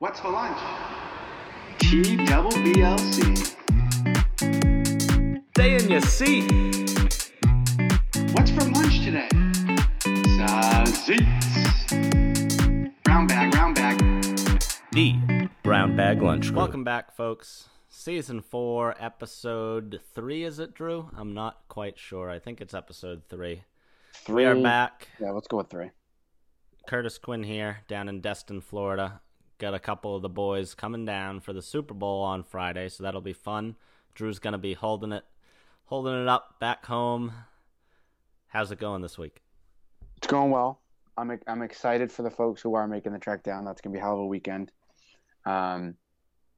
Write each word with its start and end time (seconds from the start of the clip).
What's 0.00 0.20
for 0.20 0.30
lunch? 0.30 0.56
T 1.80 2.24
double 2.24 2.52
BLC. 2.52 3.36
Stay 5.50 5.74
in 5.74 5.90
your 5.90 6.00
seat. 6.02 7.32
What's 8.30 8.52
for 8.52 8.60
lunch 8.70 9.00
today? 9.04 9.28
Sausage. 10.36 11.26
Brown 13.02 13.26
bag, 13.26 13.50
brown 13.50 13.74
bag. 13.74 13.98
The 14.92 15.48
Brown 15.64 15.96
Bag 15.96 16.22
Lunch. 16.22 16.52
Welcome 16.52 16.84
back, 16.84 17.16
folks. 17.16 17.68
Season 17.88 18.40
4, 18.40 18.94
episode 19.00 20.00
3, 20.14 20.44
is 20.44 20.60
it, 20.60 20.74
Drew? 20.74 21.10
I'm 21.16 21.34
not 21.34 21.62
quite 21.66 21.98
sure. 21.98 22.30
I 22.30 22.38
think 22.38 22.60
it's 22.60 22.72
episode 22.72 23.22
3. 23.28 23.64
Three. 24.12 24.34
We 24.36 24.44
are 24.44 24.54
back. 24.54 25.08
Yeah, 25.20 25.32
let's 25.32 25.48
go 25.48 25.56
with 25.56 25.70
three. 25.70 25.90
Curtis 26.86 27.18
Quinn 27.18 27.42
here, 27.42 27.78
down 27.88 28.08
in 28.08 28.20
Destin, 28.20 28.60
Florida. 28.60 29.22
Got 29.58 29.74
a 29.74 29.80
couple 29.80 30.14
of 30.14 30.22
the 30.22 30.28
boys 30.28 30.74
coming 30.74 31.04
down 31.04 31.40
for 31.40 31.52
the 31.52 31.62
Super 31.62 31.92
Bowl 31.92 32.22
on 32.22 32.44
Friday, 32.44 32.88
so 32.88 33.02
that'll 33.02 33.20
be 33.20 33.32
fun. 33.32 33.74
Drew's 34.14 34.38
gonna 34.38 34.56
be 34.56 34.74
holding 34.74 35.10
it, 35.10 35.24
holding 35.86 36.22
it 36.22 36.28
up 36.28 36.60
back 36.60 36.86
home. 36.86 37.32
How's 38.46 38.70
it 38.70 38.78
going 38.78 39.02
this 39.02 39.18
week? 39.18 39.42
It's 40.16 40.28
going 40.28 40.52
well. 40.52 40.80
I'm 41.16 41.36
I'm 41.48 41.62
excited 41.62 42.12
for 42.12 42.22
the 42.22 42.30
folks 42.30 42.62
who 42.62 42.74
are 42.74 42.86
making 42.86 43.12
the 43.12 43.18
trek 43.18 43.42
down. 43.42 43.64
That's 43.64 43.80
gonna 43.80 43.94
be 43.94 43.98
a 43.98 44.02
hell 44.02 44.12
of 44.12 44.20
a 44.20 44.26
weekend. 44.26 44.70
Um, 45.44 45.96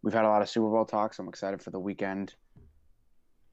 we've 0.02 0.12
had 0.12 0.26
a 0.26 0.28
lot 0.28 0.42
of 0.42 0.50
Super 0.50 0.68
Bowl 0.68 0.84
talks. 0.84 1.18
I'm 1.18 1.28
excited 1.28 1.62
for 1.62 1.70
the 1.70 1.80
weekend 1.80 2.34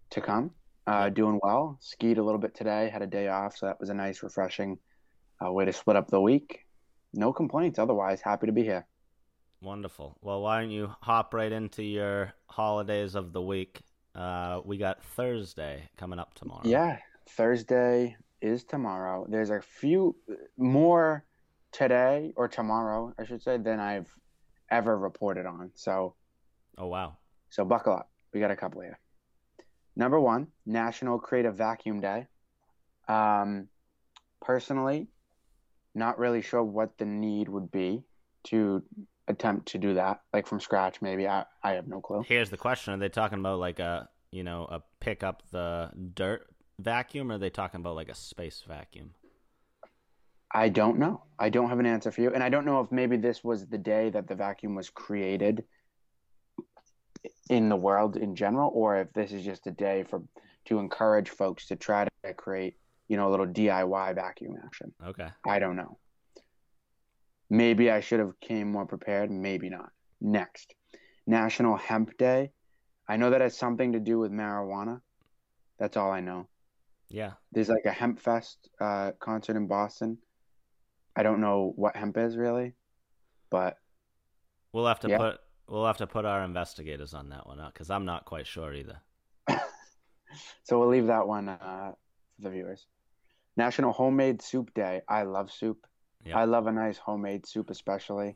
to 0.10 0.20
come. 0.20 0.52
Uh, 0.86 1.08
doing 1.08 1.40
well. 1.42 1.78
Skied 1.80 2.18
a 2.18 2.24
little 2.24 2.40
bit 2.40 2.54
today. 2.54 2.90
Had 2.90 3.02
a 3.02 3.08
day 3.08 3.30
off, 3.30 3.56
so 3.56 3.68
that 3.68 3.80
was 3.80 3.90
a 3.90 3.94
nice, 3.94 4.24
refreshing 4.24 4.78
uh, 5.42 5.50
way 5.50 5.64
to 5.64 5.72
split 5.72 5.96
up 5.96 6.10
the 6.10 6.20
week. 6.20 6.66
No 7.14 7.32
complaints. 7.32 7.80
Otherwise, 7.80 8.20
happy 8.20 8.48
to 8.48 8.52
be 8.52 8.64
here. 8.64 8.86
Wonderful. 9.62 10.18
Well, 10.22 10.42
why 10.42 10.62
don't 10.62 10.70
you 10.70 10.92
hop 11.02 11.34
right 11.34 11.52
into 11.52 11.84
your 11.84 12.34
holidays 12.48 13.16
of 13.16 13.34
the 13.34 13.42
week? 13.42 13.82
Uh, 14.14 14.62
we 14.64 14.78
got 14.78 15.04
Thursday 15.04 15.90
coming 15.98 16.20
up 16.20 16.34
tomorrow. 16.36 16.62
Yeah, 16.64 16.98
Thursday 17.30 18.16
is 18.42 18.64
tomorrow. 18.64 19.26
There's 19.30 19.50
a 19.50 19.62
few 19.62 20.16
more 20.58 21.26
today 21.72 22.34
or 22.36 22.48
tomorrow, 22.48 23.14
I 23.20 23.26
should 23.26 23.42
say, 23.42 23.58
than 23.58 23.80
I've 23.80 24.10
ever 24.70 24.98
reported 24.98 25.46
on. 25.46 25.72
So, 25.76 26.16
Oh 26.78 26.88
wow. 26.88 27.18
so 27.50 27.66
buckle 27.66 27.94
up. 27.94 28.10
We 28.34 28.40
got 28.40 28.52
a 28.52 28.56
couple 28.56 28.82
here. 28.82 29.00
Number 29.96 30.20
one, 30.20 30.48
National 30.66 31.18
Creative 31.18 31.56
Vacuum 31.56 32.00
Day. 32.00 32.28
Um, 33.08 33.70
personally, 34.42 35.08
not 35.96 36.20
really 36.20 36.44
sure 36.44 36.64
what 36.64 36.98
the 37.00 37.06
need 37.06 37.50
would 37.50 37.72
be 37.72 38.04
to 38.48 38.84
attempt 39.28 39.68
to 39.70 39.78
do 39.78 39.94
that, 39.96 40.22
like 40.34 40.48
from 40.48 40.60
scratch. 40.60 41.02
Maybe 41.02 41.28
I, 41.28 41.46
I 41.64 41.74
have 41.74 41.88
no 41.88 42.02
clue. 42.02 42.24
Here's 42.26 42.50
the 42.50 42.58
question: 42.58 42.94
Are 42.94 42.98
they 42.98 43.10
talking 43.10 43.40
about 43.40 43.60
like 43.60 43.80
a 43.80 44.10
you 44.32 44.44
know 44.44 44.66
a 44.70 44.82
pick 45.00 45.24
up 45.24 45.44
the 45.52 45.92
dirt 46.14 46.48
vacuum, 46.80 47.32
or 47.32 47.36
are 47.36 47.38
they 47.38 47.50
talking 47.50 47.80
about 47.80 47.96
like 47.96 48.10
a 48.10 48.16
space 48.16 48.64
vacuum? 48.68 49.12
I 50.52 50.70
don't 50.70 50.98
know. 50.98 51.24
I 51.38 51.50
don't 51.50 51.70
have 51.70 51.80
an 51.80 51.86
answer 51.86 52.12
for 52.12 52.22
you. 52.22 52.32
And 52.34 52.42
I 52.42 52.50
don't 52.50 52.66
know 52.66 52.80
if 52.80 52.92
maybe 52.92 53.18
this 53.18 53.44
was 53.44 53.66
the 53.68 53.78
day 53.78 54.10
that 54.12 54.28
the 54.28 54.36
vacuum 54.36 54.76
was 54.76 54.90
created 54.90 55.66
in 57.50 57.68
the 57.68 57.76
world 57.76 58.16
in 58.16 58.36
general, 58.36 58.72
or 58.74 58.98
if 58.98 59.12
this 59.14 59.32
is 59.32 59.44
just 59.44 59.68
a 59.68 59.72
day 59.72 60.04
for 60.04 60.22
to 60.66 60.80
encourage 60.80 61.30
folks 61.30 61.68
to 61.68 61.76
try 61.76 62.06
to 62.06 62.34
create, 62.34 62.76
you 63.08 63.18
know, 63.18 63.28
a 63.28 63.32
little 63.32 63.46
DIY 63.46 64.16
vacuum 64.16 64.56
action. 64.66 64.94
Okay. 65.06 65.28
I 65.46 65.60
don't 65.60 65.76
know. 65.76 65.98
Maybe 67.50 67.90
I 67.90 68.02
should 68.02 68.20
have 68.20 68.40
came 68.40 68.72
more 68.72 68.86
prepared, 68.86 69.32
maybe 69.32 69.70
not. 69.70 69.90
Next. 70.20 70.74
National 71.26 71.78
Hemp 71.78 72.18
Day. 72.18 72.52
I 73.08 73.18
know 73.18 73.30
that 73.30 73.42
has 73.42 73.58
something 73.58 73.94
to 73.94 74.00
do 74.00 74.20
with 74.20 74.32
marijuana. 74.32 75.02
That's 75.80 75.96
all 75.98 76.12
I 76.12 76.20
know. 76.22 76.48
Yeah. 77.10 77.34
There's 77.52 77.70
like 77.70 77.86
a 77.86 77.92
hemp 77.92 78.20
fest 78.20 78.70
uh, 78.82 79.12
concert 79.20 79.56
in 79.56 79.68
Boston. 79.68 80.18
I 81.16 81.24
don't 81.24 81.40
know 81.40 81.74
what 81.76 81.96
hemp 81.96 82.18
is 82.18 82.36
really, 82.38 82.74
but 83.50 83.78
We'll 84.74 84.86
have 84.86 85.00
to 85.02 85.10
Yeah. 85.10 85.18
put 85.18 85.40
we'll 85.68 85.86
have 85.86 85.98
to 85.98 86.08
put 86.08 86.26
our 86.26 86.44
investigators 86.44 87.14
on 87.14 87.30
that 87.30 87.48
one 87.48 87.60
because 87.74 87.90
I'm 87.90 88.06
not 88.06 88.26
quite 88.26 88.48
sure 88.48 88.74
either. 88.74 89.02
so 90.64 90.80
we'll 90.80 90.90
leave 90.90 91.08
that 91.08 91.28
one 91.28 91.50
uh, 91.50 91.94
for 92.36 92.42
the 92.42 92.50
viewers. 92.50 92.86
National 93.56 93.92
Homemade 93.92 94.42
Soup 94.42 94.72
Day. 94.74 95.02
I 95.10 95.24
love 95.24 95.52
soup. 95.52 95.86
Yeah. 96.28 96.38
I 96.40 96.46
love 96.46 96.68
a 96.68 96.72
nice 96.72 96.98
homemade 96.98 97.46
soup, 97.46 97.70
especially. 97.70 98.36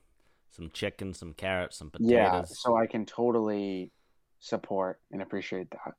Some 0.51 0.69
chicken, 0.71 1.13
some 1.13 1.33
carrots, 1.33 1.77
some 1.77 1.89
potatoes. 1.89 2.11
Yeah, 2.11 2.43
so 2.45 2.75
I 2.75 2.85
can 2.85 3.05
totally 3.05 3.91
support 4.39 4.99
and 5.11 5.21
appreciate 5.21 5.69
that. 5.71 5.93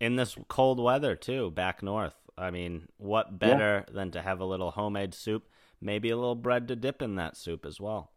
In 0.00 0.16
this 0.16 0.36
cold 0.48 0.80
weather 0.80 1.14
too, 1.16 1.50
back 1.50 1.82
north. 1.82 2.14
I 2.38 2.50
mean, 2.50 2.88
what 2.96 3.38
better 3.38 3.84
than 3.92 4.10
to 4.12 4.22
have 4.22 4.40
a 4.40 4.44
little 4.44 4.70
homemade 4.70 5.14
soup? 5.14 5.48
Maybe 5.80 6.10
a 6.10 6.16
little 6.16 6.34
bread 6.34 6.68
to 6.68 6.76
dip 6.76 7.02
in 7.02 7.16
that 7.16 7.36
soup 7.36 7.66
as 7.66 7.80
well. 7.80 8.12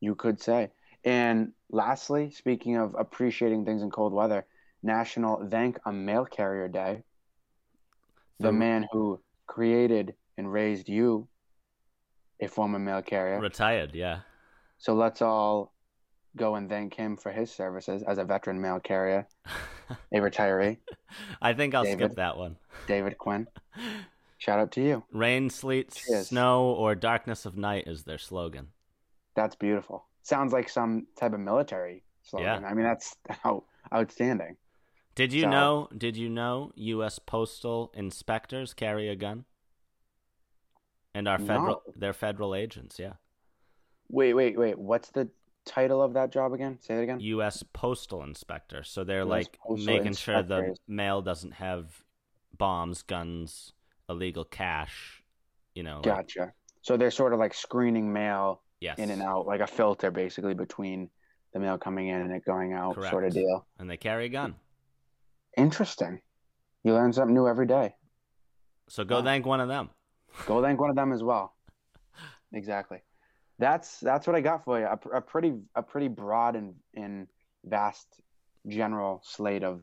You 0.00 0.14
could 0.14 0.40
say. 0.40 0.70
And 1.04 1.52
lastly, 1.70 2.30
speaking 2.30 2.76
of 2.76 2.94
appreciating 2.98 3.64
things 3.64 3.82
in 3.82 3.90
cold 3.90 4.12
weather, 4.12 4.46
National 4.82 5.46
Thank 5.50 5.78
a 5.86 5.92
Mail 5.92 6.24
Carrier 6.24 6.68
Day. 6.68 7.02
The- 8.40 8.52
man 8.52 8.86
who 8.92 9.20
created 9.46 10.14
and 10.36 10.52
raised 10.52 10.88
you, 10.88 11.28
a 12.44 12.48
former 12.48 12.78
mail 12.78 13.02
carrier. 13.02 13.40
Retired, 13.40 13.94
yeah. 13.94 14.20
So 14.78 14.94
let's 14.94 15.22
all 15.22 15.72
go 16.36 16.56
and 16.56 16.68
thank 16.68 16.94
him 16.94 17.16
for 17.16 17.30
his 17.32 17.50
services 17.52 18.02
as 18.06 18.18
a 18.18 18.24
veteran 18.24 18.60
mail 18.60 18.80
carrier, 18.80 19.26
a 20.12 20.16
retiree, 20.16 20.78
I 21.42 21.52
think 21.52 21.74
I'll 21.74 21.84
skip 21.84 22.16
that 22.16 22.36
one. 22.36 22.56
David 22.88 23.18
Quinn. 23.18 23.46
Shout 24.38 24.58
out 24.58 24.72
to 24.72 24.82
you. 24.82 25.04
Rain, 25.12 25.48
sleet, 25.48 25.92
Cheers. 25.92 26.28
snow, 26.28 26.64
or 26.66 26.94
darkness 26.94 27.46
of 27.46 27.56
night 27.56 27.84
is 27.86 28.02
their 28.04 28.18
slogan. 28.18 28.68
That's 29.36 29.54
beautiful. 29.56 30.06
Sounds 30.22 30.52
like 30.52 30.68
some 30.68 31.06
type 31.16 31.32
of 31.32 31.40
military 31.40 32.02
slogan. 32.22 32.62
Yeah. 32.62 32.68
I 32.68 32.74
mean, 32.74 32.84
that's 32.84 33.16
out, 33.44 33.64
outstanding. 33.92 34.56
Did 35.14 35.32
you 35.32 35.42
So- 35.42 35.50
know? 35.50 35.88
Did 35.96 36.16
you 36.16 36.28
know 36.28 36.72
U.S. 36.74 37.18
postal 37.20 37.92
inspectors 37.94 38.74
carry 38.74 39.08
a 39.08 39.16
gun? 39.16 39.44
And 41.14 41.28
our 41.28 41.38
federal? 41.38 41.82
No. 41.86 41.92
They're 41.96 42.12
federal 42.12 42.54
agents. 42.54 42.98
Yeah. 42.98 43.12
Wait, 44.08 44.34
wait, 44.34 44.58
wait. 44.58 44.78
What's 44.78 45.10
the 45.10 45.28
title 45.64 46.02
of 46.02 46.14
that 46.14 46.30
job 46.30 46.52
again? 46.52 46.78
Say 46.80 46.96
it 46.98 47.02
again. 47.04 47.20
U.S. 47.20 47.62
postal 47.72 48.22
inspector. 48.24 48.82
So 48.82 49.04
they're 49.04 49.22
US 49.22 49.28
like 49.28 49.58
postal 49.66 49.86
making 49.94 50.14
sure 50.14 50.42
the 50.42 50.74
mail 50.88 51.22
doesn't 51.22 51.52
have 51.52 51.86
bombs, 52.58 53.02
guns, 53.02 53.72
illegal 54.08 54.44
cash. 54.44 55.22
You 55.74 55.82
know. 55.84 55.96
like- 55.96 56.04
Gotcha. 56.04 56.52
So 56.82 56.96
they're 56.98 57.10
sort 57.10 57.32
of 57.32 57.38
like 57.38 57.54
screening 57.54 58.12
mail 58.12 58.60
yes. 58.80 58.98
in 58.98 59.10
and 59.10 59.22
out, 59.22 59.46
like 59.46 59.60
a 59.60 59.66
filter 59.66 60.10
basically 60.10 60.52
between 60.52 61.08
the 61.54 61.60
mail 61.60 61.78
coming 61.78 62.08
in 62.08 62.20
and 62.20 62.30
it 62.30 62.44
going 62.44 62.74
out, 62.74 62.94
sort 63.08 63.24
of 63.24 63.32
deal. 63.32 63.66
And 63.78 63.88
they 63.88 63.96
carry 63.96 64.26
a 64.26 64.28
gun. 64.28 64.56
Interesting. 65.56 66.20
You 66.82 66.92
learn 66.92 67.12
something 67.12 67.34
new 67.34 67.48
every 67.48 67.66
day. 67.66 67.94
So 68.88 69.04
go 69.04 69.16
Wow. 69.20 69.22
thank 69.24 69.46
one 69.46 69.60
of 69.60 69.68
them. 69.68 69.88
Go 70.46 70.62
thank 70.62 70.80
one 70.80 70.90
of 70.90 70.96
them 70.96 71.12
as 71.12 71.22
well. 71.22 71.54
Exactly. 72.52 72.98
That's 73.58 74.00
that's 74.00 74.26
what 74.26 74.36
I 74.36 74.40
got 74.40 74.64
for 74.64 74.78
you. 74.78 74.86
A, 74.86 75.16
a 75.16 75.20
pretty 75.20 75.54
a 75.74 75.82
pretty 75.82 76.08
broad 76.08 76.56
and, 76.56 76.74
and 76.94 77.26
vast 77.64 78.06
general 78.66 79.22
slate 79.24 79.62
of 79.62 79.82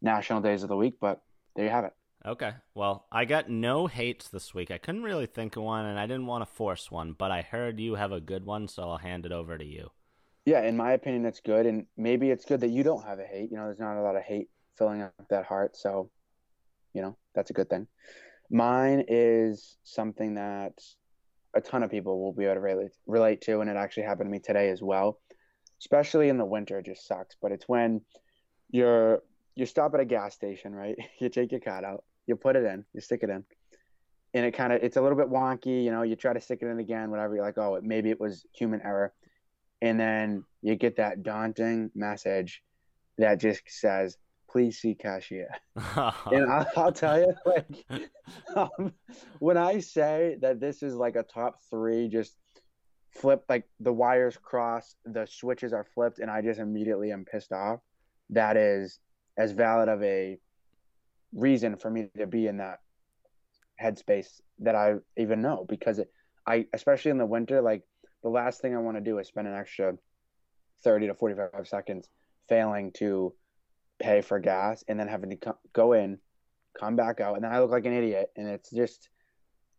national 0.00 0.40
days 0.40 0.62
of 0.62 0.68
the 0.68 0.76
week, 0.76 0.94
but 1.00 1.20
there 1.56 1.64
you 1.64 1.70
have 1.70 1.84
it. 1.84 1.92
Okay. 2.24 2.52
Well, 2.74 3.06
I 3.10 3.24
got 3.24 3.50
no 3.50 3.88
hates 3.88 4.28
this 4.28 4.54
week. 4.54 4.70
I 4.70 4.78
couldn't 4.78 5.02
really 5.02 5.26
think 5.26 5.56
of 5.56 5.64
one, 5.64 5.86
and 5.86 5.98
I 5.98 6.06
didn't 6.06 6.26
want 6.26 6.46
to 6.46 6.54
force 6.54 6.90
one, 6.90 7.14
but 7.18 7.32
I 7.32 7.42
heard 7.42 7.80
you 7.80 7.96
have 7.96 8.12
a 8.12 8.20
good 8.20 8.44
one, 8.44 8.68
so 8.68 8.90
I'll 8.90 8.98
hand 8.98 9.26
it 9.26 9.32
over 9.32 9.58
to 9.58 9.64
you. 9.64 9.90
Yeah, 10.44 10.62
in 10.62 10.76
my 10.76 10.92
opinion, 10.92 11.26
it's 11.26 11.40
good, 11.40 11.66
and 11.66 11.86
maybe 11.96 12.30
it's 12.30 12.44
good 12.44 12.60
that 12.60 12.70
you 12.70 12.82
don't 12.84 13.04
have 13.04 13.18
a 13.18 13.24
hate. 13.24 13.50
You 13.50 13.56
know, 13.56 13.64
there's 13.64 13.78
not 13.78 13.96
a 13.96 14.02
lot 14.02 14.16
of 14.16 14.22
hate 14.22 14.48
filling 14.76 15.02
up 15.02 15.12
that 15.30 15.44
heart, 15.44 15.76
so 15.76 16.10
you 16.94 17.02
know 17.02 17.16
that's 17.34 17.50
a 17.50 17.54
good 17.54 17.68
thing. 17.68 17.86
Mine 18.52 19.04
is 19.08 19.78
something 19.82 20.34
that 20.34 20.72
a 21.54 21.60
ton 21.60 21.82
of 21.82 21.90
people 21.90 22.22
will 22.22 22.32
be 22.32 22.44
able 22.44 22.54
to 22.54 22.60
relate 22.60 22.92
relate 23.06 23.40
to, 23.42 23.60
and 23.60 23.70
it 23.70 23.76
actually 23.76 24.04
happened 24.04 24.28
to 24.28 24.30
me 24.30 24.38
today 24.38 24.70
as 24.70 24.82
well. 24.82 25.18
Especially 25.80 26.28
in 26.28 26.38
the 26.38 26.44
winter, 26.44 26.78
it 26.78 26.86
just 26.86 27.06
sucks. 27.06 27.36
But 27.40 27.52
it's 27.52 27.68
when 27.68 28.02
you're 28.70 29.22
you 29.56 29.66
stop 29.66 29.94
at 29.94 30.00
a 30.00 30.04
gas 30.04 30.34
station, 30.34 30.74
right? 30.74 30.96
You 31.18 31.28
take 31.28 31.50
your 31.50 31.60
card 31.60 31.84
out, 31.84 32.04
you 32.26 32.36
put 32.36 32.56
it 32.56 32.64
in, 32.64 32.84
you 32.92 33.00
stick 33.00 33.20
it 33.22 33.30
in, 33.30 33.44
and 34.34 34.46
it 34.46 34.52
kind 34.52 34.72
of 34.72 34.82
it's 34.82 34.96
a 34.96 35.02
little 35.02 35.18
bit 35.18 35.30
wonky. 35.30 35.82
You 35.84 35.90
know, 35.90 36.02
you 36.02 36.14
try 36.14 36.32
to 36.32 36.40
stick 36.40 36.60
it 36.62 36.66
in 36.66 36.78
again, 36.78 37.10
whatever. 37.10 37.34
You're 37.34 37.44
like, 37.44 37.58
oh, 37.58 37.80
maybe 37.82 38.10
it 38.10 38.20
was 38.20 38.46
human 38.52 38.80
error 38.82 39.12
and 39.82 39.98
then 39.98 40.44
you 40.62 40.76
get 40.76 40.96
that 40.96 41.24
daunting 41.24 41.90
message 41.94 42.62
that 43.18 43.40
just 43.40 43.62
says 43.66 44.16
please 44.52 44.78
see 44.78 44.94
cashier 44.94 45.48
and 45.76 46.50
I'll, 46.50 46.66
I'll 46.76 46.92
tell 46.92 47.18
you 47.18 47.34
like 47.46 47.84
um, 48.56 48.92
when 49.38 49.56
i 49.56 49.80
say 49.80 50.36
that 50.42 50.60
this 50.60 50.82
is 50.82 50.94
like 50.94 51.16
a 51.16 51.22
top 51.22 51.56
three 51.70 52.08
just 52.08 52.36
flip 53.12 53.44
like 53.48 53.64
the 53.80 53.92
wires 53.92 54.36
cross, 54.36 54.96
the 55.04 55.26
switches 55.26 55.72
are 55.72 55.84
flipped, 55.84 56.18
and 56.18 56.30
I 56.30 56.42
just 56.42 56.58
immediately 56.58 57.12
am 57.12 57.24
pissed 57.24 57.52
off. 57.52 57.80
That 58.30 58.56
is 58.56 58.98
as 59.36 59.52
valid 59.52 59.88
of 59.88 60.02
a 60.02 60.38
reason 61.34 61.76
for 61.76 61.90
me 61.90 62.08
to 62.18 62.26
be 62.26 62.46
in 62.46 62.58
that 62.58 62.78
headspace 63.82 64.40
that 64.60 64.74
I 64.74 64.94
even 65.16 65.42
know 65.42 65.66
because 65.68 65.98
it, 65.98 66.10
I 66.46 66.66
especially 66.72 67.10
in 67.10 67.18
the 67.18 67.26
winter 67.26 67.62
like 67.62 67.82
the 68.22 68.28
last 68.28 68.60
thing 68.60 68.74
I 68.74 68.78
want 68.78 68.96
to 68.96 69.00
do 69.02 69.18
is 69.18 69.28
spend 69.28 69.48
an 69.48 69.54
extra 69.54 69.94
30 70.84 71.08
to 71.08 71.14
45 71.14 71.66
seconds 71.66 72.08
failing 72.48 72.92
to 72.98 73.32
pay 74.02 74.20
for 74.20 74.40
gas 74.40 74.84
and 74.88 74.98
then 74.98 75.08
having 75.08 75.30
to 75.30 75.36
co- 75.36 75.58
go 75.72 75.92
in 75.92 76.18
come 76.78 76.96
back 76.96 77.20
out 77.20 77.36
and 77.36 77.44
then 77.44 77.52
I 77.52 77.60
look 77.60 77.70
like 77.70 77.86
an 77.86 77.92
idiot 77.92 78.30
and 78.36 78.48
it's 78.48 78.70
just 78.70 79.08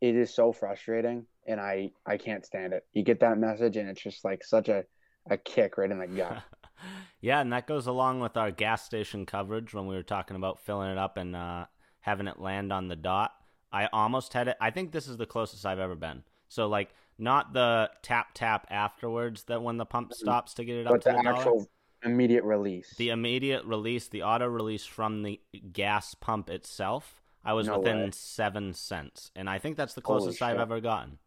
it 0.01 0.15
is 0.15 0.33
so 0.33 0.51
frustrating 0.51 1.25
and 1.45 1.59
I 1.59 1.91
I 2.05 2.17
can't 2.17 2.45
stand 2.45 2.73
it. 2.73 2.85
You 2.93 3.03
get 3.03 3.19
that 3.19 3.37
message 3.37 3.77
and 3.77 3.89
it's 3.89 4.01
just 4.01 4.23
like 4.23 4.43
such 4.43 4.69
a 4.69 4.85
a 5.29 5.37
kick 5.37 5.77
right 5.77 5.91
in 5.91 5.99
the 5.99 6.07
gut. 6.07 6.43
yeah, 7.21 7.39
and 7.41 7.51
that 7.53 7.67
goes 7.67 7.87
along 7.87 8.19
with 8.19 8.37
our 8.37 8.51
gas 8.51 8.83
station 8.83 9.25
coverage 9.25 9.73
when 9.73 9.87
we 9.87 9.95
were 9.95 10.03
talking 10.03 10.35
about 10.35 10.59
filling 10.59 10.91
it 10.91 10.97
up 10.97 11.17
and 11.17 11.35
uh, 11.35 11.65
having 12.01 12.27
it 12.27 12.39
land 12.39 12.71
on 12.73 12.87
the 12.87 12.95
dot. 12.95 13.31
I 13.71 13.87
almost 13.91 14.33
had 14.33 14.47
it. 14.49 14.57
I 14.61 14.71
think 14.71 14.91
this 14.91 15.07
is 15.07 15.17
the 15.17 15.25
closest 15.25 15.65
I've 15.65 15.79
ever 15.79 15.95
been. 15.95 16.23
So 16.47 16.67
like 16.67 16.89
not 17.17 17.53
the 17.53 17.89
tap 18.01 18.29
tap 18.33 18.67
afterwards 18.69 19.43
that 19.45 19.61
when 19.61 19.77
the 19.77 19.85
pump 19.85 20.09
mm-hmm. 20.09 20.25
stops 20.25 20.53
to 20.55 20.65
get 20.65 20.77
it 20.77 20.87
up 20.87 20.93
but 20.93 21.01
to 21.03 21.09
the, 21.09 21.21
the 21.23 21.29
actual 21.29 21.53
dollar. 21.53 21.65
Immediate 22.03 22.43
release. 22.43 22.93
The 22.97 23.09
immediate 23.09 23.65
release, 23.65 24.07
the 24.07 24.23
auto 24.23 24.47
release 24.47 24.85
from 24.85 25.23
the 25.23 25.39
gas 25.71 26.13
pump 26.15 26.49
itself. 26.49 27.21
I 27.45 27.53
was 27.53 27.67
no 27.67 27.79
within 27.79 27.97
way. 27.97 28.11
seven 28.13 28.73
cents, 28.73 29.31
and 29.35 29.49
I 29.49 29.59
think 29.59 29.75
that's 29.75 29.93
the 29.93 30.01
closest 30.01 30.41
I've 30.41 30.59
ever 30.59 30.79
gotten. 30.79 31.17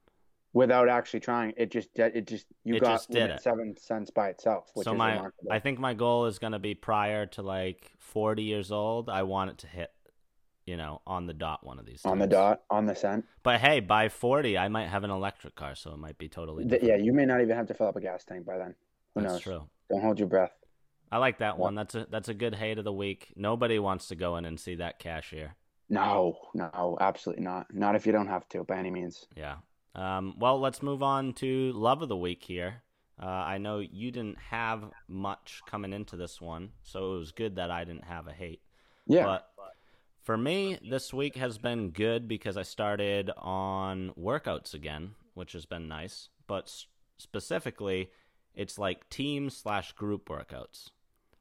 Without 0.55 0.89
actually 0.89 1.21
trying, 1.21 1.53
it 1.59 1.71
just 1.71 1.91
it 1.99 2.27
just 2.27 2.47
you 2.65 2.77
it 2.77 2.81
got 2.81 2.93
just 2.93 3.11
did 3.11 3.31
it. 3.31 3.43
seven 3.43 3.77
cents 3.79 4.11
by 4.11 4.29
itself. 4.29 4.71
so 4.83 4.95
my 4.95 5.13
remarkable. 5.13 5.53
I 5.53 5.59
think 5.59 5.79
my 5.79 5.93
goal 5.93 6.25
is 6.25 6.39
going 6.39 6.55
to 6.55 6.59
be 6.59 6.75
prior 6.75 7.27
to 7.27 7.43
like 7.43 7.91
forty 7.99 8.45
years 8.45 8.73
old. 8.73 9.11
I 9.11 9.25
want 9.25 9.51
it 9.51 9.59
to 9.59 9.67
hit 9.67 9.91
you 10.67 10.77
know, 10.77 11.01
on 11.07 11.27
the 11.27 11.33
dot 11.33 11.65
one 11.65 11.79
of 11.79 11.87
these. 11.87 12.03
Times. 12.03 12.13
On 12.13 12.19
the 12.19 12.27
dot, 12.27 12.63
on 12.71 12.87
the 12.87 12.95
cent. 12.95 13.25
But 13.43 13.61
hey, 13.61 13.81
by 13.81 14.09
forty, 14.09 14.59
I 14.59 14.69
might 14.69 14.89
have 14.89 15.05
an 15.05 15.11
electric 15.11 15.55
car, 15.55 15.75
so 15.75 15.93
it 15.93 15.99
might 15.99 16.19
be 16.19 16.29
totally. 16.29 16.65
The, 16.65 16.81
yeah, 16.83 16.97
you 16.97 17.13
may 17.13 17.25
not 17.25 17.41
even 17.41 17.57
have 17.57 17.69
to 17.69 17.75
fill 17.75 17.87
up 17.87 17.97
a 17.97 18.01
gas 18.01 18.25
tank 18.25 18.45
by 18.45 18.59
then. 18.59 18.75
Who 19.15 19.23
that's 19.23 19.35
knows? 19.35 19.43
true. 19.43 19.69
Don't 19.91 20.03
hold 20.03 20.19
your 20.19 20.29
breath. 20.29 20.51
I 21.11 21.19
like 21.19 21.39
that 21.39 21.59
one. 21.59 21.75
That's 21.75 21.95
a 21.95 22.07
that's 22.11 22.29
a 22.29 22.35
good 22.35 22.55
hate 22.55 22.79
of 22.79 22.85
the 22.85 22.93
week. 22.93 23.33
Nobody 23.37 23.79
wants 23.79 24.09
to 24.09 24.17
go 24.17 24.37
in 24.37 24.45
and 24.45 24.59
see 24.59 24.77
that 24.77 24.99
cashier. 24.99 25.55
No, 25.89 26.37
no, 26.53 26.99
absolutely 27.01 27.45
not. 27.45 27.73
Not 27.73 27.95
if 27.95 28.07
you 28.07 28.13
don't 28.13 28.27
have 28.27 28.49
to, 28.51 28.65
by 28.65 28.77
any 28.77 28.91
means. 28.91 29.27
Yeah. 29.37 29.57
Um, 29.95 30.35
well, 30.39 30.61
let's 30.61 30.83
move 30.83 31.03
on 31.03 31.33
to 31.35 31.73
love 31.73 32.03
of 32.03 32.09
the 32.09 32.17
week 32.17 32.43
here. 32.43 32.83
Uh, 33.23 33.27
I 33.27 33.59
know 33.59 33.79
you 33.79 34.11
didn't 34.11 34.39
have 34.51 34.91
much 35.09 35.63
coming 35.67 35.93
into 35.93 36.17
this 36.17 36.41
one, 36.41 36.71
so 36.83 37.15
it 37.15 37.19
was 37.19 37.33
good 37.33 37.57
that 37.57 37.71
I 37.71 37.85
didn't 37.85 38.05
have 38.05 38.27
a 38.27 38.33
hate. 38.33 38.61
Yeah. 39.07 39.25
But 39.25 39.49
for 40.25 40.37
me, 40.37 40.79
this 40.91 41.15
week 41.15 41.37
has 41.37 41.57
been 41.57 41.91
good 41.91 42.29
because 42.29 42.57
I 42.57 42.63
started 42.63 43.31
on 43.39 44.13
workouts 44.19 44.75
again, 44.75 45.13
which 45.35 45.53
has 45.53 45.65
been 45.65 45.89
nice. 45.89 46.29
But 46.47 46.71
specifically, 47.17 48.11
it's 48.55 48.79
like 48.79 49.09
team 49.09 49.49
slash 49.49 49.93
group 49.93 50.29
workouts, 50.29 50.91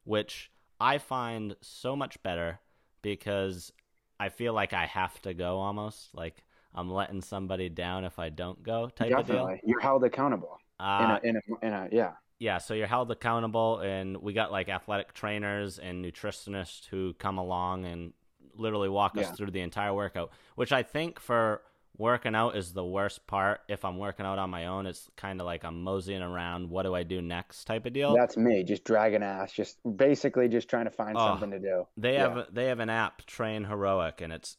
which 0.06 0.50
I 0.80 0.98
find 0.98 1.56
so 1.60 1.94
much 1.94 2.22
better 2.22 2.60
because 3.02 3.72
I 4.18 4.30
feel 4.30 4.54
like 4.54 4.72
I 4.72 4.86
have 4.86 5.20
to 5.22 5.34
go 5.34 5.58
almost. 5.58 6.14
Like 6.14 6.42
I'm 6.74 6.90
letting 6.90 7.20
somebody 7.20 7.68
down 7.68 8.04
if 8.04 8.18
I 8.18 8.30
don't 8.30 8.62
go 8.62 8.88
type 8.88 9.10
Definitely. 9.10 9.54
of 9.54 9.60
deal. 9.60 9.70
You're 9.70 9.80
held 9.80 10.04
accountable. 10.04 10.58
Uh, 10.78 11.18
in, 11.22 11.30
a, 11.30 11.30
in, 11.30 11.36
a, 11.36 11.66
in 11.66 11.72
a, 11.72 11.88
yeah. 11.92 12.12
Yeah, 12.38 12.58
so 12.58 12.74
you're 12.74 12.86
held 12.86 13.10
accountable, 13.10 13.78
and 13.78 14.18
we 14.18 14.34
got 14.34 14.52
like 14.52 14.68
athletic 14.68 15.14
trainers 15.14 15.78
and 15.78 16.04
nutritionists 16.04 16.86
who 16.86 17.14
come 17.14 17.38
along 17.38 17.86
and 17.86 18.12
literally 18.54 18.90
walk 18.90 19.16
us 19.16 19.30
through 19.30 19.50
the 19.52 19.60
entire 19.60 19.94
workout, 19.94 20.30
which 20.54 20.70
I 20.70 20.82
think 20.82 21.18
for 21.18 21.62
working 21.98 22.34
out 22.34 22.56
is 22.56 22.72
the 22.72 22.84
worst 22.84 23.26
part. 23.26 23.60
If 23.68 23.84
I'm 23.84 23.98
working 23.98 24.26
out 24.26 24.38
on 24.38 24.50
my 24.50 24.66
own, 24.66 24.86
it's 24.86 25.08
kind 25.16 25.40
of 25.40 25.46
like 25.46 25.64
I'm 25.64 25.82
moseying 25.82 26.22
around. 26.22 26.70
What 26.70 26.82
do 26.82 26.94
I 26.94 27.02
do 27.02 27.22
next? 27.22 27.64
Type 27.64 27.86
of 27.86 27.92
deal. 27.92 28.14
That's 28.14 28.36
me, 28.36 28.62
just 28.64 28.84
dragging 28.84 29.22
ass, 29.22 29.52
just 29.52 29.78
basically 29.96 30.48
just 30.48 30.68
trying 30.68 30.84
to 30.84 30.90
find 30.90 31.16
oh, 31.16 31.26
something 31.26 31.50
to 31.50 31.58
do. 31.58 31.86
They 31.96 32.14
yeah. 32.14 32.34
have 32.34 32.54
they 32.54 32.66
have 32.66 32.80
an 32.80 32.90
app, 32.90 33.24
Train 33.26 33.64
Heroic, 33.64 34.20
and 34.20 34.32
it's 34.32 34.56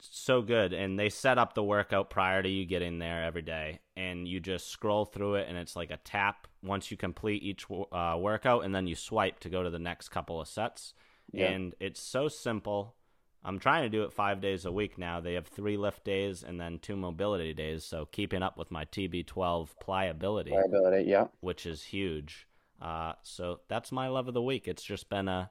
so 0.00 0.42
good. 0.42 0.72
And 0.72 0.98
they 0.98 1.08
set 1.08 1.38
up 1.38 1.54
the 1.54 1.62
workout 1.62 2.10
prior 2.10 2.42
to 2.42 2.48
you 2.48 2.66
getting 2.66 2.98
there 2.98 3.24
every 3.24 3.42
day, 3.42 3.80
and 3.96 4.26
you 4.26 4.40
just 4.40 4.68
scroll 4.68 5.04
through 5.04 5.36
it, 5.36 5.48
and 5.48 5.56
it's 5.56 5.76
like 5.76 5.90
a 5.90 5.98
tap 5.98 6.48
once 6.62 6.90
you 6.90 6.96
complete 6.96 7.42
each 7.42 7.66
uh, 7.92 8.16
workout, 8.18 8.64
and 8.64 8.74
then 8.74 8.86
you 8.86 8.96
swipe 8.96 9.40
to 9.40 9.48
go 9.48 9.62
to 9.62 9.70
the 9.70 9.78
next 9.78 10.08
couple 10.08 10.40
of 10.40 10.48
sets. 10.48 10.94
Yeah. 11.32 11.50
And 11.50 11.74
it's 11.78 12.00
so 12.00 12.26
simple 12.26 12.96
I'm 13.44 13.58
trying 13.58 13.84
to 13.84 13.88
do 13.88 14.02
it 14.02 14.12
five 14.12 14.40
days 14.40 14.66
a 14.66 14.72
week 14.72 14.98
now. 14.98 15.20
They 15.20 15.34
have 15.34 15.46
three 15.46 15.76
lift 15.76 16.04
days 16.04 16.42
and 16.42 16.60
then 16.60 16.78
two 16.78 16.96
mobility 16.96 17.54
days. 17.54 17.84
So 17.84 18.06
keeping 18.12 18.42
up 18.42 18.58
with 18.58 18.70
my 18.70 18.84
TB12 18.84 19.68
pliability, 19.80 20.50
pliability, 20.50 21.08
yeah, 21.08 21.28
which 21.40 21.64
is 21.64 21.82
huge. 21.82 22.46
Uh, 22.80 23.12
so 23.22 23.60
that's 23.68 23.92
my 23.92 24.08
love 24.08 24.28
of 24.28 24.34
the 24.34 24.42
week. 24.42 24.68
It's 24.68 24.82
just 24.82 25.08
been 25.08 25.28
a, 25.28 25.50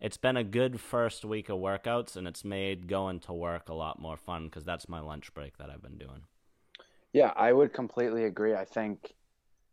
it's 0.00 0.16
been 0.16 0.36
a 0.36 0.44
good 0.44 0.80
first 0.80 1.24
week 1.24 1.48
of 1.48 1.58
workouts, 1.58 2.16
and 2.16 2.28
it's 2.28 2.44
made 2.44 2.86
going 2.86 3.20
to 3.20 3.32
work 3.32 3.68
a 3.68 3.74
lot 3.74 4.00
more 4.00 4.16
fun 4.16 4.44
because 4.44 4.64
that's 4.64 4.88
my 4.88 5.00
lunch 5.00 5.32
break 5.34 5.58
that 5.58 5.70
I've 5.70 5.82
been 5.82 5.98
doing. 5.98 6.22
Yeah, 7.12 7.32
I 7.34 7.52
would 7.52 7.72
completely 7.72 8.24
agree. 8.24 8.54
I 8.54 8.64
think 8.64 9.14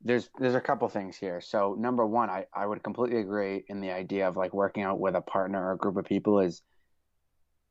there's 0.03 0.29
there's 0.39 0.55
a 0.55 0.61
couple 0.61 0.87
things 0.89 1.17
here. 1.17 1.41
So 1.41 1.75
number 1.77 2.05
one, 2.05 2.29
I, 2.29 2.45
I 2.53 2.65
would 2.65 2.83
completely 2.83 3.19
agree 3.19 3.63
in 3.67 3.81
the 3.81 3.91
idea 3.91 4.27
of 4.27 4.37
like 4.37 4.53
working 4.53 4.83
out 4.83 4.99
with 4.99 5.15
a 5.15 5.21
partner 5.21 5.63
or 5.63 5.73
a 5.73 5.77
group 5.77 5.97
of 5.97 6.05
people 6.05 6.39
is 6.39 6.61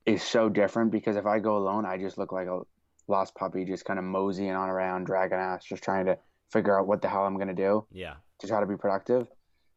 is 0.06 0.22
so 0.22 0.48
different 0.48 0.90
because 0.90 1.16
if 1.16 1.26
I 1.26 1.38
go 1.38 1.56
alone, 1.56 1.86
I 1.86 1.98
just 1.98 2.18
look 2.18 2.32
like 2.32 2.48
a 2.48 2.60
lost 3.08 3.34
puppy, 3.34 3.64
just 3.64 3.84
kind 3.84 3.98
of 3.98 4.04
moseying 4.04 4.52
on 4.52 4.68
around, 4.68 5.04
dragging 5.04 5.38
ass, 5.38 5.64
just 5.64 5.82
trying 5.82 6.06
to 6.06 6.18
figure 6.52 6.78
out 6.78 6.86
what 6.86 7.02
the 7.02 7.08
hell 7.08 7.24
I'm 7.24 7.38
gonna 7.38 7.54
do. 7.54 7.86
Yeah. 7.92 8.14
To 8.40 8.46
try 8.46 8.60
to 8.60 8.66
be 8.66 8.76
productive. 8.76 9.28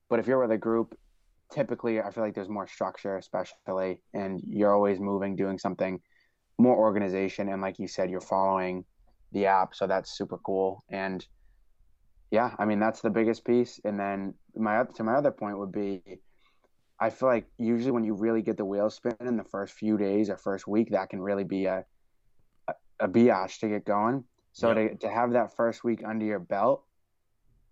But 0.09 0.19
if 0.19 0.27
you're 0.27 0.39
with 0.39 0.51
a 0.51 0.57
group, 0.57 0.97
typically 1.51 2.01
I 2.01 2.11
feel 2.11 2.23
like 2.23 2.35
there's 2.35 2.49
more 2.49 2.67
structure, 2.67 3.17
especially, 3.17 4.01
and 4.13 4.41
you're 4.47 4.73
always 4.73 4.99
moving, 4.99 5.35
doing 5.35 5.57
something, 5.57 6.01
more 6.57 6.75
organization, 6.75 7.49
and 7.49 7.61
like 7.61 7.79
you 7.79 7.87
said, 7.87 8.09
you're 8.09 8.21
following 8.21 8.85
the 9.31 9.45
app, 9.45 9.75
so 9.75 9.85
that's 9.87 10.17
super 10.17 10.37
cool. 10.37 10.83
And 10.89 11.25
yeah, 12.31 12.55
I 12.57 12.65
mean 12.65 12.79
that's 12.79 13.01
the 13.01 13.09
biggest 13.09 13.45
piece. 13.45 13.79
And 13.83 13.99
then 13.99 14.33
my 14.55 14.83
to 14.95 15.03
my 15.03 15.15
other 15.15 15.31
point 15.31 15.57
would 15.59 15.71
be 15.71 16.01
I 16.99 17.09
feel 17.09 17.29
like 17.29 17.45
usually 17.57 17.91
when 17.91 18.03
you 18.03 18.13
really 18.13 18.41
get 18.41 18.57
the 18.57 18.65
wheels 18.65 18.95
spinning 18.95 19.37
the 19.37 19.43
first 19.43 19.73
few 19.73 19.97
days 19.97 20.29
or 20.29 20.37
first 20.37 20.67
week, 20.67 20.91
that 20.91 21.09
can 21.09 21.19
really 21.19 21.43
be 21.43 21.65
a 21.65 21.85
a, 22.67 22.73
a 23.01 23.07
biatch 23.07 23.59
to 23.59 23.69
get 23.69 23.85
going. 23.85 24.23
So 24.53 24.71
yep. 24.71 24.91
to, 24.99 25.07
to 25.07 25.13
have 25.13 25.33
that 25.33 25.55
first 25.55 25.83
week 25.83 26.01
under 26.05 26.25
your 26.25 26.39
belt 26.39 26.83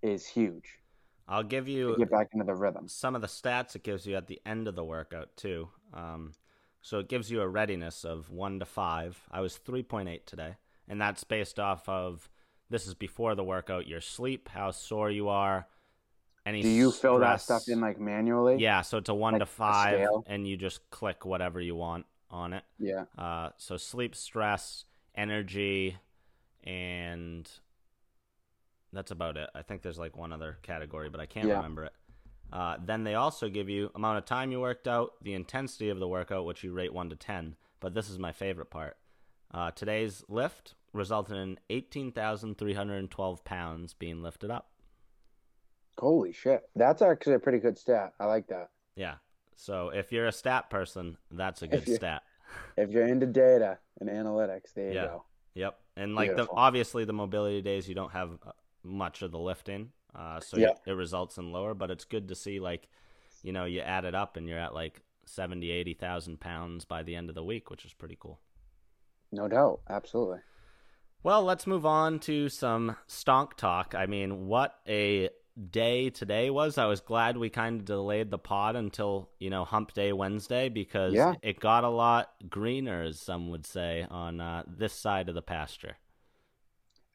is 0.02 0.28
huge. 0.28 0.80
I'll 1.28 1.44
give 1.44 1.70
you 1.70 1.96
get 1.98 2.12
back 2.12 2.32
into 2.34 2.46
the 2.46 2.54
rhythm. 2.54 2.90
Some 2.90 3.16
of 3.16 3.22
the 3.22 3.28
stats 3.28 3.76
it 3.76 3.84
gives 3.84 4.06
you 4.06 4.18
at 4.18 4.28
the 4.28 4.42
end 4.46 4.68
of 4.68 4.76
the 4.76 4.84
workout 4.84 5.38
too. 5.38 5.70
Um, 5.94 6.34
so 6.82 7.00
it 7.00 7.08
gives 7.08 7.32
you 7.32 7.42
a 7.42 7.48
readiness 7.48 8.04
of 8.04 8.30
one 8.30 8.60
to 8.60 8.66
five. 8.66 9.22
I 9.32 9.40
was 9.40 9.56
three 9.56 9.84
point 9.84 10.10
eight 10.10 10.28
today, 10.28 10.58
and 10.90 11.00
that's 11.00 11.24
based 11.24 11.60
off 11.60 11.88
of 11.88 12.30
this 12.70 12.86
is 12.86 12.94
before 12.94 13.36
the 13.36 13.44
workout. 13.44 13.88
Your 13.88 14.02
sleep, 14.02 14.50
how 14.50 14.72
sore 14.72 15.10
you 15.10 15.30
are, 15.30 15.68
any 16.46 16.62
do 16.62 16.70
you 16.70 16.90
stress. 16.90 17.02
fill 17.02 17.20
that 17.20 17.42
stuff 17.42 17.68
in 17.68 17.80
like 17.80 18.00
manually? 18.00 18.58
Yeah 18.58 18.82
so 18.82 18.98
it's 18.98 19.10
a 19.10 19.14
one 19.14 19.34
like 19.34 19.42
to 19.42 19.46
five 19.46 20.08
and 20.28 20.48
you 20.48 20.58
just 20.58 20.90
click 20.90 21.26
whatever 21.26 21.62
you 21.62 21.76
want 21.76 22.06
on 22.30 22.54
it. 22.54 22.64
Yeah. 22.80 23.06
Uh, 23.18 23.50
so 23.58 23.78
sleep 23.78 24.16
stress 24.16 24.86
energy 25.16 25.98
and 26.64 27.50
that's 28.92 29.12
about 29.12 29.38
it. 29.38 29.50
I 29.56 29.62
think 29.62 29.82
there's 29.82 30.00
like 30.00 30.18
one 30.18 30.34
other 30.34 30.58
category 30.64 31.10
but 31.10 31.20
i 31.20 31.26
can't 31.26 31.48
yeah. 31.48 31.56
remember 31.56 31.86
it. 31.86 31.94
Uh, 32.52 32.78
then 32.84 33.04
they 33.04 33.16
also 33.16 33.50
give 33.50 33.70
you 33.70 33.90
amount 33.96 34.18
of 34.18 34.26
time 34.26 34.52
you 34.52 34.60
worked 34.60 34.88
out 34.88 35.14
the 35.24 35.34
intensity 35.34 35.90
of 35.90 36.00
the 36.00 36.08
workout 36.08 36.46
which 36.46 36.64
you 36.64 36.72
rate 36.72 36.94
1 36.94 37.10
to 37.10 37.16
10 37.16 37.56
but 37.80 37.94
this 37.94 38.10
is 38.10 38.20
my 38.20 38.32
favorite 38.32 38.70
part. 38.70 38.98
Uh, 39.54 39.72
today's 39.72 40.24
lift 40.28 40.76
resulted 40.94 41.38
in 41.38 41.60
18312 41.70 43.44
pounds 43.44 43.94
being 43.94 44.22
lifted 44.22 44.52
up 44.52 44.70
Holy 45.98 46.34
shit. 46.34 46.64
That's 46.76 47.02
actually 47.02 47.36
a 47.36 47.40
pretty 47.40 47.60
good 47.60 47.78
stat. 47.78 48.14
I 48.20 48.26
like 48.26 48.48
that. 48.48 48.70
Yeah. 48.96 49.16
So 49.56 49.90
if 49.90 50.12
you're 50.12 50.28
a 50.28 50.32
stat 50.32 50.70
person, 50.70 51.18
that's 51.32 51.62
a 51.62 51.68
good 51.68 51.88
if 51.88 51.96
stat. 51.96 52.24
If 52.78 52.92
you're 52.92 53.08
into 53.08 53.26
data 53.26 53.80
and 54.00 54.08
analytics, 54.08 54.76
there 54.76 54.90
you 54.90 54.94
yeah. 54.94 55.06
go. 55.06 55.24
Yep. 55.56 55.80
And 55.96 56.14
like 56.14 56.36
the 56.36 56.48
obviously 56.52 57.04
the 57.04 57.14
mobility 57.14 57.64
days 57.64 57.90
you 57.90 57.96
don't 57.96 58.12
have 58.12 58.38
uh, 58.46 58.52
much 58.84 59.24
of 59.24 59.32
the 59.32 59.40
lifting. 59.40 59.90
Uh, 60.14 60.40
so 60.40 60.58
yeah. 60.58 60.74
it 60.86 60.92
results 60.92 61.40
in 61.40 61.52
lower, 61.52 61.74
but 61.74 61.90
it's 61.90 62.06
good 62.06 62.28
to 62.28 62.36
see 62.36 62.60
like, 62.60 62.88
you 63.42 63.54
know, 63.54 63.66
you 63.66 63.80
add 63.82 64.06
it 64.06 64.14
up 64.14 64.38
and 64.38 64.48
you're 64.48 64.60
at 64.60 64.76
like 64.76 65.02
70, 65.26 65.72
80,000 65.72 66.40
pounds 66.40 66.86
by 66.86 67.02
the 67.02 67.16
end 67.16 67.30
of 67.30 67.36
the 67.36 67.44
week, 67.44 67.72
which 67.72 67.86
is 67.86 67.94
pretty 67.94 68.18
cool. 68.20 68.40
No 69.32 69.48
doubt. 69.48 69.82
Absolutely. 69.90 70.40
Well, 71.24 71.44
let's 71.44 71.66
move 71.66 71.86
on 71.86 72.20
to 72.20 72.50
some 72.50 72.98
stonk 73.08 73.54
talk. 73.56 73.96
I 73.96 74.06
mean, 74.06 74.46
what 74.48 74.76
a 74.88 75.30
day 75.70 76.10
today 76.10 76.50
was. 76.50 76.78
I 76.78 76.86
was 76.86 77.00
glad 77.00 77.38
we 77.38 77.50
kind 77.50 77.80
of 77.80 77.86
delayed 77.86 78.32
the 78.32 78.38
pod 78.38 78.76
until, 78.76 79.30
you 79.40 79.50
know, 79.50 79.66
hump 79.66 79.94
day 79.94 80.12
Wednesday 80.14 80.70
because 80.70 81.14
Yeah. 81.14 81.34
it 81.42 81.60
got 81.60 81.84
a 81.84 81.90
lot 81.90 82.32
greener, 82.50 83.04
as 83.04 83.20
some 83.20 83.50
would 83.52 83.66
say, 83.66 84.06
on 84.10 84.42
uh, 84.42 84.64
this 84.68 84.94
side 84.94 85.30
of 85.30 85.36
the 85.36 85.42
pasture. 85.42 85.98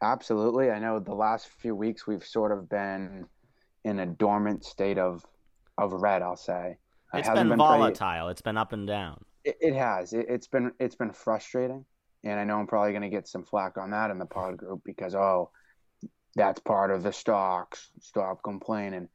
Absolutely. 0.03 0.71
I 0.71 0.79
know 0.79 1.01
the 1.01 1.15
last 1.15 1.49
few 1.49 1.75
weeks 1.75 2.07
we've 2.07 2.25
sort 2.25 2.53
of 2.53 2.69
been 2.69 3.27
in 3.85 3.99
a 4.01 4.07
dormant 4.07 4.65
state 4.65 4.99
of 4.99 5.25
of 5.77 5.93
red, 5.93 6.23
I'll 6.23 6.37
say. 6.37 6.77
It 7.15 7.19
It's 7.21 7.29
been, 7.29 7.47
pretty- 7.49 7.57
volatile. 7.59 8.29
It's 8.29 8.43
been 8.43 8.57
up 8.57 8.73
and 8.73 8.87
down. 8.87 9.25
It, 9.45 9.57
it 9.61 9.75
has. 9.75 10.13
It, 10.13 10.27
it's 10.29 10.47
been 10.47 10.73
it's 10.79 10.95
been 10.97 11.13
frustrating, 11.13 11.85
and 12.25 12.39
I 12.39 12.45
know 12.45 12.59
I'm 12.59 12.67
probably 12.67 12.91
going 12.93 13.03
to 13.03 13.09
get 13.09 13.27
some 13.27 13.45
flack 13.45 13.79
on 13.79 13.91
that 13.91 14.11
in 14.11 14.19
the 14.19 14.27
pod 14.27 14.57
group 14.57 14.83
because 14.85 15.15
oh, 15.15 15.51
that's 16.39 16.61
part 16.61 16.91
of 16.91 17.03
the 17.03 17.13
stocks. 17.13 17.91
Stop 18.01 18.43
complaining. 18.43 19.09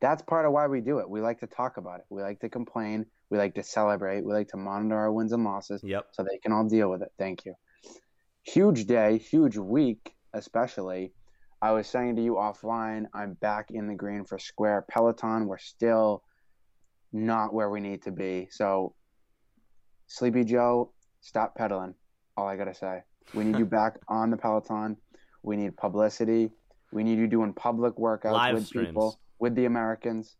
That's 0.00 0.22
part 0.22 0.46
of 0.46 0.52
why 0.52 0.66
we 0.68 0.80
do 0.80 1.00
it. 1.00 1.10
We 1.10 1.20
like 1.20 1.40
to 1.40 1.46
talk 1.46 1.76
about 1.76 1.98
it. 2.00 2.06
We 2.08 2.22
like 2.22 2.40
to 2.40 2.48
complain. 2.48 3.04
We 3.30 3.38
like 3.38 3.54
to 3.56 3.62
celebrate. 3.64 4.24
We 4.24 4.32
like 4.32 4.48
to 4.48 4.56
monitor 4.56 4.96
our 4.96 5.12
wins 5.12 5.32
and 5.32 5.44
losses 5.44 5.82
Yep. 5.82 6.06
so 6.12 6.22
they 6.22 6.38
can 6.38 6.52
all 6.52 6.64
deal 6.64 6.88
with 6.88 7.02
it. 7.02 7.12
Thank 7.18 7.44
you. 7.44 7.54
Huge 8.44 8.86
day, 8.86 9.18
huge 9.18 9.56
week, 9.56 10.14
especially. 10.32 11.12
I 11.60 11.72
was 11.72 11.88
saying 11.88 12.14
to 12.16 12.22
you 12.22 12.34
offline, 12.34 13.06
I'm 13.12 13.34
back 13.34 13.70
in 13.70 13.88
the 13.88 13.94
green 13.94 14.24
for 14.24 14.38
Square 14.38 14.86
Peloton. 14.88 15.48
We're 15.48 15.58
still 15.58 16.22
not 17.12 17.52
where 17.52 17.68
we 17.68 17.80
need 17.80 18.02
to 18.02 18.12
be. 18.12 18.46
So, 18.52 18.94
Sleepy 20.06 20.44
Joe, 20.44 20.92
stop 21.20 21.56
pedaling. 21.56 21.94
All 22.36 22.46
I 22.46 22.56
got 22.56 22.64
to 22.66 22.74
say. 22.74 23.02
We 23.34 23.44
need 23.44 23.58
you 23.58 23.66
back 23.80 23.94
on 24.08 24.30
the 24.30 24.36
Peloton. 24.36 24.96
We 25.42 25.56
need 25.56 25.76
publicity. 25.76 26.50
We 26.92 27.04
need 27.04 27.18
you 27.18 27.26
doing 27.26 27.52
public 27.52 27.96
workouts 27.96 28.32
Live 28.32 28.54
with 28.54 28.66
streams. 28.66 28.88
people, 28.88 29.20
with 29.38 29.54
the 29.54 29.66
Americans. 29.66 30.36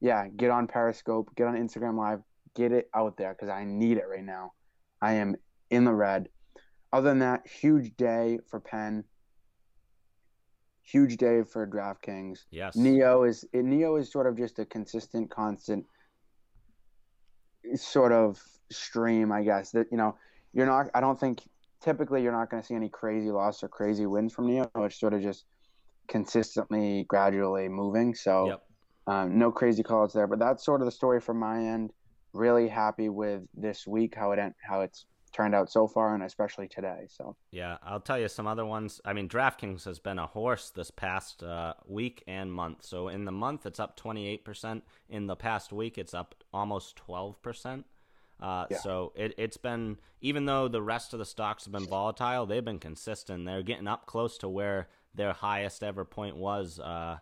Yeah, 0.00 0.28
get 0.28 0.50
on 0.50 0.66
Periscope, 0.66 1.34
get 1.36 1.46
on 1.46 1.54
Instagram 1.54 1.96
Live, 1.96 2.20
get 2.54 2.72
it 2.72 2.90
out 2.94 3.16
there 3.16 3.32
because 3.32 3.48
I 3.48 3.64
need 3.64 3.96
it 3.96 4.04
right 4.08 4.24
now. 4.24 4.52
I 5.00 5.14
am 5.14 5.36
in 5.70 5.84
the 5.84 5.94
red. 5.94 6.28
Other 6.92 7.10
than 7.10 7.20
that, 7.20 7.46
huge 7.46 7.96
day 7.96 8.38
for 8.48 8.60
Penn. 8.60 9.04
Huge 10.82 11.16
day 11.16 11.42
for 11.42 11.66
DraftKings. 11.66 12.44
Yes. 12.50 12.76
NIO 12.76 13.28
is 13.28 13.44
NIO 13.54 13.98
is 13.98 14.12
sort 14.12 14.26
of 14.26 14.36
just 14.36 14.58
a 14.58 14.66
consistent, 14.66 15.30
constant 15.30 15.86
sort 17.74 18.12
of 18.12 18.40
stream, 18.70 19.32
I 19.32 19.42
guess. 19.42 19.70
That 19.70 19.86
you 19.90 19.96
know, 19.96 20.16
you're 20.52 20.66
not. 20.66 20.90
I 20.94 21.00
don't 21.00 21.18
think 21.18 21.42
typically 21.80 22.22
you're 22.22 22.32
not 22.32 22.50
going 22.50 22.62
to 22.62 22.66
see 22.66 22.74
any 22.74 22.88
crazy 22.88 23.30
loss 23.30 23.62
or 23.62 23.68
crazy 23.68 24.06
wins 24.06 24.32
from 24.32 24.46
NIO. 24.46 24.68
It's 24.76 25.00
sort 25.00 25.14
of 25.14 25.22
just 25.22 25.46
consistently, 26.08 27.04
gradually 27.08 27.68
moving. 27.68 28.14
So 28.14 28.48
Yep. 28.48 28.62
um, 29.06 29.38
no 29.38 29.52
crazy 29.52 29.82
calls 29.82 30.12
there, 30.12 30.26
but 30.26 30.38
that's 30.38 30.64
sort 30.64 30.80
of 30.80 30.86
the 30.86 30.92
story 30.92 31.20
from 31.20 31.38
my 31.38 31.58
end. 31.58 31.92
Really 32.32 32.68
happy 32.68 33.08
with 33.08 33.42
this 33.54 33.86
week, 33.86 34.14
how 34.14 34.32
it 34.32 34.38
en- 34.38 34.54
how 34.62 34.80
it's 34.80 35.06
turned 35.32 35.54
out 35.54 35.68
so 35.70 35.88
far, 35.88 36.14
and 36.14 36.22
especially 36.22 36.68
today. 36.68 37.06
So 37.08 37.36
Yeah, 37.50 37.78
I'll 37.82 38.00
tell 38.00 38.18
you 38.18 38.28
some 38.28 38.46
other 38.46 38.64
ones. 38.64 39.00
I 39.04 39.12
mean, 39.12 39.28
DraftKings 39.28 39.84
has 39.84 39.98
been 39.98 40.18
a 40.18 40.26
horse 40.28 40.70
this 40.70 40.90
past 40.92 41.42
uh, 41.42 41.74
week 41.86 42.22
and 42.28 42.52
month. 42.52 42.84
So 42.84 43.08
in 43.08 43.24
the 43.24 43.32
month, 43.32 43.66
it's 43.66 43.80
up 43.80 43.98
28%. 43.98 44.82
In 45.08 45.26
the 45.26 45.34
past 45.36 45.72
week, 45.72 45.98
it's 45.98 46.14
up 46.14 46.36
almost 46.52 46.96
12%. 47.08 47.84
Uh, 48.40 48.66
Yeah. 48.70 48.78
So 48.78 49.12
it, 49.16 49.34
it's 49.36 49.56
been, 49.56 49.98
even 50.20 50.44
though 50.46 50.68
the 50.68 50.82
rest 50.82 51.12
of 51.12 51.18
the 51.18 51.24
stocks 51.24 51.64
have 51.64 51.72
been 51.72 51.86
volatile, 51.86 52.46
they've 52.46 52.64
been 52.64 52.78
consistent. 52.80 53.44
They're 53.44 53.62
getting 53.62 53.88
up 53.88 54.06
close 54.06 54.38
to 54.38 54.48
where 54.48 54.88
their 55.14 55.32
highest 55.32 55.82
ever 55.82 56.04
point 56.04 56.36
was, 56.36 56.78
uh, 56.78 57.18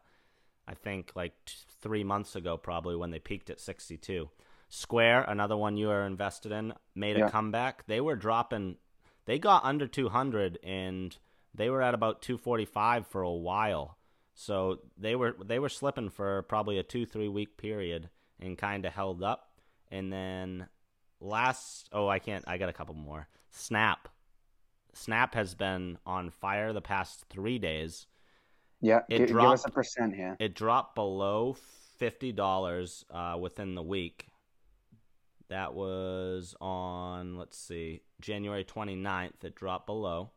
I 0.67 0.75
think, 0.75 1.13
like 1.15 1.33
t- 1.45 1.55
three 1.81 2.05
months 2.05 2.37
ago, 2.37 2.57
probably 2.57 2.97
when 2.97 3.11
they 3.11 3.19
peaked 3.19 3.51
at 3.51 3.61
62. 3.61 4.29
Square, 4.69 5.25
another 5.25 5.57
one 5.57 5.77
you 5.77 5.91
are 5.91 6.07
invested 6.07 6.51
in, 6.53 6.73
made 6.95 7.19
a 7.19 7.29
comeback. 7.31 7.87
They 7.87 8.01
were 8.01 8.17
dropping 8.17 8.77
they 9.25 9.39
got 9.39 9.65
under 9.65 9.87
200 9.87 10.59
and 10.63 11.17
they 11.55 11.71
were 11.71 11.83
at 11.83 11.95
about 11.95 12.23
245 12.23 13.07
for 13.07 13.23
a 13.23 13.33
while. 13.33 13.99
So 14.35 14.79
they 14.97 15.15
were 15.15 15.37
they 15.45 15.59
were 15.59 15.69
slipping 15.69 16.09
for 16.09 16.43
probably 16.43 16.79
a 16.79 16.83
two 16.83 17.05
three 17.05 17.29
week 17.29 17.59
period 17.59 18.09
and 18.41 18.57
kind 18.57 18.85
of 18.85 18.93
held 18.93 19.23
up. 19.23 19.51
And 19.91 20.13
then 20.13 20.69
last 21.21 21.89
oh 21.93 22.09
i 22.09 22.19
can't 22.19 22.43
i 22.49 22.59
got 22.59 22.71
a 22.71 22.73
couple 22.73 22.95
more. 22.95 23.29
Snap 23.51 24.09
snap 24.93 25.35
has 25.35 25.55
been 25.55 25.99
on 26.07 26.31
fire 26.31 26.73
the 26.73 26.81
past 26.83 27.25
three 27.31 27.59
days 27.59 28.07
yeah, 28.81 29.01
It 29.09 29.19
gi- 29.19 29.27
give 29.27 29.37
us 29.37 29.63
dropped- 29.63 29.69
a 29.69 29.71
percent 29.71 30.15
here. 30.15 30.37
it 30.41 30.55
dropped 30.55 30.95
below 30.97 31.57
fifty 31.99 32.33
dollars 32.33 33.05
uh, 33.11 33.37
within 33.41 33.77
the 33.77 33.83
week. 33.83 34.27
That 35.49 35.75
was 35.75 36.57
on 36.61 37.37
let's 37.37 37.57
see, 37.59 38.01
January 38.21 38.65
29th. 38.65 39.45
It 39.45 39.55
dropped 39.55 39.87
below, 39.87 40.31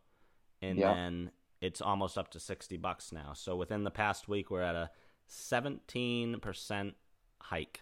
and 0.61 0.77
Yeah. 0.77 0.93
then 0.93 1.31
it's 1.61 1.81
almost 1.81 2.17
up 2.19 2.29
to 2.31 2.39
sixty 2.39 2.77
bucks 2.77 3.11
now. 3.11 3.33
So 3.33 3.55
within 3.55 3.83
the 3.83 3.89
past 3.91 4.27
week, 4.27 4.51
we're 4.51 4.61
at 4.61 4.75
a 4.75 4.91
seventeen 5.25 6.39
percent 6.39 6.93
hike, 7.41 7.81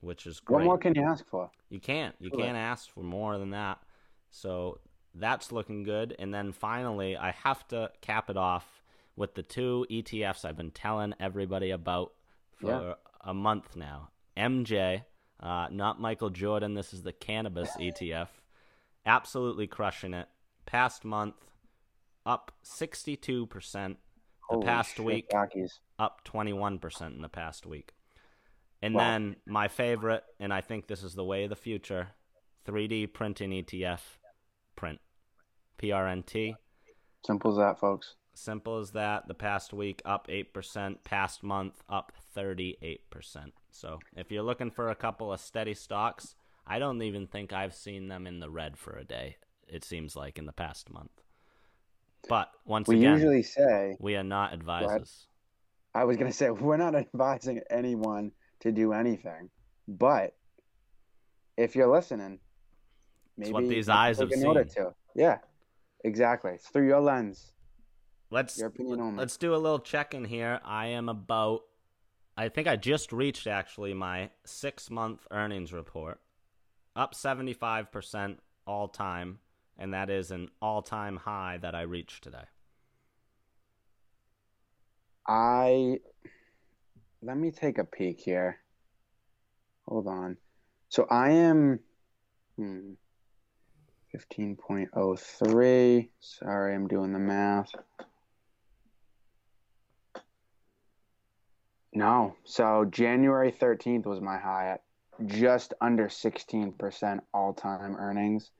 which 0.00 0.26
is 0.26 0.38
great. 0.40 0.56
What 0.58 0.64
more 0.64 0.78
can 0.78 0.94
you 0.94 1.02
ask 1.02 1.26
for? 1.28 1.50
You 1.70 1.80
can't. 1.80 2.14
You 2.18 2.30
can't 2.30 2.58
ask 2.58 2.90
for 2.90 3.00
more 3.02 3.38
than 3.38 3.50
that. 3.50 3.78
So 4.30 4.80
that's 5.14 5.52
looking 5.52 5.82
good. 5.84 6.14
And 6.18 6.32
then 6.34 6.52
finally, 6.52 7.16
I 7.16 7.30
have 7.32 7.66
to 7.68 7.90
cap 8.00 8.30
it 8.30 8.36
off 8.36 8.82
with 9.16 9.34
the 9.34 9.42
two 9.42 9.86
ETFs 9.90 10.44
I've 10.44 10.56
been 10.56 10.70
telling 10.72 11.14
everybody 11.20 11.70
about 11.70 12.12
for 12.56 12.66
Yeah. 12.66 12.94
a 13.20 13.32
month 13.34 13.76
now. 13.76 14.10
MJ, 14.36 15.04
uh, 15.40 15.68
not 15.70 16.00
Michael 16.00 16.30
Jordan. 16.30 16.74
This 16.74 16.92
is 16.92 17.02
the 17.02 17.12
cannabis 17.12 17.70
ETF. 17.76 18.28
Absolutely 19.06 19.66
crushing 19.66 20.14
it. 20.14 20.28
Past 20.66 21.04
month, 21.04 21.36
up 22.26 22.52
62%. 22.62 23.98
The 24.50 24.56
Holy 24.56 24.66
past 24.66 24.96
shit, 24.96 25.04
week, 25.04 25.26
Rockies. 25.32 25.80
up 25.98 26.22
21% 26.24 27.14
in 27.16 27.22
the 27.22 27.28
past 27.28 27.64
week. 27.66 27.94
And 28.82 28.94
Wow. 28.94 29.00
then 29.00 29.36
my 29.46 29.68
favorite, 29.68 30.24
and 30.38 30.52
I 30.52 30.60
think 30.60 30.86
this 30.86 31.02
is 31.02 31.14
the 31.14 31.24
way 31.24 31.44
of 31.44 31.50
the 31.50 31.56
future 31.56 32.08
3D 32.66 33.06
printing 33.06 33.52
ETF, 33.52 34.18
print. 34.76 35.00
PRNT. 35.78 36.54
Simple 37.24 37.50
as 37.52 37.56
that, 37.56 37.78
folks. 37.78 38.14
Simple 38.34 38.78
as 38.78 38.90
that. 38.92 39.28
The 39.28 39.34
past 39.34 39.72
week 39.72 40.02
up 40.04 40.28
8%, 40.28 40.96
past 41.04 41.42
month 41.42 41.82
up 41.88 42.12
38%. 42.36 42.98
So 43.70 43.98
if 44.16 44.30
you're 44.30 44.42
looking 44.42 44.70
for 44.70 44.90
a 44.90 44.94
couple 44.94 45.32
of 45.32 45.40
steady 45.40 45.74
stocks, 45.74 46.34
I 46.66 46.78
don't 46.78 47.02
even 47.02 47.26
think 47.26 47.52
I've 47.52 47.74
seen 47.74 48.08
them 48.08 48.26
in 48.26 48.40
the 48.40 48.50
red 48.50 48.76
for 48.76 48.96
a 48.96 49.04
day, 49.04 49.36
it 49.68 49.84
seems 49.84 50.16
like 50.16 50.38
in 50.38 50.46
the 50.46 50.52
past 50.52 50.90
month. 50.90 51.10
But 52.28 52.50
once 52.64 52.88
We 52.88 52.98
again, 52.98 53.14
usually 53.14 53.42
say, 53.42 53.96
we 54.00 54.16
are 54.16 54.24
not 54.24 54.54
advisors. 54.54 55.26
I 55.94 56.04
was 56.04 56.16
going 56.16 56.30
to 56.30 56.36
say, 56.36 56.50
we're 56.50 56.76
not 56.76 56.94
advising 56.94 57.60
anyone 57.70 58.32
to 58.60 58.72
do 58.72 58.92
anything, 58.92 59.50
but 59.86 60.34
if 61.56 61.76
you're 61.76 61.92
listening, 61.92 62.40
maybe 63.36 63.52
what 63.52 63.68
these 63.68 63.88
eyes 63.88 64.18
have 64.18 64.30
seen. 64.32 64.42
two. 64.74 64.94
Yeah, 65.14 65.38
exactly. 66.04 66.52
It's 66.52 66.68
through 66.68 66.86
your 66.86 67.00
lens, 67.00 67.52
Let's 68.30 68.58
your 68.58 68.68
opinion 68.68 69.00
only. 69.00 69.18
Let's 69.18 69.36
do 69.36 69.54
a 69.54 69.56
little 69.56 69.78
check 69.78 70.14
in 70.14 70.24
here. 70.24 70.60
I 70.64 70.86
am 70.88 71.08
about, 71.08 71.62
I 72.36 72.48
think 72.48 72.66
I 72.66 72.76
just 72.76 73.12
reached 73.12 73.46
actually 73.46 73.94
my 73.94 74.30
six 74.44 74.90
month 74.90 75.26
earnings 75.30 75.72
report, 75.72 76.20
up 76.96 77.14
75% 77.14 78.38
all 78.66 78.88
time, 78.88 79.38
and 79.78 79.94
that 79.94 80.10
is 80.10 80.30
an 80.30 80.48
all 80.60 80.82
time 80.82 81.16
high 81.16 81.58
that 81.62 81.74
I 81.74 81.82
reached 81.82 82.24
today. 82.24 82.44
I 85.26 86.00
let 87.22 87.38
me 87.38 87.50
take 87.50 87.78
a 87.78 87.84
peek 87.84 88.20
here. 88.20 88.58
Hold 89.88 90.06
on. 90.06 90.36
So 90.88 91.06
I 91.10 91.30
am 91.30 91.80
hmm, 92.56 92.92
15.03. 94.14 96.08
Sorry, 96.20 96.74
I'm 96.74 96.88
doing 96.88 97.12
the 97.12 97.18
math. 97.18 97.74
No. 101.92 102.36
So 102.44 102.84
January 102.84 103.50
13th 103.52 104.06
was 104.06 104.20
my 104.20 104.36
high 104.36 104.72
at 104.72 104.82
just 105.26 105.74
under 105.80 106.08
16% 106.08 107.20
all-time 107.32 107.96
earnings. 107.96 108.50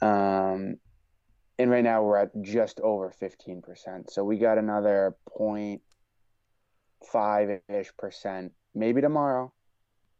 Um 0.00 0.78
and 1.58 1.70
right 1.70 1.84
now 1.84 2.02
we're 2.02 2.18
at 2.18 2.30
just 2.42 2.80
over 2.80 3.14
15%. 3.20 4.10
So 4.10 4.24
we 4.24 4.38
got 4.38 4.58
another 4.58 5.16
0.5 5.38 7.60
ish 7.68 7.96
percent. 7.96 8.52
Maybe 8.74 9.00
tomorrow, 9.00 9.52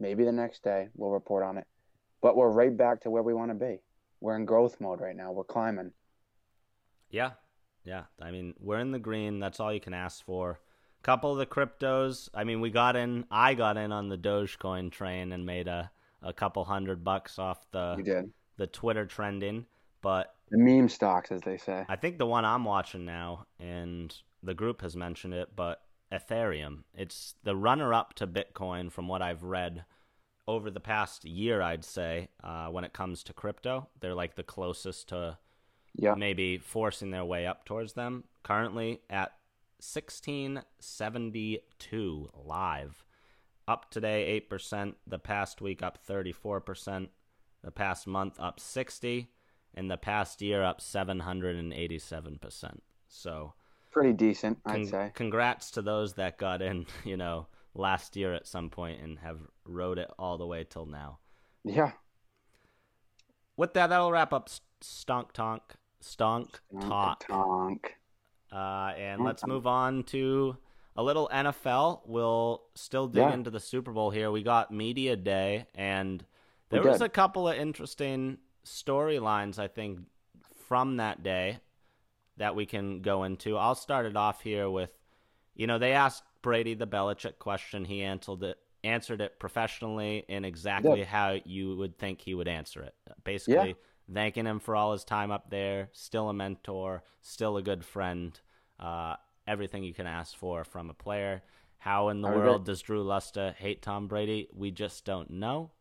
maybe 0.00 0.24
the 0.24 0.32
next 0.32 0.64
day, 0.64 0.88
we'll 0.94 1.10
report 1.10 1.44
on 1.44 1.58
it. 1.58 1.66
But 2.22 2.36
we're 2.36 2.50
right 2.50 2.74
back 2.74 3.02
to 3.02 3.10
where 3.10 3.22
we 3.22 3.34
want 3.34 3.50
to 3.50 3.54
be. 3.54 3.80
We're 4.20 4.36
in 4.36 4.44
growth 4.44 4.80
mode 4.80 5.00
right 5.00 5.16
now. 5.16 5.32
We're 5.32 5.44
climbing. 5.44 5.92
Yeah. 7.10 7.32
Yeah, 7.86 8.02
I 8.20 8.32
mean, 8.32 8.54
we're 8.58 8.80
in 8.80 8.90
the 8.90 8.98
green. 8.98 9.38
That's 9.38 9.60
all 9.60 9.72
you 9.72 9.80
can 9.80 9.94
ask 9.94 10.24
for. 10.24 10.58
A 11.00 11.02
Couple 11.04 11.30
of 11.30 11.38
the 11.38 11.46
cryptos. 11.46 12.28
I 12.34 12.42
mean, 12.42 12.60
we 12.60 12.70
got 12.70 12.96
in. 12.96 13.24
I 13.30 13.54
got 13.54 13.76
in 13.76 13.92
on 13.92 14.08
the 14.08 14.18
Dogecoin 14.18 14.90
train 14.90 15.30
and 15.30 15.46
made 15.46 15.68
a, 15.68 15.90
a 16.20 16.32
couple 16.32 16.64
hundred 16.64 17.04
bucks 17.04 17.38
off 17.38 17.64
the 17.70 18.26
the 18.56 18.66
Twitter 18.66 19.06
trending. 19.06 19.66
But 20.02 20.34
the 20.50 20.58
meme 20.58 20.88
stocks, 20.88 21.30
as 21.30 21.42
they 21.42 21.58
say. 21.58 21.84
I 21.88 21.94
think 21.94 22.18
the 22.18 22.26
one 22.26 22.44
I'm 22.44 22.64
watching 22.64 23.04
now, 23.04 23.46
and 23.60 24.12
the 24.42 24.54
group 24.54 24.82
has 24.82 24.96
mentioned 24.96 25.34
it, 25.34 25.50
but 25.54 25.82
Ethereum. 26.12 26.82
It's 26.92 27.34
the 27.44 27.54
runner 27.54 27.94
up 27.94 28.14
to 28.14 28.26
Bitcoin 28.26 28.90
from 28.90 29.06
what 29.06 29.22
I've 29.22 29.44
read 29.44 29.84
over 30.48 30.70
the 30.70 30.80
past 30.80 31.24
year, 31.24 31.60
I'd 31.60 31.84
say, 31.84 32.28
uh, 32.42 32.68
when 32.68 32.84
it 32.84 32.92
comes 32.92 33.22
to 33.24 33.32
crypto. 33.32 33.88
They're 34.00 34.14
like 34.14 34.36
the 34.36 34.42
closest 34.42 35.08
to 35.08 35.38
Yeah, 35.94 36.14
maybe 36.14 36.58
forcing 36.58 37.10
their 37.10 37.24
way 37.24 37.46
up 37.46 37.64
towards 37.64 37.94
them. 37.94 38.24
Currently 38.42 39.00
at 39.10 39.32
1672 39.80 42.30
live. 42.44 43.04
Up 43.68 43.90
today 43.90 44.40
8%, 44.48 44.94
the 45.06 45.18
past 45.18 45.60
week 45.60 45.82
up 45.82 45.98
34%, 46.06 47.08
the 47.64 47.70
past 47.72 48.06
month 48.06 48.38
up 48.38 48.60
60, 48.60 49.28
and 49.74 49.90
the 49.90 49.96
past 49.96 50.40
year 50.40 50.62
up 50.62 50.80
787%. 50.80 52.78
So, 53.08 53.54
pretty 53.90 54.12
decent, 54.12 54.58
I'd 54.64 54.72
con- 54.72 54.86
say. 54.86 55.10
congrats 55.14 55.72
to 55.72 55.82
those 55.82 56.14
that 56.14 56.38
got 56.38 56.62
in, 56.62 56.86
you 57.04 57.16
know, 57.16 57.48
last 57.78 58.16
year 58.16 58.32
at 58.34 58.46
some 58.46 58.70
point 58.70 59.00
and 59.02 59.18
have 59.20 59.38
rode 59.64 59.98
it 59.98 60.10
all 60.18 60.38
the 60.38 60.46
way 60.46 60.64
till 60.68 60.86
now. 60.86 61.18
Yeah, 61.64 61.92
With 63.56 63.74
that, 63.74 63.88
that'll 63.88 64.12
wrap 64.12 64.32
up 64.32 64.48
Stonk 64.82 65.32
Tonk. 65.32 65.62
Stonk 66.02 66.60
Talk. 66.80 67.26
Tonk. 67.26 67.96
Uh, 68.52 68.92
and 68.96 69.24
let's 69.24 69.44
move 69.46 69.66
on 69.66 70.04
to 70.04 70.56
a 70.94 71.02
little 71.02 71.28
NFL. 71.32 72.02
We'll 72.06 72.62
still 72.74 73.08
dig 73.08 73.22
Yeah. 73.22 73.32
into 73.32 73.50
the 73.50 73.60
Super 73.60 73.92
Bowl 73.92 74.10
here. 74.10 74.30
We 74.30 74.42
got 74.42 74.70
Media 74.70 75.16
Day, 75.16 75.66
and 75.74 76.24
there 76.68 76.82
was 76.82 77.00
a 77.00 77.08
couple 77.08 77.48
of 77.48 77.56
interesting 77.56 78.38
storylines, 78.64 79.58
I 79.58 79.68
think, 79.68 80.00
from 80.68 80.96
that 80.98 81.22
day 81.22 81.58
that 82.36 82.54
we 82.54 82.66
can 82.66 83.00
go 83.02 83.24
into. 83.24 83.56
I'll 83.56 83.74
start 83.74 84.06
it 84.06 84.16
off 84.16 84.42
here 84.42 84.68
with, 84.70 84.90
you 85.54 85.66
know, 85.66 85.78
they 85.78 85.92
asked 85.92 86.22
Brady 86.46 86.74
the 86.74 86.86
Belichick 86.86 87.40
question. 87.40 87.84
He 87.84 88.04
answered 88.04 88.44
it, 88.44 88.56
answered 88.84 89.20
it 89.20 89.40
professionally 89.40 90.24
in 90.28 90.44
exactly 90.44 91.02
how 91.02 91.40
you 91.44 91.74
would 91.74 91.98
think 91.98 92.20
he 92.20 92.36
would 92.36 92.46
answer 92.46 92.82
it. 92.82 92.94
Basically, 93.24 93.74
thanking 94.14 94.46
him 94.46 94.60
for 94.60 94.76
all 94.76 94.92
his 94.92 95.02
time 95.02 95.32
up 95.32 95.50
there, 95.50 95.88
still 95.90 96.28
a 96.28 96.32
mentor, 96.32 97.02
still 97.20 97.56
a 97.56 97.64
good 97.64 97.84
friend, 97.84 98.38
uh, 98.78 99.16
everything 99.48 99.82
you 99.82 99.92
can 99.92 100.06
ask 100.06 100.36
for 100.38 100.62
from 100.62 100.88
a 100.88 100.94
player. 100.94 101.42
How 101.78 102.10
in 102.10 102.20
the 102.20 102.28
world 102.28 102.64
does 102.64 102.80
Drew 102.80 103.02
Lusta 103.02 103.52
hate 103.56 103.82
Tom 103.82 104.06
Brady? 104.06 104.48
We 104.54 104.70
just 104.70 105.04
don't 105.04 105.30
know. 105.30 105.72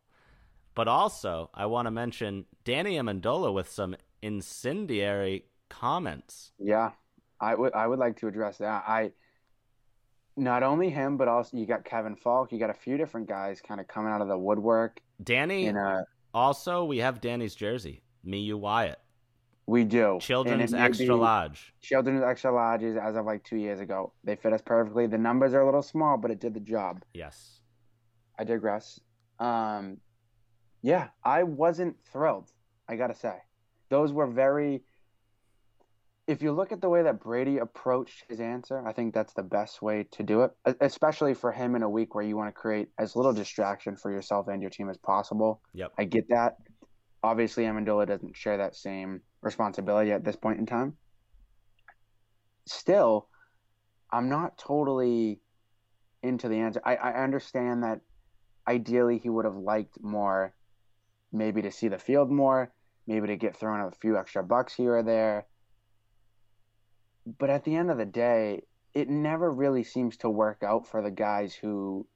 But 0.74 0.88
also, 0.88 1.48
I 1.54 1.66
want 1.66 1.86
to 1.86 1.92
mention 1.92 2.46
Danny 2.64 2.96
Amendola 2.96 3.54
with 3.54 3.70
some 3.70 3.94
incendiary 4.20 5.44
comments. 5.68 6.50
Yeah, 6.58 6.90
I 7.40 7.54
would 7.54 7.72
I 7.72 7.86
would 7.86 8.00
like 8.00 8.16
to 8.16 8.26
address 8.26 8.58
that. 8.58 8.82
I 8.88 9.12
not 10.36 10.62
only 10.62 10.90
him, 10.90 11.16
but 11.16 11.28
also 11.28 11.56
you 11.56 11.66
got 11.66 11.84
Kevin 11.84 12.14
Faulk. 12.16 12.52
You 12.52 12.58
got 12.58 12.70
a 12.70 12.74
few 12.74 12.96
different 12.96 13.28
guys 13.28 13.60
kind 13.60 13.80
of 13.80 13.88
coming 13.88 14.12
out 14.12 14.20
of 14.20 14.28
the 14.28 14.38
woodwork. 14.38 15.00
Danny, 15.22 15.66
In 15.66 15.76
a 15.76 16.04
also, 16.34 16.84
we 16.84 16.98
have 16.98 17.20
Danny's 17.20 17.54
jersey. 17.54 18.02
Me, 18.22 18.40
you, 18.40 18.58
Wyatt. 18.58 18.98
we 19.66 19.84
do 19.84 20.18
Children's 20.20 20.74
extra 20.74 21.06
be- 21.06 21.12
large. 21.12 21.72
Children's 21.80 22.22
extra 22.22 22.50
larges 22.52 23.00
as 23.02 23.16
of 23.16 23.24
like 23.24 23.42
two 23.44 23.56
years 23.56 23.80
ago. 23.80 24.12
They 24.24 24.36
fit 24.36 24.52
us 24.52 24.60
perfectly. 24.60 25.06
The 25.06 25.16
numbers 25.18 25.54
are 25.54 25.60
a 25.62 25.64
little 25.64 25.82
small, 25.82 26.16
but 26.18 26.30
it 26.30 26.40
did 26.40 26.52
the 26.54 26.60
job. 26.60 27.02
Yes. 27.14 27.60
I 28.38 28.44
digress. 28.44 29.00
Um, 29.38 29.98
yeah, 30.82 31.08
I 31.24 31.42
wasn't 31.44 31.96
thrilled. 32.12 32.50
I 32.88 32.96
gotta 32.96 33.14
say, 33.14 33.34
those 33.88 34.12
were 34.12 34.26
very. 34.26 34.82
If 36.26 36.42
you 36.42 36.50
look 36.50 36.72
at 36.72 36.80
the 36.80 36.88
way 36.88 37.04
that 37.04 37.20
Brady 37.20 37.58
approached 37.58 38.24
his 38.28 38.40
answer, 38.40 38.84
I 38.86 38.92
think 38.92 39.14
that's 39.14 39.32
the 39.34 39.44
best 39.44 39.80
way 39.80 40.06
to 40.10 40.22
do 40.24 40.42
it, 40.42 40.50
especially 40.80 41.34
for 41.34 41.52
him 41.52 41.76
in 41.76 41.84
a 41.84 41.88
week 41.88 42.16
where 42.16 42.24
you 42.24 42.36
want 42.36 42.48
to 42.48 42.52
create 42.52 42.88
as 42.98 43.14
little 43.14 43.32
distraction 43.32 43.96
for 43.96 44.10
yourself 44.10 44.48
and 44.48 44.60
your 44.60 44.70
team 44.70 44.90
as 44.90 44.98
possible. 44.98 45.60
Yep. 45.74 45.92
I 45.98 46.04
get 46.04 46.28
that. 46.30 46.56
Obviously, 47.22 47.64
Amendola 47.64 48.08
doesn't 48.08 48.36
share 48.36 48.56
that 48.56 48.74
same 48.74 49.20
responsibility 49.40 50.10
at 50.10 50.24
this 50.24 50.34
point 50.34 50.58
in 50.58 50.66
time. 50.66 50.96
Still, 52.66 53.28
I'm 54.10 54.28
not 54.28 54.58
totally 54.58 55.40
into 56.24 56.48
the 56.48 56.56
answer. 56.56 56.80
I, 56.84 56.96
I 56.96 57.22
understand 57.22 57.84
that 57.84 58.00
ideally 58.66 59.18
he 59.18 59.28
would 59.28 59.44
have 59.44 59.56
liked 59.56 60.02
more, 60.02 60.54
maybe 61.32 61.62
to 61.62 61.70
see 61.70 61.86
the 61.86 61.98
field 61.98 62.32
more, 62.32 62.72
maybe 63.06 63.28
to 63.28 63.36
get 63.36 63.56
thrown 63.56 63.80
a 63.80 63.90
few 63.92 64.16
extra 64.16 64.42
bucks 64.42 64.74
here 64.74 64.96
or 64.96 65.02
there. 65.04 65.46
But 67.38 67.50
at 67.50 67.64
the 67.64 67.74
end 67.74 67.90
of 67.90 67.98
the 67.98 68.06
day, 68.06 68.62
it 68.94 69.08
never 69.08 69.50
really 69.50 69.82
seems 69.82 70.16
to 70.18 70.30
work 70.30 70.62
out 70.62 70.86
for 70.86 71.02
the 71.02 71.10
guys 71.10 71.54
who 71.54 72.06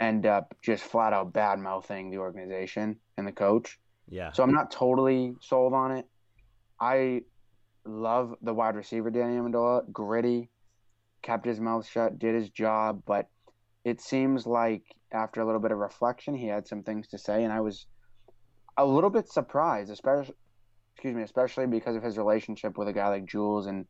end 0.00 0.24
up 0.26 0.54
just 0.62 0.82
flat 0.84 1.12
out 1.12 1.32
bad 1.32 1.58
mouthing 1.58 2.10
the 2.10 2.18
organization 2.18 2.96
and 3.16 3.26
the 3.26 3.32
coach. 3.32 3.78
Yeah. 4.08 4.32
So 4.32 4.42
I'm 4.42 4.52
not 4.52 4.70
totally 4.70 5.34
sold 5.40 5.74
on 5.74 5.92
it. 5.92 6.06
I 6.80 7.22
love 7.84 8.34
the 8.42 8.54
wide 8.54 8.76
receiver 8.76 9.10
Danny 9.10 9.36
Amendola, 9.36 9.90
gritty, 9.92 10.48
kept 11.22 11.46
his 11.46 11.60
mouth 11.60 11.86
shut, 11.86 12.18
did 12.18 12.34
his 12.34 12.50
job, 12.50 13.02
but 13.06 13.28
it 13.84 14.00
seems 14.00 14.46
like 14.46 14.82
after 15.12 15.40
a 15.40 15.46
little 15.46 15.60
bit 15.60 15.72
of 15.72 15.78
reflection, 15.78 16.34
he 16.34 16.46
had 16.46 16.66
some 16.66 16.82
things 16.82 17.08
to 17.08 17.18
say, 17.18 17.44
and 17.44 17.52
I 17.52 17.60
was 17.60 17.86
a 18.76 18.86
little 18.86 19.10
bit 19.10 19.28
surprised, 19.28 19.90
especially 19.90 20.34
excuse 20.94 21.14
me, 21.14 21.22
especially 21.22 21.66
because 21.66 21.96
of 21.96 22.02
his 22.02 22.18
relationship 22.18 22.76
with 22.76 22.88
a 22.88 22.92
guy 22.92 23.08
like 23.08 23.24
Jules 23.24 23.66
and 23.66 23.86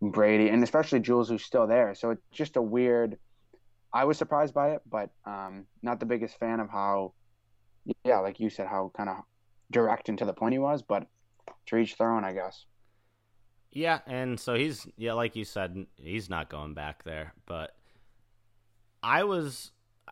Brady, 0.00 0.48
and 0.48 0.62
especially 0.62 1.00
Jules 1.00 1.28
who's 1.28 1.44
still 1.44 1.66
there. 1.66 1.94
So 1.94 2.10
it's 2.10 2.22
just 2.32 2.56
a 2.56 2.62
weird. 2.62 3.18
I 3.92 4.04
was 4.04 4.18
surprised 4.18 4.54
by 4.54 4.70
it, 4.70 4.82
but 4.88 5.10
um, 5.24 5.66
not 5.82 6.00
the 6.00 6.06
biggest 6.06 6.38
fan 6.38 6.60
of 6.60 6.70
how, 6.70 7.12
yeah, 8.04 8.20
like 8.20 8.38
you 8.38 8.48
said, 8.48 8.68
how 8.68 8.92
kind 8.96 9.08
of 9.08 9.16
direct 9.70 10.08
and 10.08 10.16
to 10.18 10.24
the 10.24 10.32
point 10.32 10.52
he 10.52 10.58
was, 10.58 10.82
but 10.82 11.06
to 11.66 11.76
each 11.76 11.98
their 11.98 12.12
own, 12.12 12.24
I 12.24 12.32
guess. 12.32 12.66
Yeah, 13.72 14.00
and 14.06 14.38
so 14.38 14.54
he's 14.54 14.86
yeah, 14.96 15.12
like 15.12 15.36
you 15.36 15.44
said, 15.44 15.86
he's 15.96 16.30
not 16.30 16.50
going 16.50 16.74
back 16.74 17.04
there. 17.04 17.34
But 17.46 17.74
I 19.02 19.24
was, 19.24 19.70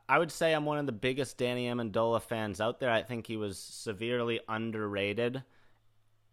I 0.08 0.18
would 0.18 0.30
say 0.30 0.52
I'm 0.52 0.64
one 0.64 0.78
of 0.78 0.86
the 0.86 0.92
biggest 0.92 1.38
Danny 1.38 1.66
Amendola 1.66 2.22
fans 2.22 2.60
out 2.60 2.78
there. 2.78 2.90
I 2.90 3.02
think 3.02 3.26
he 3.26 3.36
was 3.36 3.58
severely 3.58 4.40
underrated 4.48 5.42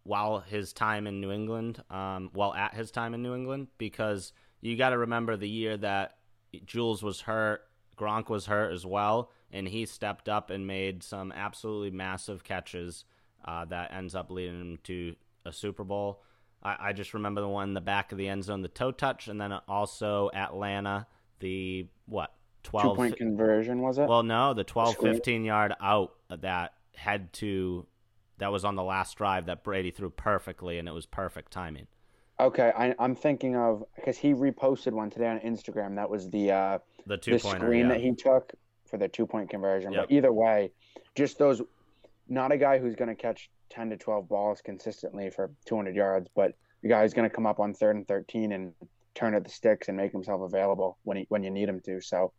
while 0.06 0.40
his 0.40 0.72
time 0.72 1.06
in 1.06 1.20
New 1.20 1.32
England, 1.32 1.82
um, 1.90 2.30
while 2.32 2.54
at 2.54 2.74
his 2.74 2.90
time 2.90 3.14
in 3.14 3.22
New 3.22 3.34
England, 3.34 3.68
because 3.78 4.32
you 4.60 4.76
got 4.76 4.90
to 4.90 4.98
remember 4.98 5.36
the 5.36 5.48
year 5.48 5.76
that 5.76 6.16
Jules 6.64 7.02
was 7.02 7.20
hurt, 7.20 7.62
Gronk 7.98 8.28
was 8.28 8.46
hurt 8.46 8.72
as 8.72 8.86
well, 8.86 9.30
and 9.50 9.66
he 9.66 9.86
stepped 9.86 10.28
up 10.28 10.50
and 10.50 10.66
made 10.66 11.02
some 11.02 11.32
absolutely 11.32 11.90
massive 11.90 12.44
catches 12.44 13.04
uh, 13.44 13.64
that 13.66 13.92
ends 13.92 14.14
up 14.14 14.30
leading 14.30 14.60
him 14.60 14.78
to 14.84 15.14
a 15.44 15.52
Super 15.52 15.84
Bowl. 15.84 16.22
I, 16.62 16.76
I 16.80 16.92
just 16.92 17.14
remember 17.14 17.40
the 17.40 17.48
one 17.48 17.68
in 17.68 17.74
the 17.74 17.80
back 17.80 18.12
of 18.12 18.18
the 18.18 18.28
end 18.28 18.44
zone, 18.44 18.62
the 18.62 18.68
toe 18.68 18.92
touch, 18.92 19.28
and 19.28 19.40
then 19.40 19.52
also 19.68 20.30
Atlanta, 20.34 21.06
the 21.40 21.88
what 22.06 22.32
Two 22.62 22.70
twelve 22.70 22.96
point 22.96 23.16
conversion 23.16 23.80
was 23.80 23.98
it? 23.98 24.08
well, 24.08 24.22
no, 24.24 24.52
the 24.52 24.64
12 24.64 24.96
15 24.96 25.44
yard 25.44 25.74
out 25.80 26.14
that 26.28 26.74
had 26.96 27.32
to 27.34 27.86
that 28.38 28.52
was 28.52 28.64
on 28.64 28.74
the 28.76 28.82
last 28.82 29.16
drive 29.16 29.46
that 29.46 29.64
Brady 29.64 29.90
threw 29.90 30.10
perfectly 30.10 30.78
and 30.78 30.88
it 30.88 30.92
was 30.92 31.06
perfect 31.06 31.52
timing. 31.52 31.86
okay, 32.38 32.70
I, 32.76 32.94
I'm 32.98 33.14
thinking 33.16 33.56
of 33.56 33.84
because 33.96 34.18
he 34.18 34.34
reposted 34.34 34.92
one 34.92 35.10
today 35.10 35.28
on 35.28 35.40
Instagram. 35.40 35.94
That 35.96 36.10
was 36.10 36.28
the 36.30 36.50
uh, 36.52 36.78
The 37.06 37.16
two 37.16 37.32
the 37.32 37.38
screen 37.38 37.86
Yeah. 37.86 37.94
that 37.94 38.00
he 38.00 38.14
took 38.14 38.52
for 38.84 38.98
the 38.98 39.08
two 39.08 39.26
point 39.26 39.48
conversion. 39.50 39.92
Yep. 39.92 40.08
But 40.08 40.14
either 40.14 40.32
way, 40.32 40.70
just 41.14 41.38
those, 41.38 41.62
not 42.28 42.52
a 42.52 42.56
guy 42.58 42.78
who's 42.78 42.94
going 42.94 43.08
to 43.08 43.14
catch 43.14 43.50
10 43.70 43.90
to 43.90 43.96
12 43.96 44.28
balls 44.28 44.60
consistently 44.62 45.30
for 45.30 45.50
200 45.64 45.96
yards, 45.96 46.28
but 46.36 46.52
the 46.82 46.88
guy 46.88 47.02
who's 47.02 47.14
going 47.14 47.28
to 47.28 47.34
come 47.34 47.46
up 47.46 47.58
on 47.58 47.72
third 47.74 47.96
and 47.96 48.06
13 48.06 48.52
and 48.52 48.72
turn 49.14 49.34
at 49.34 49.42
the 49.42 49.50
sticks 49.50 49.88
and 49.88 49.96
make 49.96 50.12
himself 50.12 50.42
available 50.42 50.98
when 51.04 51.16
he 51.16 51.26
when 51.30 51.42
you 51.42 51.50
need 51.50 51.68
him 51.70 51.80
to. 51.80 52.00
So 52.02 52.32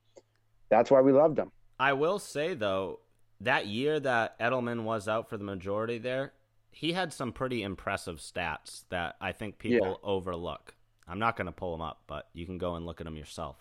that's 0.69 0.91
why 0.91 1.01
we 1.01 1.11
loved 1.11 1.39
him. 1.39 1.51
I 1.79 1.93
will 1.93 2.19
say 2.19 2.53
though, 2.53 2.99
that 3.41 3.67
year 3.67 3.99
that 3.99 4.39
Edelman 4.39 4.83
was 4.83 5.07
out 5.07 5.29
for 5.29 5.37
the 5.37 5.43
majority 5.43 5.97
there, 5.97 6.33
he 6.71 6.93
had 6.93 7.13
some 7.13 7.31
pretty 7.31 7.63
impressive 7.63 8.17
stats 8.17 8.83
that 8.89 9.15
I 9.21 9.31
think 9.31 9.57
people 9.57 9.99
overlook. 10.03 10.75
I'm 11.07 11.19
not 11.19 11.37
going 11.37 11.45
to 11.45 11.51
pull 11.51 11.71
them 11.71 11.81
up, 11.81 12.01
but 12.07 12.27
you 12.33 12.45
can 12.45 12.57
go 12.57 12.75
and 12.75 12.85
look 12.85 12.99
at 12.99 13.05
them 13.05 13.15
yourself. 13.15 13.57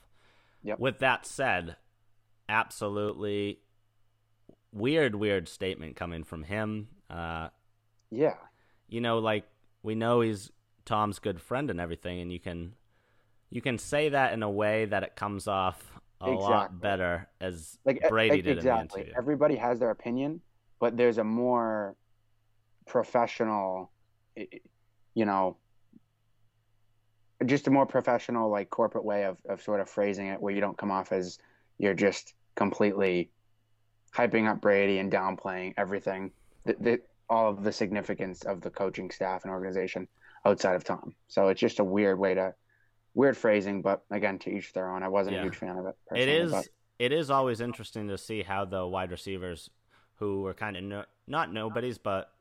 Yep. 0.64 0.80
With 0.80 0.98
that 0.98 1.26
said, 1.26 1.76
absolutely 2.48 3.60
weird, 4.72 5.14
weird 5.14 5.48
statement 5.48 5.96
coming 5.96 6.24
from 6.24 6.42
him. 6.42 6.88
Uh, 7.08 7.48
Yeah. 8.10 8.34
you 8.88 9.00
know, 9.00 9.18
like 9.18 9.44
we 9.82 9.94
know 9.94 10.20
he's 10.20 10.50
Tom's 10.84 11.18
good 11.18 11.40
friend 11.40 11.70
and 11.70 11.80
everything, 11.80 12.20
and 12.20 12.32
you 12.32 12.40
can 12.40 12.74
you 13.50 13.60
can 13.60 13.78
say 13.78 14.08
that 14.08 14.32
in 14.32 14.42
a 14.42 14.50
way 14.50 14.84
that 14.86 15.02
it 15.04 15.14
comes 15.16 15.46
off 15.46 15.95
a 16.20 16.30
lot 16.30 16.64
Exactly. 16.64 16.78
better 16.80 17.28
as 17.40 17.78
like 17.84 18.08
Brady 18.08 18.42
did 18.42 18.56
exactly. 18.56 19.12
Everybody 19.16 19.56
has 19.56 19.78
their 19.78 19.90
opinion, 19.90 20.40
but 20.80 20.96
there's 20.96 21.18
a 21.18 21.24
more 21.24 21.94
professional, 22.86 23.90
you 24.34 25.24
know, 25.24 25.56
just 27.44 27.66
a 27.66 27.70
more 27.70 27.84
professional, 27.84 28.50
like 28.50 28.70
corporate 28.70 29.04
way 29.04 29.24
of, 29.24 29.36
of 29.48 29.60
sort 29.60 29.80
of 29.80 29.90
phrasing 29.90 30.28
it, 30.28 30.40
where 30.40 30.54
you 30.54 30.60
don't 30.60 30.78
come 30.78 30.90
off 30.90 31.12
as 31.12 31.38
you're 31.78 31.94
just 31.94 32.34
completely 32.54 33.30
hyping 34.14 34.48
up 34.50 34.62
Brady 34.62 34.98
and 34.98 35.12
downplaying 35.12 35.74
everything, 35.76 36.30
the, 36.64 36.76
the, 36.80 37.00
all 37.28 37.50
of 37.50 37.62
the 37.62 37.72
significance 37.72 38.42
of 38.44 38.62
the 38.62 38.70
coaching 38.70 39.10
staff 39.10 39.44
and 39.44 39.52
organization 39.52 40.08
outside 40.46 40.76
of 40.76 40.84
Tom. 40.84 41.14
So 41.28 41.48
it's 41.48 41.60
just 41.60 41.80
a 41.80 41.84
weird 41.84 42.18
way 42.18 42.32
to, 42.34 42.54
weird 43.16 43.36
phrasing, 43.36 43.82
but 43.82 44.04
again, 44.10 44.38
to 44.40 44.50
each 44.50 44.72
their 44.74 44.88
own. 44.90 45.02
I 45.02 45.08
wasn't 45.08 45.34
Yeah. 45.34 45.40
a 45.40 45.44
huge 45.44 45.56
fan 45.56 45.76
of 45.76 45.86
it. 45.86 45.96
It 46.14 46.28
is 46.28 46.52
but- 46.52 46.68
it 46.98 47.12
is 47.12 47.30
always 47.30 47.60
interesting 47.60 48.08
to 48.08 48.16
see 48.18 48.42
how 48.42 48.64
the 48.64 48.86
wide 48.86 49.10
receivers 49.10 49.70
who 50.16 50.42
were 50.42 50.54
kind 50.54 50.76
of 50.76 50.84
no, 50.84 51.04
not 51.26 51.52
nobodies 51.52 51.98
but 51.98 52.32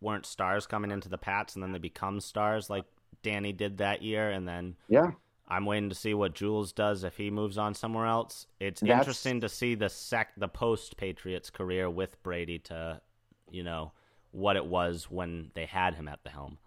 weren't 0.00 0.26
stars 0.26 0.66
coming 0.66 0.90
into 0.90 1.08
the 1.08 1.18
Pats 1.18 1.54
and 1.54 1.62
then 1.62 1.72
they 1.72 1.78
become 1.78 2.20
stars 2.20 2.68
like 2.70 2.84
Danny 3.22 3.52
did 3.52 3.78
that 3.78 4.02
year 4.02 4.30
and 4.30 4.48
then 4.48 4.76
yeah. 4.88 5.12
I'm 5.48 5.66
waiting 5.66 5.88
to 5.90 5.94
see 5.94 6.14
what 6.14 6.34
Jules 6.34 6.72
does 6.72 7.04
if 7.04 7.16
he 7.16 7.30
moves 7.30 7.58
on 7.58 7.74
somewhere 7.74 8.06
else. 8.06 8.46
It's 8.58 8.80
That's- 8.80 8.98
interesting 8.98 9.40
to 9.42 9.48
see 9.48 9.74
the 9.74 9.88
sec 9.90 10.32
the 10.36 10.48
post 10.48 10.96
Patriots 10.96 11.50
career 11.50 11.88
with 11.90 12.22
Brady 12.22 12.58
to 12.60 13.00
you 13.50 13.62
know 13.62 13.92
what 14.32 14.56
it 14.56 14.64
was 14.64 15.10
when 15.10 15.50
they 15.54 15.66
had 15.66 15.94
him 15.94 16.06
at 16.08 16.22
the 16.22 16.30
helm. 16.30 16.58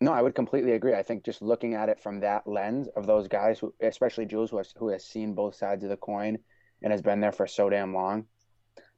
No, 0.00 0.12
I 0.12 0.22
would 0.22 0.34
completely 0.34 0.72
agree. 0.72 0.94
I 0.94 1.02
think 1.02 1.24
just 1.24 1.42
looking 1.42 1.74
at 1.74 1.88
it 1.88 2.00
from 2.00 2.20
that 2.20 2.46
lens 2.46 2.88
of 2.96 3.06
those 3.06 3.26
guys, 3.26 3.58
who, 3.58 3.74
especially 3.80 4.26
Jules, 4.26 4.50
who 4.50 4.58
has, 4.58 4.72
who 4.76 4.88
has 4.90 5.04
seen 5.04 5.34
both 5.34 5.56
sides 5.56 5.82
of 5.82 5.90
the 5.90 5.96
coin 5.96 6.38
and 6.82 6.92
has 6.92 7.02
been 7.02 7.20
there 7.20 7.32
for 7.32 7.46
so 7.46 7.68
damn 7.68 7.94
long. 7.94 8.26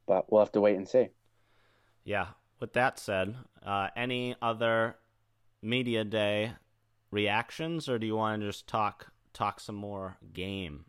But 0.07 0.31
we'll 0.31 0.41
have 0.41 0.51
to 0.51 0.61
wait 0.61 0.77
and 0.77 0.87
see. 0.87 1.07
Yeah. 2.03 2.27
With 2.59 2.73
that 2.73 2.99
said, 2.99 3.35
uh, 3.65 3.87
any 3.95 4.35
other 4.41 4.97
media 5.63 6.03
day 6.03 6.53
reactions, 7.09 7.89
or 7.89 7.97
do 7.97 8.05
you 8.05 8.15
want 8.15 8.41
to 8.41 8.47
just 8.47 8.67
talk 8.67 9.11
talk 9.33 9.59
some 9.59 9.75
more 9.75 10.17
game? 10.33 10.85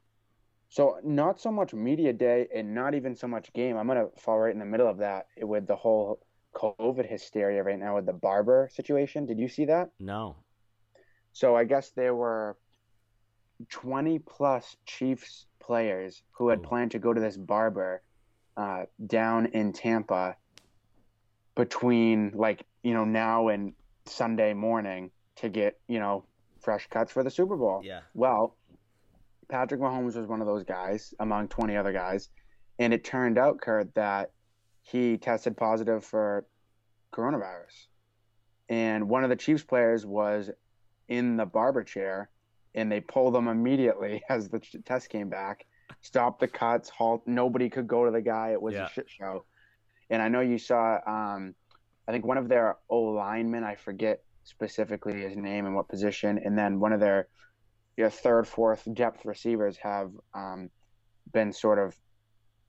So 0.68 0.98
not 1.04 1.40
so 1.40 1.50
much 1.50 1.74
media 1.74 2.12
day 2.12 2.48
and 2.54 2.74
not 2.74 2.94
even 2.94 3.14
so 3.14 3.28
much 3.28 3.52
game. 3.52 3.76
I'm 3.76 3.86
gonna 3.86 4.08
fall 4.18 4.38
right 4.38 4.52
in 4.52 4.58
the 4.58 4.64
middle 4.64 4.88
of 4.88 4.98
that 4.98 5.26
with 5.40 5.66
the 5.66 5.76
whole 5.76 6.20
COVID 6.54 7.08
hysteria 7.08 7.62
right 7.62 7.78
now 7.78 7.96
with 7.96 8.06
the 8.06 8.12
barber 8.12 8.68
situation. 8.72 9.26
Did 9.26 9.38
you 9.38 9.48
see 9.48 9.66
that? 9.66 9.90
No. 9.98 10.36
So 11.32 11.56
I 11.56 11.64
guess 11.64 11.90
there 11.90 12.14
were 12.14 12.56
20 13.70 14.18
plus 14.20 14.76
Chiefs 14.86 15.46
players 15.60 16.22
who 16.32 16.48
had 16.48 16.60
Ooh. 16.60 16.62
planned 16.62 16.90
to 16.92 16.98
go 16.98 17.12
to 17.12 17.20
this 17.20 17.36
barber 17.36 18.02
uh, 18.56 18.84
down 19.06 19.46
in 19.46 19.72
Tampa 19.72 20.36
between 21.54 22.32
like, 22.34 22.64
you 22.82 22.94
know, 22.94 23.04
now 23.04 23.48
and 23.48 23.72
Sunday 24.06 24.52
morning 24.52 25.10
to 25.36 25.48
get, 25.48 25.78
you 25.88 26.00
know, 26.00 26.24
fresh 26.60 26.86
cuts 26.88 27.12
for 27.12 27.22
the 27.22 27.30
Super 27.30 27.56
Bowl. 27.56 27.80
Yeah. 27.84 28.00
Well, 28.14 28.56
Patrick 29.48 29.80
Mahomes 29.80 30.16
was 30.16 30.26
one 30.26 30.40
of 30.40 30.46
those 30.46 30.64
guys 30.64 31.14
among 31.20 31.48
20 31.48 31.76
other 31.76 31.92
guys. 31.92 32.28
And 32.78 32.92
it 32.92 33.04
turned 33.04 33.38
out, 33.38 33.60
Kurt, 33.60 33.94
that 33.94 34.30
he 34.82 35.16
tested 35.16 35.56
positive 35.56 36.04
for 36.04 36.46
coronavirus. 37.12 37.86
And 38.68 39.08
one 39.08 39.24
of 39.24 39.30
the 39.30 39.36
Chiefs 39.36 39.62
players 39.62 40.04
was 40.06 40.50
in 41.08 41.36
the 41.36 41.46
barber 41.46 41.84
chair 41.84 42.30
and 42.74 42.90
they 42.90 43.00
pulled 43.00 43.36
him 43.36 43.48
immediately 43.48 44.22
as 44.28 44.48
the 44.48 44.60
test 44.84 45.08
came 45.10 45.28
back, 45.28 45.66
stopped 46.00 46.40
the 46.40 46.48
cuts, 46.48 46.88
halt. 46.88 47.22
Nobody 47.26 47.68
could 47.68 47.86
go 47.86 48.04
to 48.04 48.10
the 48.10 48.22
guy. 48.22 48.50
It 48.52 48.62
was 48.62 48.74
Yeah. 48.74 48.86
a 48.86 48.88
shit 48.88 49.08
show. 49.10 49.44
And 50.10 50.20
I 50.22 50.28
know 50.28 50.40
you 50.40 50.58
saw, 50.58 50.98
um, 51.06 51.54
I 52.08 52.12
think 52.12 52.24
one 52.26 52.38
of 52.38 52.48
their 52.48 52.76
O 52.90 53.00
linemen, 53.00 53.64
I 53.64 53.76
forget 53.76 54.22
specifically 54.44 55.20
his 55.20 55.36
name 55.36 55.66
and 55.66 55.74
what 55.74 55.88
position, 55.88 56.38
and 56.44 56.58
then 56.58 56.80
one 56.80 56.92
of 56.92 57.00
their 57.00 57.28
your 57.96 58.10
third, 58.10 58.48
fourth 58.48 58.88
depth 58.94 59.24
receivers 59.26 59.76
have 59.76 60.10
um, 60.34 60.70
been 61.32 61.52
sort 61.52 61.78
of, 61.78 61.94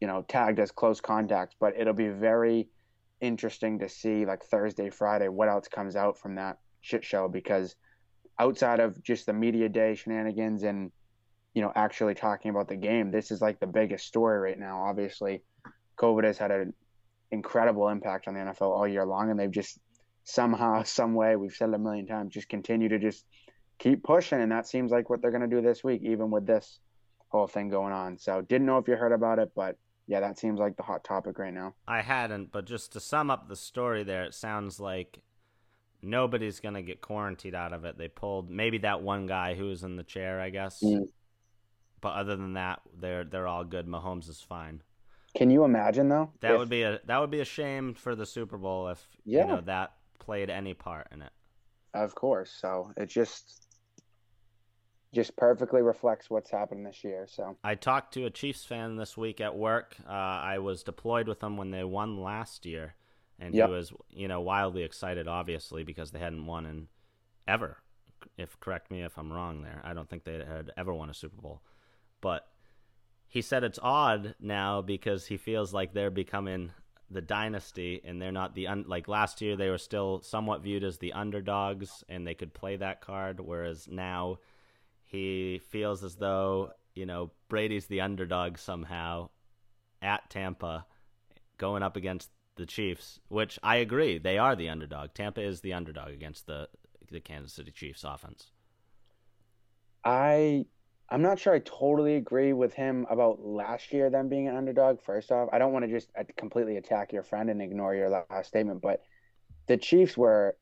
you 0.03 0.07
know, 0.07 0.21
tagged 0.27 0.59
as 0.59 0.69
close 0.69 0.99
contacts. 0.99 1.55
But 1.57 1.77
it'll 1.79 1.93
be 1.93 2.09
very 2.09 2.67
interesting 3.21 3.79
to 3.79 3.87
see, 3.87 4.25
like 4.25 4.43
Thursday, 4.43 4.89
Friday, 4.89 5.29
what 5.29 5.47
else 5.47 5.69
comes 5.69 5.95
out 5.95 6.19
from 6.19 6.35
that 6.35 6.57
shit 6.81 7.05
show 7.05 7.29
because 7.29 7.73
outside 8.37 8.81
of 8.81 9.01
just 9.01 9.25
the 9.25 9.31
media 9.31 9.69
day 9.69 9.95
shenanigans 9.95 10.63
and 10.63 10.91
you 11.53 11.61
know 11.61 11.71
actually 11.73 12.15
talking 12.15 12.51
about 12.51 12.67
the 12.67 12.75
game, 12.75 13.11
this 13.11 13.31
is 13.31 13.39
like 13.39 13.61
the 13.61 13.65
biggest 13.65 14.05
story 14.05 14.39
right 14.39 14.59
now. 14.59 14.83
Obviously, 14.83 15.41
COVID 15.97 16.25
has 16.25 16.37
had 16.37 16.51
an 16.51 16.73
incredible 17.31 17.87
impact 17.87 18.27
on 18.27 18.33
the 18.33 18.41
NFL 18.41 18.75
all 18.77 18.85
year 18.85 19.05
long, 19.05 19.31
and 19.31 19.39
they've 19.39 19.49
just 19.49 19.79
somehow, 20.25 20.83
some 20.99 21.13
way, 21.13 21.37
we've 21.37 21.53
said 21.53 21.69
it 21.69 21.75
a 21.75 21.79
million 21.79 22.07
times, 22.07 22.33
just 22.33 22.49
continue 22.49 22.89
to 22.89 22.99
just 22.99 23.23
keep 23.79 24.03
pushing, 24.03 24.41
and 24.41 24.51
that 24.51 24.67
seems 24.67 24.91
like 24.91 25.09
what 25.09 25.21
they're 25.21 25.31
going 25.31 25.49
to 25.49 25.55
do 25.55 25.61
this 25.61 25.81
week, 25.81 26.01
even 26.03 26.29
with 26.29 26.45
this 26.45 26.79
whole 27.29 27.47
thing 27.47 27.69
going 27.69 27.93
on. 27.93 28.17
So, 28.17 28.41
didn't 28.41 28.67
know 28.67 28.79
if 28.79 28.89
you 28.89 28.97
heard 28.97 29.13
about 29.13 29.39
it, 29.39 29.53
but 29.55 29.77
yeah, 30.07 30.19
that 30.19 30.37
seems 30.37 30.59
like 30.59 30.75
the 30.77 30.83
hot 30.83 31.03
topic 31.03 31.39
right 31.39 31.53
now. 31.53 31.73
I 31.87 32.01
hadn't, 32.01 32.51
but 32.51 32.65
just 32.65 32.93
to 32.93 32.99
sum 32.99 33.29
up 33.31 33.47
the 33.47 33.55
story 33.55 34.03
there, 34.03 34.23
it 34.23 34.33
sounds 34.33 34.79
like 34.79 35.19
nobody's 36.01 36.59
going 36.59 36.75
to 36.75 36.81
get 36.81 37.01
quarantined 37.01 37.55
out 37.55 37.73
of 37.73 37.85
it. 37.85 37.97
They 37.97 38.07
pulled 38.09 38.49
maybe 38.49 38.79
that 38.79 39.01
one 39.01 39.25
guy 39.25 39.55
who 39.55 39.65
was 39.65 39.83
in 39.83 39.95
the 39.95 40.03
chair, 40.03 40.39
I 40.41 40.49
guess. 40.49 40.81
Mm. 40.83 41.05
But 42.01 42.15
other 42.15 42.35
than 42.35 42.53
that, 42.53 42.81
they're 42.99 43.23
they're 43.23 43.47
all 43.47 43.63
good. 43.63 43.87
Mahomes 43.87 44.27
is 44.29 44.41
fine. 44.41 44.81
Can 45.37 45.49
you 45.49 45.63
imagine 45.63 46.09
though? 46.09 46.31
That 46.41 46.51
if- 46.53 46.59
would 46.59 46.69
be 46.69 46.83
a 46.83 46.99
that 47.05 47.19
would 47.21 47.31
be 47.31 47.39
a 47.39 47.45
shame 47.45 47.93
for 47.93 48.13
the 48.15 48.25
Super 48.25 48.57
Bowl 48.57 48.89
if 48.89 49.07
Yeah. 49.23 49.41
you 49.43 49.47
know 49.47 49.61
that 49.61 49.93
played 50.19 50.49
any 50.49 50.73
part 50.73 51.07
in 51.11 51.21
it. 51.21 51.31
Of 51.93 52.13
course. 52.15 52.51
So 52.51 52.91
it 52.97 53.05
just 53.05 53.62
just 55.13 55.35
perfectly 55.37 55.81
reflects 55.81 56.29
what's 56.29 56.49
happening 56.49 56.83
this 56.83 57.03
year. 57.03 57.25
So 57.27 57.55
I 57.63 57.75
talked 57.75 58.13
to 58.15 58.25
a 58.25 58.29
Chiefs 58.29 58.65
fan 58.65 58.95
this 58.95 59.15
week 59.15 59.39
at 59.39 59.55
work. 59.55 59.95
Uh, 60.07 60.11
I 60.11 60.57
was 60.57 60.83
deployed 60.83 61.27
with 61.27 61.39
them 61.39 61.55
when 61.55 61.71
they 61.71 61.83
won 61.83 62.21
last 62.21 62.65
year, 62.65 62.95
and 63.39 63.53
Yep. 63.53 63.67
he 63.69 63.73
was, 63.73 63.93
you 64.09 64.27
know, 64.27 64.41
wildly 64.41 64.83
excited, 64.83 65.27
obviously, 65.27 65.83
because 65.83 66.11
they 66.11 66.19
hadn't 66.19 66.45
won 66.45 66.65
in 66.65 66.87
ever. 67.47 67.77
If 68.37 68.59
correct 68.59 68.89
me 68.89 69.03
if 69.03 69.17
I'm 69.17 69.31
wrong 69.31 69.61
there, 69.61 69.81
I 69.83 69.93
don't 69.93 70.09
think 70.09 70.23
they 70.23 70.37
had 70.37 70.71
ever 70.77 70.93
won 70.93 71.09
a 71.09 71.13
Super 71.13 71.39
Bowl, 71.41 71.61
but 72.21 72.47
he 73.27 73.41
said 73.41 73.63
it's 73.63 73.79
odd 73.81 74.35
now 74.39 74.81
because 74.81 75.25
he 75.25 75.37
feels 75.37 75.73
like 75.73 75.93
they're 75.93 76.11
becoming 76.11 76.71
the 77.09 77.21
dynasty 77.21 78.01
and 78.03 78.21
they're 78.21 78.31
not 78.31 78.55
the 78.55 78.67
un- 78.67 78.85
like 78.87 79.07
last 79.07 79.41
year 79.41 79.55
they 79.55 79.69
were 79.69 79.77
still 79.77 80.21
somewhat 80.21 80.61
viewed 80.61 80.83
as 80.83 80.97
the 80.97 81.13
underdogs 81.13 82.03
and 82.09 82.25
they 82.25 82.33
could 82.33 82.53
play 82.53 82.75
that 82.75 83.01
card 83.01 83.39
whereas 83.39 83.87
now 83.87 84.37
he 85.13 85.61
feels 85.69 86.03
as 86.03 86.15
though 86.15 86.71
you 86.95 87.05
know 87.05 87.31
Brady's 87.47 87.85
the 87.85 88.01
underdog 88.01 88.57
somehow 88.57 89.29
at 90.01 90.29
Tampa 90.29 90.85
going 91.57 91.83
up 91.83 91.95
against 91.95 92.29
the 92.55 92.65
Chiefs 92.65 93.19
which 93.29 93.57
I 93.63 93.77
agree 93.77 94.17
they 94.17 94.37
are 94.37 94.55
the 94.55 94.69
underdog 94.69 95.13
Tampa 95.13 95.41
is 95.41 95.61
the 95.61 95.73
underdog 95.73 96.09
against 96.09 96.47
the 96.47 96.67
the 97.09 97.21
Kansas 97.21 97.53
City 97.53 97.71
Chiefs 97.71 98.03
offense 98.03 98.51
I 100.03 100.65
I'm 101.09 101.21
not 101.21 101.37
sure 101.37 101.53
I 101.53 101.59
totally 101.59 102.15
agree 102.15 102.53
with 102.53 102.73
him 102.73 103.05
about 103.07 103.39
last 103.39 103.93
year 103.93 104.09
them 104.09 104.29
being 104.29 104.47
an 104.47 104.55
underdog. 104.55 104.99
First 104.99 105.31
off, 105.31 105.47
I 105.53 105.59
don't 105.59 105.71
want 105.71 105.85
to 105.85 105.91
just 105.91 106.09
uh, 106.17 106.23
completely 106.37 106.77
attack 106.77 107.13
your 107.13 107.21
friend 107.21 107.51
and 107.51 107.61
ignore 107.61 107.93
your 107.93 108.09
last 108.09 108.47
statement, 108.47 108.81
but 108.81 109.03
the 109.67 109.77
Chiefs 109.77 110.17
were, 110.17 110.57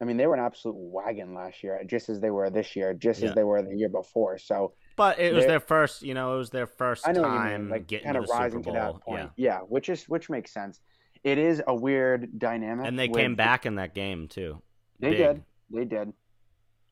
I 0.00 0.04
mean, 0.04 0.16
they 0.18 0.26
were 0.26 0.34
an 0.34 0.40
absolute 0.44 0.76
wagon 0.76 1.34
last 1.34 1.62
year, 1.64 1.80
just 1.86 2.08
as 2.10 2.20
they 2.20 2.30
were 2.30 2.50
this 2.50 2.76
year, 2.76 2.92
just 2.92 3.22
Yeah. 3.22 3.30
as 3.30 3.34
they 3.34 3.44
were 3.44 3.62
the 3.62 3.74
year 3.74 3.88
before. 3.88 4.36
So 4.38 4.74
but 4.96 5.18
it 5.18 5.32
was 5.34 5.46
their 5.46 5.60
first 5.60 6.02
you 6.02 6.14
know 6.14 6.34
it 6.34 6.38
was 6.38 6.50
their 6.50 6.66
first 6.66 7.08
I 7.08 7.12
know 7.12 7.22
what 7.22 7.32
you 7.32 7.38
time 7.38 7.60
mean, 7.62 7.70
like 7.70 7.86
getting 7.86 8.04
kind 8.04 8.16
to 8.16 8.22
of 8.22 8.28
rising 8.30 8.62
to 8.64 8.72
that 8.72 9.00
point. 9.00 9.30
yeah 9.36 9.58
Yeah, 9.58 9.58
which 9.60 9.88
is 9.88 10.06
which 10.08 10.28
makes 10.28 10.52
sense. 10.52 10.80
It 11.24 11.38
is 11.38 11.62
a 11.66 11.74
weird 11.74 12.38
dynamic, 12.38 12.86
and 12.86 12.98
they 12.98 13.08
with- 13.08 13.16
came 13.18 13.34
back 13.36 13.64
in 13.66 13.76
that 13.76 13.94
game 13.94 14.28
too 14.28 14.60
They 15.00 15.10
Big. 15.10 15.18
did. 15.18 15.44
They 15.70 15.84
did. 15.84 16.12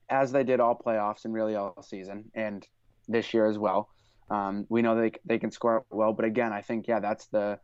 As 0.09 0.33
they 0.33 0.45
did 0.45 0.61
all 0.61 0.75
playoffs 0.77 1.25
and 1.25 1.33
really 1.35 1.55
all 1.57 1.83
season 1.83 2.31
and 2.35 2.67
this 3.09 3.33
year 3.35 3.47
as 3.47 3.59
well. 3.59 3.90
Um, 4.31 4.67
we 4.71 4.81
know 4.81 4.97
they 4.99 5.12
they 5.27 5.38
can 5.38 5.51
score 5.51 5.85
well, 5.90 6.14
but 6.14 6.25
again, 6.25 6.53
I 6.55 6.62
think 6.62 6.87
yeah, 6.88 7.01
that's 7.01 7.27
the 7.27 7.59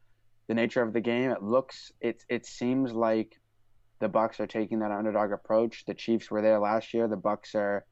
the 0.48 0.54
nature 0.54 0.82
of 0.82 0.92
the 0.92 1.00
game. 1.00 1.30
It 1.30 1.42
looks 1.42 1.92
it 2.02 2.22
it 2.28 2.44
seems 2.44 2.92
like 2.92 3.39
the 4.00 4.08
Bucks 4.08 4.40
are 4.40 4.46
taking 4.46 4.80
that 4.80 4.90
underdog 4.90 5.30
approach. 5.32 5.84
The 5.86 5.94
Chiefs 5.94 6.30
were 6.30 6.42
there 6.42 6.58
last 6.58 6.92
year. 6.92 7.06
The 7.06 7.16
Bucks 7.16 7.54
are 7.54 7.84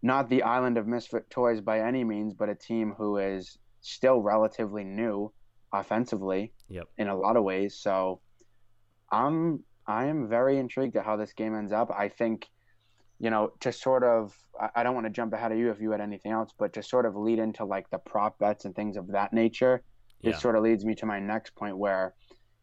not 0.00 0.28
the 0.28 0.44
island 0.44 0.78
of 0.78 0.86
misfit 0.86 1.28
toys 1.28 1.60
by 1.60 1.80
any 1.80 2.04
means, 2.04 2.32
but 2.34 2.48
a 2.48 2.54
team 2.54 2.94
who 2.96 3.18
is 3.18 3.58
still 3.80 4.20
relatively 4.22 4.84
new 4.84 5.32
offensively 5.72 6.52
Yep. 6.68 6.86
in 6.98 7.08
a 7.08 7.16
lot 7.16 7.36
of 7.36 7.44
ways. 7.44 7.78
So 7.78 8.20
I'm 9.10 9.64
I 9.86 10.04
am 10.04 10.28
very 10.28 10.58
intrigued 10.58 10.96
at 10.96 11.04
how 11.04 11.16
this 11.16 11.32
game 11.32 11.54
ends 11.54 11.72
up. 11.72 11.90
I 11.90 12.08
think, 12.08 12.46
you 13.18 13.30
know, 13.30 13.52
to 13.60 13.72
sort 13.72 14.04
of, 14.04 14.36
I, 14.76 14.82
don't 14.82 14.94
want 14.94 15.06
to 15.06 15.10
jump 15.10 15.32
ahead 15.32 15.50
of 15.50 15.56
you 15.56 15.70
if 15.70 15.80
you 15.80 15.90
had 15.92 16.02
anything 16.02 16.30
else, 16.30 16.52
but 16.58 16.74
to 16.74 16.82
sort 16.82 17.06
of 17.06 17.16
lead 17.16 17.38
into 17.38 17.64
like 17.64 17.88
the 17.88 17.96
prop 17.96 18.38
bets 18.38 18.66
and 18.66 18.74
things 18.76 18.98
of 18.98 19.06
that 19.12 19.32
nature, 19.32 19.82
Yeah. 20.20 20.32
it 20.32 20.36
sort 20.40 20.56
of 20.56 20.62
leads 20.62 20.84
me 20.84 20.94
to 20.96 21.06
my 21.06 21.18
next 21.20 21.54
point 21.54 21.78
where 21.78 22.12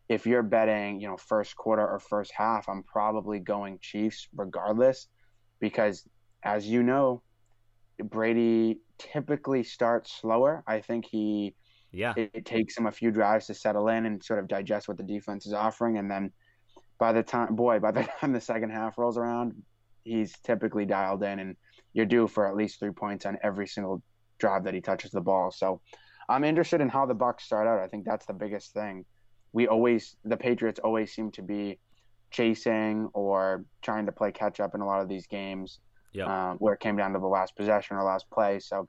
if 0.07 0.25
you're 0.27 0.43
betting, 0.43 0.99
you 0.99 1.07
know, 1.07 1.17
first 1.17 1.55
quarter 1.55 1.85
or 1.87 1.99
first 1.99 2.31
half, 2.35 2.69
I'm 2.69 2.83
probably 2.83 3.39
going 3.39 3.79
Chiefs 3.81 4.27
regardless 4.35 5.07
because 5.59 6.07
as 6.43 6.67
you 6.67 6.83
know, 6.83 7.23
Brady 8.03 8.79
typically 8.99 9.63
starts 9.63 10.11
slower. 10.11 10.63
I 10.67 10.81
think 10.81 11.05
he 11.05 11.55
Yeah. 11.91 12.13
it, 12.15 12.31
it 12.33 12.45
takes 12.45 12.77
him 12.77 12.85
a 12.85 12.91
few 12.91 13.09
drives 13.11 13.47
to 13.47 13.53
settle 13.53 13.87
in 13.87 14.05
and 14.05 14.23
sort 14.23 14.39
of 14.39 14.47
digest 14.47 14.87
what 14.87 14.97
the 14.97 15.03
defense 15.03 15.45
is 15.45 15.53
offering 15.53 15.97
and 15.97 16.09
then 16.09 16.31
by 16.97 17.11
the 17.11 17.23
time 17.23 17.55
boy, 17.55 17.79
by 17.79 17.91
the 17.91 18.03
time 18.19 18.31
the 18.31 18.41
second 18.41 18.69
half 18.69 18.97
rolls 18.97 19.17
around, 19.17 19.53
he's 20.03 20.33
typically 20.43 20.85
dialed 20.85 21.23
in 21.23 21.39
and 21.39 21.55
you're 21.93 22.05
due 22.05 22.27
for 22.27 22.47
at 22.47 22.55
least 22.55 22.79
3 22.79 22.91
points 22.91 23.25
on 23.25 23.37
every 23.41 23.67
single 23.67 24.03
drive 24.37 24.65
that 24.65 24.73
he 24.73 24.81
touches 24.81 25.11
the 25.11 25.21
ball. 25.21 25.51
So 25.51 25.81
I'm 26.29 26.43
interested 26.43 26.81
in 26.81 26.89
how 26.89 27.05
the 27.05 27.13
Bucks 27.13 27.43
start 27.45 27.67
out. 27.67 27.79
I 27.79 27.87
think 27.87 28.05
that's 28.05 28.25
the 28.25 28.33
biggest 28.33 28.73
thing. 28.73 29.05
We 29.55 29.69
always 29.69 30.17
the 30.25 30.35
Patriots 30.35 30.81
always 30.83 31.15
seem 31.15 31.31
to 31.31 31.41
be 31.41 31.79
chasing 32.29 33.09
or 33.13 33.63
trying 33.81 34.05
to 34.05 34.11
play 34.11 34.33
catch 34.33 34.59
up 34.59 34.75
in 34.75 34.81
a 34.81 34.85
lot 34.85 35.01
of 35.01 35.07
these 35.07 35.25
games 35.27 35.79
Yep. 36.11 36.27
um, 36.27 36.57
where 36.57 36.73
it 36.73 36.79
came 36.79 36.97
down 36.97 37.13
to 37.13 37.19
the 37.19 37.27
last 37.27 37.55
possession 37.55 37.95
or 37.97 38.03
last 38.03 38.29
play. 38.29 38.59
So 38.59 38.87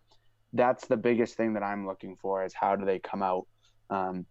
that's 0.52 0.86
the 0.86 0.96
biggest 0.96 1.36
thing 1.36 1.54
that 1.54 1.62
I'm 1.62 1.86
looking 1.86 2.16
for 2.16 2.44
is 2.44 2.52
how 2.54 2.74
do 2.76 2.84
they 2.84 2.98
come 2.98 3.22
out, 3.22 3.46
um, 3.90 4.26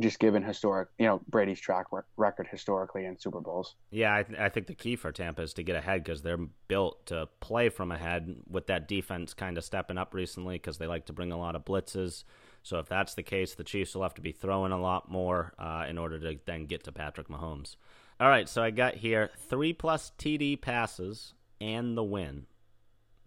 just 0.00 0.18
given 0.18 0.42
historic, 0.42 0.88
you 0.98 1.06
know, 1.06 1.22
Brady's 1.28 1.60
track 1.60 1.86
record 2.16 2.46
historically 2.50 3.06
in 3.06 3.18
Super 3.18 3.40
Bowls. 3.40 3.74
Yeah, 3.90 4.14
I, 4.16 4.22
th- 4.22 4.38
I 4.38 4.48
think 4.50 4.66
the 4.66 4.74
key 4.74 4.96
for 4.96 5.12
Tampa 5.12 5.42
is 5.42 5.54
to 5.54 5.62
get 5.62 5.76
ahead 5.76 6.04
because 6.04 6.20
they're 6.22 6.46
built 6.68 7.06
to 7.06 7.28
play 7.40 7.70
from 7.70 7.90
ahead 7.90 8.36
with 8.48 8.66
that 8.66 8.86
defense 8.88 9.32
kind 9.32 9.56
of 9.56 9.64
stepping 9.64 9.96
up 9.96 10.12
recently 10.12 10.56
because 10.56 10.76
they 10.76 10.86
like 10.86 11.06
to 11.06 11.14
bring 11.14 11.32
a 11.32 11.38
lot 11.38 11.56
of 11.56 11.64
blitzes. 11.64 12.24
So 12.66 12.80
if 12.80 12.88
that's 12.88 13.14
the 13.14 13.22
case, 13.22 13.54
the 13.54 13.62
Chiefs 13.62 13.94
will 13.94 14.02
have 14.02 14.14
to 14.14 14.20
be 14.20 14.32
throwing 14.32 14.72
a 14.72 14.80
lot 14.80 15.08
more 15.08 15.54
uh, 15.56 15.86
in 15.88 15.98
order 15.98 16.18
to 16.18 16.36
then 16.46 16.66
get 16.66 16.82
to 16.82 16.90
Patrick 16.90 17.28
Mahomes. 17.28 17.76
All 18.18 18.28
right, 18.28 18.48
so 18.48 18.60
I 18.60 18.72
got 18.72 18.96
here 18.96 19.30
three 19.38 19.72
plus 19.72 20.10
TD 20.18 20.60
passes 20.60 21.34
and 21.60 21.96
the 21.96 22.02
win. 22.02 22.46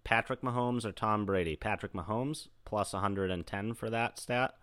Patrick 0.03 0.41
Mahomes 0.41 0.83
or 0.83 0.91
Tom 0.91 1.25
Brady? 1.25 1.55
Patrick 1.55 1.93
Mahomes 1.93 2.49
plus 2.65 2.91
110 2.91 3.75
for 3.75 3.89
that 3.89 4.19
stat. 4.19 4.55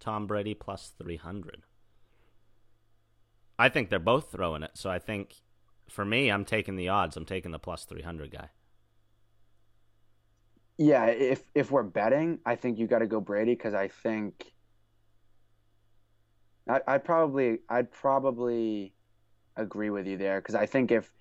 Tom 0.00 0.26
Brady 0.26 0.54
plus 0.54 0.94
300. 0.98 1.64
I 3.58 3.68
think 3.68 3.90
they're 3.90 3.98
both 3.98 4.32
throwing 4.32 4.62
it. 4.62 4.70
So 4.72 4.88
I 4.88 5.00
think 5.00 5.34
for 5.90 6.06
me, 6.06 6.30
I'm 6.30 6.46
taking 6.46 6.76
the 6.76 6.88
odds. 6.88 7.18
I'm 7.18 7.26
taking 7.26 7.50
the 7.50 7.58
plus 7.58 7.84
300 7.84 8.30
guy. 8.30 8.48
Yeah, 10.76 11.06
if 11.06 11.42
if 11.54 11.70
we're 11.70 11.84
betting, 11.84 12.40
I 12.44 12.56
think 12.56 12.78
you 12.78 12.86
got 12.86 12.98
to 12.98 13.06
go 13.06 13.20
Brady 13.20 13.54
because 13.54 13.74
I 13.74 13.88
think 13.88 14.44
I 16.68 16.80
I'd 16.86 17.04
probably 17.04 17.58
I'd 17.68 17.92
probably 17.92 18.94
agree 19.56 19.90
with 19.90 20.06
you 20.06 20.16
there 20.16 20.40
because 20.40 20.56
I 20.56 20.66
think 20.66 20.90
if 20.90 21.12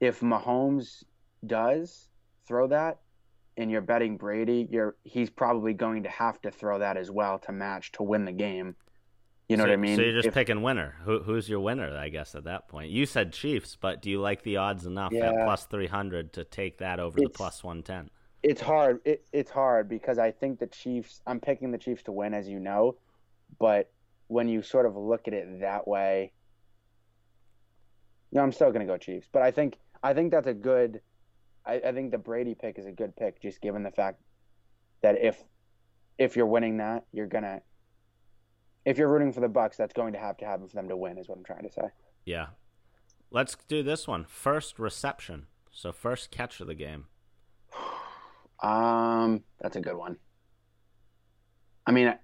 if 0.00 0.20
Mahomes 0.20 1.04
does 1.46 2.08
throw 2.48 2.66
that 2.68 3.00
and 3.56 3.70
you're 3.70 3.80
betting 3.80 4.16
Brady, 4.16 4.66
you're 4.70 4.96
he's 5.04 5.30
probably 5.30 5.72
going 5.72 6.02
to 6.02 6.08
have 6.08 6.40
to 6.42 6.50
throw 6.50 6.80
that 6.80 6.96
as 6.96 7.10
well 7.10 7.38
to 7.40 7.52
match 7.52 7.92
to 7.92 8.02
win 8.02 8.24
the 8.24 8.32
game. 8.32 8.74
You 9.48 9.56
know 9.56 9.62
so, 9.62 9.68
what 9.68 9.74
I 9.74 9.76
mean? 9.76 9.96
So 9.96 10.02
you're 10.02 10.14
just 10.14 10.28
If- 10.28 10.34
picking 10.34 10.62
winner. 10.62 10.96
Who, 11.04 11.20
who's 11.20 11.48
your 11.48 11.60
winner, 11.60 11.96
I 11.96 12.08
guess, 12.08 12.34
at 12.34 12.44
that 12.44 12.68
point? 12.68 12.90
You 12.90 13.06
said 13.06 13.32
Chiefs, 13.32 13.76
but 13.80 14.02
do 14.02 14.10
you 14.10 14.20
like 14.20 14.42
the 14.42 14.56
odds 14.56 14.86
enough 14.86 15.14
at 15.14 15.34
plus 15.44 15.66
300 15.66 16.32
to 16.32 16.42
take 16.42 16.78
that 16.78 16.98
over 16.98 17.20
the 17.20 17.28
plus 17.28 17.62
110? 17.62 18.10
It's 18.46 18.60
hard. 18.60 19.00
It, 19.04 19.26
it's 19.32 19.50
hard 19.50 19.88
because 19.88 20.18
I 20.18 20.30
think 20.30 20.60
the 20.60 20.68
Chiefs. 20.68 21.20
I'm 21.26 21.40
picking 21.40 21.72
the 21.72 21.78
Chiefs 21.78 22.04
to 22.04 22.12
win, 22.12 22.32
as 22.32 22.48
you 22.48 22.60
know, 22.60 22.96
but 23.58 23.90
when 24.28 24.48
you 24.48 24.62
sort 24.62 24.86
of 24.86 24.96
look 24.96 25.26
at 25.26 25.34
it 25.34 25.60
that 25.60 25.88
way, 25.88 26.32
no, 28.30 28.42
I'm 28.42 28.52
still 28.52 28.70
going 28.70 28.86
to 28.86 28.92
go 28.92 28.98
Chiefs. 28.98 29.26
But 29.32 29.42
I 29.42 29.50
think 29.50 29.78
I 30.00 30.14
think 30.14 30.30
that's 30.30 30.46
a 30.46 30.54
good. 30.54 31.00
I, 31.66 31.80
I 31.84 31.92
think 31.92 32.12
the 32.12 32.18
Brady 32.18 32.54
pick 32.54 32.78
is 32.78 32.86
a 32.86 32.92
good 32.92 33.16
pick, 33.16 33.42
just 33.42 33.60
given 33.60 33.82
the 33.82 33.90
fact 33.90 34.20
that 35.02 35.20
if 35.20 35.42
if 36.16 36.36
you're 36.36 36.46
winning 36.46 36.76
that, 36.76 37.04
you're 37.12 37.26
gonna. 37.26 37.62
If 38.84 38.96
you're 38.96 39.08
rooting 39.08 39.32
for 39.32 39.40
the 39.40 39.48
Bucks, 39.48 39.76
that's 39.76 39.92
going 39.92 40.12
to 40.12 40.20
have 40.20 40.36
to 40.36 40.44
happen 40.44 40.68
for 40.68 40.76
them 40.76 40.88
to 40.88 40.96
win, 40.96 41.18
is 41.18 41.28
what 41.28 41.36
I'm 41.36 41.44
trying 41.44 41.64
to 41.64 41.72
say. 41.72 41.88
Yeah. 42.24 42.46
Let's 43.32 43.56
do 43.66 43.82
this 43.82 44.06
one 44.06 44.24
first 44.24 44.78
reception. 44.78 45.48
So 45.72 45.90
first 45.90 46.30
catch 46.30 46.60
of 46.60 46.68
the 46.68 46.76
game. 46.76 47.06
Um, 48.62 49.42
that's 49.60 49.76
a 49.76 49.80
good 49.80 49.96
one. 49.96 50.16
I 51.86 51.92
mean, 51.92 52.14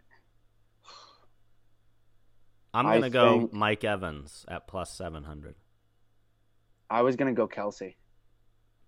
I'm 2.75 2.85
going 2.87 3.03
to 3.03 3.11
go 3.11 3.38
think- 3.38 3.53
Mike 3.53 3.85
Evans 3.85 4.45
at 4.49 4.66
plus 4.66 4.97
700. 4.97 5.55
I 6.92 7.01
was 7.01 7.16
gonna 7.16 7.33
go 7.33 7.49
Kelce. 7.49 7.95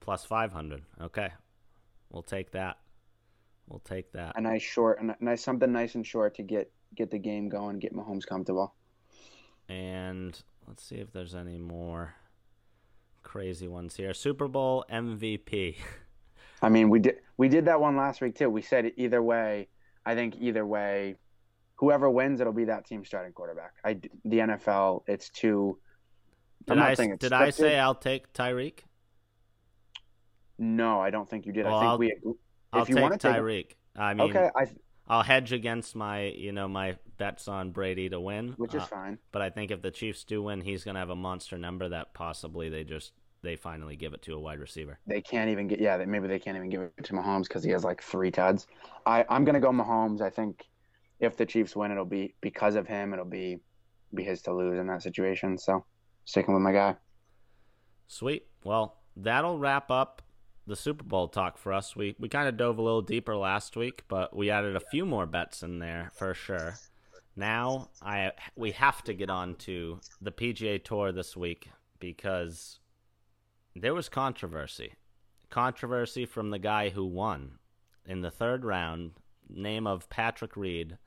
Plus 0.00 0.26
500. 0.26 0.82
Okay. 1.00 1.30
We'll 2.10 2.22
take 2.22 2.50
that. 2.50 2.76
We'll 3.66 3.78
take 3.80 4.12
that. 4.12 4.36
a 4.36 4.42
nice 4.42 4.62
short, 4.62 5.00
a 5.00 5.24
nice 5.24 5.42
something 5.42 5.72
nice 5.72 5.94
and 5.94 6.06
short 6.06 6.34
to 6.34 6.42
get 6.42 6.70
get 6.94 7.10
the 7.10 7.18
game 7.18 7.48
going, 7.48 7.78
get 7.78 7.94
Mahomes 7.94 8.26
comfortable. 8.26 8.74
And 9.70 10.38
let's 10.68 10.84
see 10.84 10.96
if 10.96 11.12
there's 11.12 11.34
any 11.34 11.56
more 11.56 12.14
crazy 13.22 13.68
ones 13.68 13.96
here. 13.96 14.12
Super 14.12 14.48
Bowl 14.48 14.84
MVP. 14.92 15.76
I 16.62 16.68
mean, 16.68 16.90
we 16.90 16.98
did 17.00 17.16
we 17.36 17.48
did 17.48 17.66
that 17.66 17.80
one 17.80 17.96
last 17.96 18.20
week 18.20 18.36
too. 18.36 18.48
We 18.50 18.62
said 18.62 18.92
either 18.96 19.22
way. 19.22 19.68
I 20.06 20.14
think 20.14 20.36
either 20.38 20.66
way, 20.66 21.16
whoever 21.76 22.10
wins, 22.10 22.40
it'll 22.40 22.52
be 22.52 22.64
that 22.66 22.86
team 22.86 23.04
starting 23.04 23.32
quarterback. 23.32 23.72
I 23.84 23.94
the 24.24 24.38
NFL, 24.38 25.04
it's 25.06 25.30
too. 25.30 25.78
Did 26.66 26.78
I 26.78 26.94
did 26.94 27.32
I 27.32 27.50
say 27.50 27.78
I'll 27.78 27.94
take 27.94 28.32
Tyreek? 28.32 28.80
No, 30.58 31.00
I 31.00 31.10
don't 31.10 31.28
think 31.28 31.46
you 31.46 31.52
did. 31.52 31.64
Well, 31.64 31.74
I 31.74 31.80
think 31.80 31.90
I'll- 31.90 31.98
we. 31.98 32.06
If 32.06 32.80
I'll 32.80 32.88
you 32.88 32.96
want 32.96 33.12
to 33.12 33.18
take, 33.18 33.36
Tyreek. 33.36 33.66
I 33.94 34.14
mean, 34.14 34.30
okay, 34.30 34.50
I 34.56 34.66
I'll 35.06 35.22
hedge 35.22 35.52
against 35.52 35.94
my 35.94 36.22
you 36.22 36.52
know 36.52 36.66
my 36.66 36.96
bets 37.18 37.46
on 37.46 37.70
Brady 37.70 38.08
to 38.08 38.18
win, 38.18 38.54
which 38.56 38.74
is 38.74 38.82
uh, 38.82 38.86
fine. 38.86 39.18
but 39.30 39.42
I 39.42 39.50
think 39.50 39.70
if 39.70 39.82
the 39.82 39.90
Chiefs 39.90 40.24
do 40.24 40.42
win, 40.42 40.60
he's 40.60 40.82
going 40.82 40.94
to 40.94 40.98
have 40.98 41.10
a 41.10 41.16
monster 41.16 41.56
number 41.58 41.88
that 41.90 42.14
possibly 42.14 42.68
they 42.68 42.82
just 42.82 43.12
they 43.44 43.56
finally 43.56 43.96
give 43.96 44.14
it 44.14 44.22
to 44.22 44.34
a 44.34 44.40
wide 44.40 44.58
receiver. 44.58 44.98
They 45.06 45.20
can't 45.20 45.50
even 45.50 45.68
get. 45.68 45.80
Yeah, 45.80 45.96
maybe 46.04 46.26
they 46.26 46.38
can't 46.38 46.56
even 46.56 46.70
give 46.70 46.80
it 46.82 47.04
to 47.04 47.12
Mahomes 47.12 47.44
because 47.44 47.62
he 47.62 47.70
has 47.70 47.84
like 47.84 48.02
three 48.02 48.30
tuds. 48.30 48.66
I 49.06 49.24
I'm 49.28 49.44
gonna 49.44 49.60
go 49.60 49.70
Mahomes. 49.70 50.20
I 50.20 50.30
think 50.30 50.64
if 51.20 51.36
the 51.36 51.46
Chiefs 51.46 51.76
win, 51.76 51.92
it'll 51.92 52.04
be 52.04 52.34
because 52.40 52.74
of 52.74 52.86
him. 52.86 53.12
It'll 53.12 53.24
be 53.24 53.60
be 54.14 54.24
his 54.24 54.42
to 54.42 54.52
lose 54.52 54.78
in 54.78 54.86
that 54.88 55.02
situation. 55.02 55.58
So 55.58 55.84
sticking 56.24 56.54
with 56.54 56.62
my 56.62 56.72
guy. 56.72 56.96
Sweet. 58.08 58.46
Well, 58.64 58.96
that'll 59.16 59.58
wrap 59.58 59.90
up 59.90 60.22
the 60.66 60.76
Super 60.76 61.04
Bowl 61.04 61.28
talk 61.28 61.58
for 61.58 61.72
us. 61.72 61.94
We 61.94 62.16
we 62.18 62.28
kind 62.28 62.48
of 62.48 62.56
dove 62.56 62.78
a 62.78 62.82
little 62.82 63.02
deeper 63.02 63.36
last 63.36 63.76
week, 63.76 64.04
but 64.08 64.34
we 64.34 64.50
added 64.50 64.76
a 64.76 64.80
few 64.80 65.04
more 65.04 65.26
bets 65.26 65.62
in 65.62 65.78
there 65.78 66.10
for 66.14 66.34
sure. 66.34 66.76
Now 67.36 67.90
I 68.00 68.32
we 68.56 68.72
have 68.72 69.02
to 69.04 69.14
get 69.14 69.30
on 69.30 69.56
to 69.56 70.00
the 70.20 70.32
PGA 70.32 70.82
Tour 70.82 71.12
this 71.12 71.36
week 71.36 71.68
because 71.98 72.78
there 73.74 73.94
was 73.94 74.08
controversy. 74.08 74.94
Controversy 75.50 76.26
from 76.26 76.50
the 76.50 76.58
guy 76.58 76.90
who 76.90 77.04
won 77.04 77.58
in 78.06 78.20
the 78.20 78.30
third 78.30 78.64
round, 78.64 79.12
name 79.48 79.86
of 79.86 80.08
Patrick 80.08 80.56
Reed. 80.56 80.98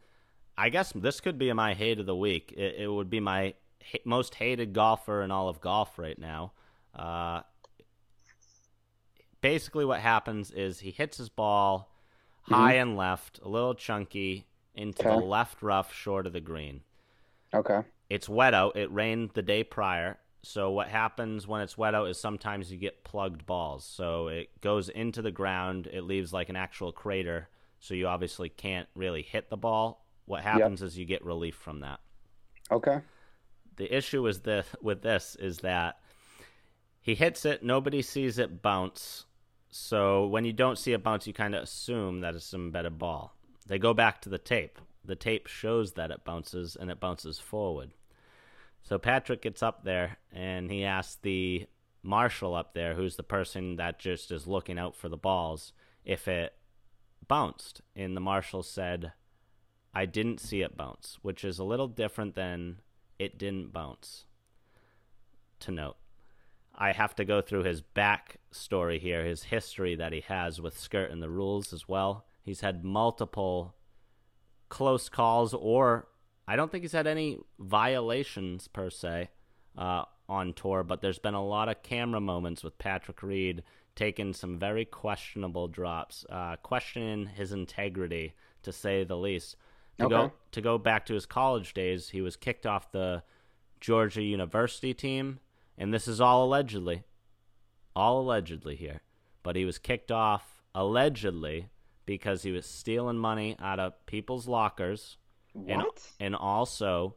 I 0.57 0.69
guess 0.69 0.91
this 0.93 1.19
could 1.19 1.37
be 1.37 1.51
my 1.53 1.73
hate 1.73 1.99
of 1.99 2.05
the 2.05 2.15
week. 2.15 2.53
It, 2.55 2.75
it 2.79 2.87
would 2.87 3.09
be 3.09 3.19
my 3.19 3.53
ha- 3.83 3.99
most 4.05 4.35
hated 4.35 4.73
golfer 4.73 5.21
in 5.21 5.31
all 5.31 5.49
of 5.49 5.61
golf 5.61 5.99
right 5.99 6.17
now. 6.17 6.53
Uh, 6.95 7.41
basically, 9.41 9.85
what 9.85 9.99
happens 9.99 10.51
is 10.51 10.79
he 10.79 10.91
hits 10.91 11.17
his 11.17 11.29
ball 11.29 11.91
high 12.41 12.73
and 12.73 12.97
left, 12.97 13.39
a 13.43 13.49
little 13.49 13.75
chunky, 13.75 14.47
into 14.73 15.03
the 15.03 15.15
left 15.15 15.61
rough 15.61 15.93
short 15.93 16.25
of 16.25 16.33
the 16.33 16.39
green. 16.39 16.81
Okay. 17.53 17.81
It's 18.09 18.29
wet 18.29 18.53
out. 18.53 18.75
It 18.75 18.91
rained 18.91 19.31
the 19.33 19.41
day 19.41 19.63
prior. 19.63 20.17
So 20.43 20.71
what 20.71 20.87
happens 20.87 21.47
when 21.47 21.61
it's 21.61 21.77
wet 21.77 21.95
out 21.95 22.07
is 22.07 22.19
sometimes 22.19 22.71
you 22.71 22.77
get 22.77 23.03
plugged 23.03 23.45
balls. 23.45 23.83
So 23.85 24.27
it 24.27 24.49
goes 24.61 24.89
into 24.89 25.21
the 25.21 25.31
ground. 25.31 25.87
It 25.91 26.03
leaves 26.03 26.31
like 26.31 26.49
an 26.49 26.55
actual 26.55 26.91
crater. 26.91 27.49
So 27.79 27.93
you 27.93 28.07
obviously 28.07 28.49
can't 28.49 28.87
really 28.95 29.21
hit 29.21 29.49
the 29.49 29.57
ball. 29.57 30.05
What 30.25 30.43
happens 30.43 30.81
is 30.81 30.97
you 30.97 31.05
get 31.05 31.23
relief 31.23 31.55
from 31.55 31.81
that. 31.81 31.99
Okay. 32.71 32.99
The 33.77 33.95
issue 33.95 34.25
is 34.27 34.41
this 34.41 34.67
with 34.81 35.01
this 35.01 35.37
is 35.39 35.59
that 35.59 35.99
he 36.99 37.15
hits 37.15 37.45
it, 37.45 37.63
nobody 37.63 38.01
sees 38.01 38.37
it 38.37 38.61
bounce. 38.61 39.25
So 39.69 40.27
when 40.27 40.43
you 40.43 40.53
don't 40.53 40.77
see 40.77 40.93
it 40.93 41.03
bounce, 41.03 41.27
you 41.27 41.33
kind 41.33 41.55
of 41.55 41.63
assume 41.63 42.21
that 42.21 42.35
it's 42.35 42.51
an 42.53 42.61
embedded 42.61 42.97
ball. 42.97 43.33
They 43.67 43.79
go 43.79 43.93
back 43.93 44.21
to 44.21 44.29
the 44.29 44.37
tape. 44.37 44.79
The 45.05 45.15
tape 45.15 45.47
shows 45.47 45.93
that 45.93 46.11
it 46.11 46.25
bounces 46.25 46.75
and 46.75 46.91
it 46.91 46.99
bounces 46.99 47.39
forward. 47.39 47.91
So 48.87 48.97
Patrick 48.97 49.41
gets 49.41 49.61
up 49.61 49.83
there 49.83 50.17
and 50.31 50.71
he 50.71 50.85
asks 50.85 51.17
the 51.21 51.67
marshal 52.03 52.55
up 52.55 52.73
there, 52.73 52.93
who's 52.93 53.17
the 53.17 53.23
person 53.23 53.75
that 53.75 53.99
just 53.99 54.31
is 54.31 54.47
looking 54.47 54.79
out 54.79 54.95
for 54.95 55.09
the 55.09 55.17
balls, 55.17 55.73
if 56.05 56.25
it 56.29 56.53
bounced. 57.27 57.81
And 57.97 58.15
the 58.15 58.21
marshal 58.21 58.63
said, 58.63 59.11
I 59.93 60.05
didn't 60.05 60.39
see 60.39 60.61
it 60.61 60.77
bounce, 60.77 61.17
which 61.21 61.43
is 61.43 61.59
a 61.59 61.65
little 61.65 61.89
different 61.89 62.35
than 62.35 62.77
it 63.19 63.37
didn't 63.37 63.73
bounce. 63.73 64.23
To 65.61 65.71
note, 65.71 65.97
I 66.73 66.93
have 66.93 67.13
to 67.15 67.25
go 67.25 67.41
through 67.41 67.63
his 67.63 67.81
back 67.81 68.37
story 68.51 68.99
here, 68.99 69.25
his 69.25 69.43
history 69.43 69.95
that 69.95 70.13
he 70.13 70.21
has 70.29 70.61
with 70.61 70.79
Skirt 70.79 71.11
and 71.11 71.21
the 71.21 71.29
rules 71.29 71.73
as 71.73 71.89
well. 71.89 72.25
He's 72.41 72.61
had 72.61 72.85
multiple 72.85 73.75
close 74.69 75.09
calls, 75.09 75.53
or 75.53 76.07
I 76.47 76.55
don't 76.55 76.71
think 76.71 76.83
he's 76.83 76.93
had 76.93 77.07
any 77.07 77.39
violations 77.59 78.67
per 78.67 78.89
se 78.89 79.29
uh, 79.77 80.03
on 80.29 80.53
tour, 80.53 80.83
but 80.83 81.01
there's 81.01 81.19
been 81.19 81.33
a 81.33 81.45
lot 81.45 81.69
of 81.69 81.83
camera 81.83 82.21
moments 82.21 82.63
with 82.63 82.77
Patrick 82.77 83.21
Reed 83.21 83.63
taking 83.95 84.31
some 84.33 84.57
very 84.59 84.85
questionable 84.85 85.67
drops, 85.67 86.25
uh, 86.29 86.55
questioning 86.57 87.25
his 87.27 87.51
integrity 87.51 88.33
to 88.63 88.71
say 88.71 89.03
the 89.03 89.17
least. 89.17 89.55
To 89.99 90.05
Okay. 90.05 90.13
go 90.13 90.31
to 90.51 90.61
go 90.61 90.77
back 90.77 91.05
to 91.07 91.15
his 91.15 91.25
college 91.25 91.73
days, 91.73 92.09
he 92.09 92.21
was 92.21 92.35
kicked 92.35 92.67
off 92.67 92.91
the 92.91 93.23
Georgia 93.81 94.21
University 94.21 94.93
team, 94.93 95.39
and 95.77 95.91
this 95.91 96.07
is 96.07 96.21
all 96.21 96.45
allegedly, 96.45 97.03
all 97.95 98.21
allegedly 98.21 98.75
here. 98.75 99.01
But 99.41 99.55
he 99.55 99.65
was 99.65 99.79
kicked 99.79 100.11
off 100.11 100.61
allegedly 100.75 101.69
because 102.05 102.43
he 102.43 102.51
was 102.51 102.65
stealing 102.67 103.17
money 103.17 103.55
out 103.59 103.79
of 103.79 104.05
people's 104.05 104.47
lockers 104.47 105.17
What? 105.65 106.01
and 106.19 106.35
also 106.35 107.15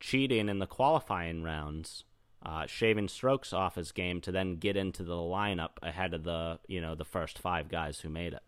cheating 0.00 0.48
in 0.48 0.58
the 0.58 0.66
qualifying 0.66 1.42
rounds, 1.42 2.04
uh, 2.44 2.66
shaving 2.66 3.08
strokes 3.08 3.52
off 3.52 3.74
his 3.74 3.92
game 3.92 4.20
to 4.22 4.32
then 4.32 4.56
get 4.56 4.76
into 4.76 5.02
the 5.02 5.14
lineup 5.14 5.70
ahead 5.82 6.14
of 6.14 6.24
the 6.24 6.58
you 6.68 6.80
know 6.80 6.94
the 6.94 7.04
first 7.04 7.38
five 7.38 7.68
guys 7.68 8.00
who 8.00 8.08
made 8.08 8.32
it. 8.34 8.42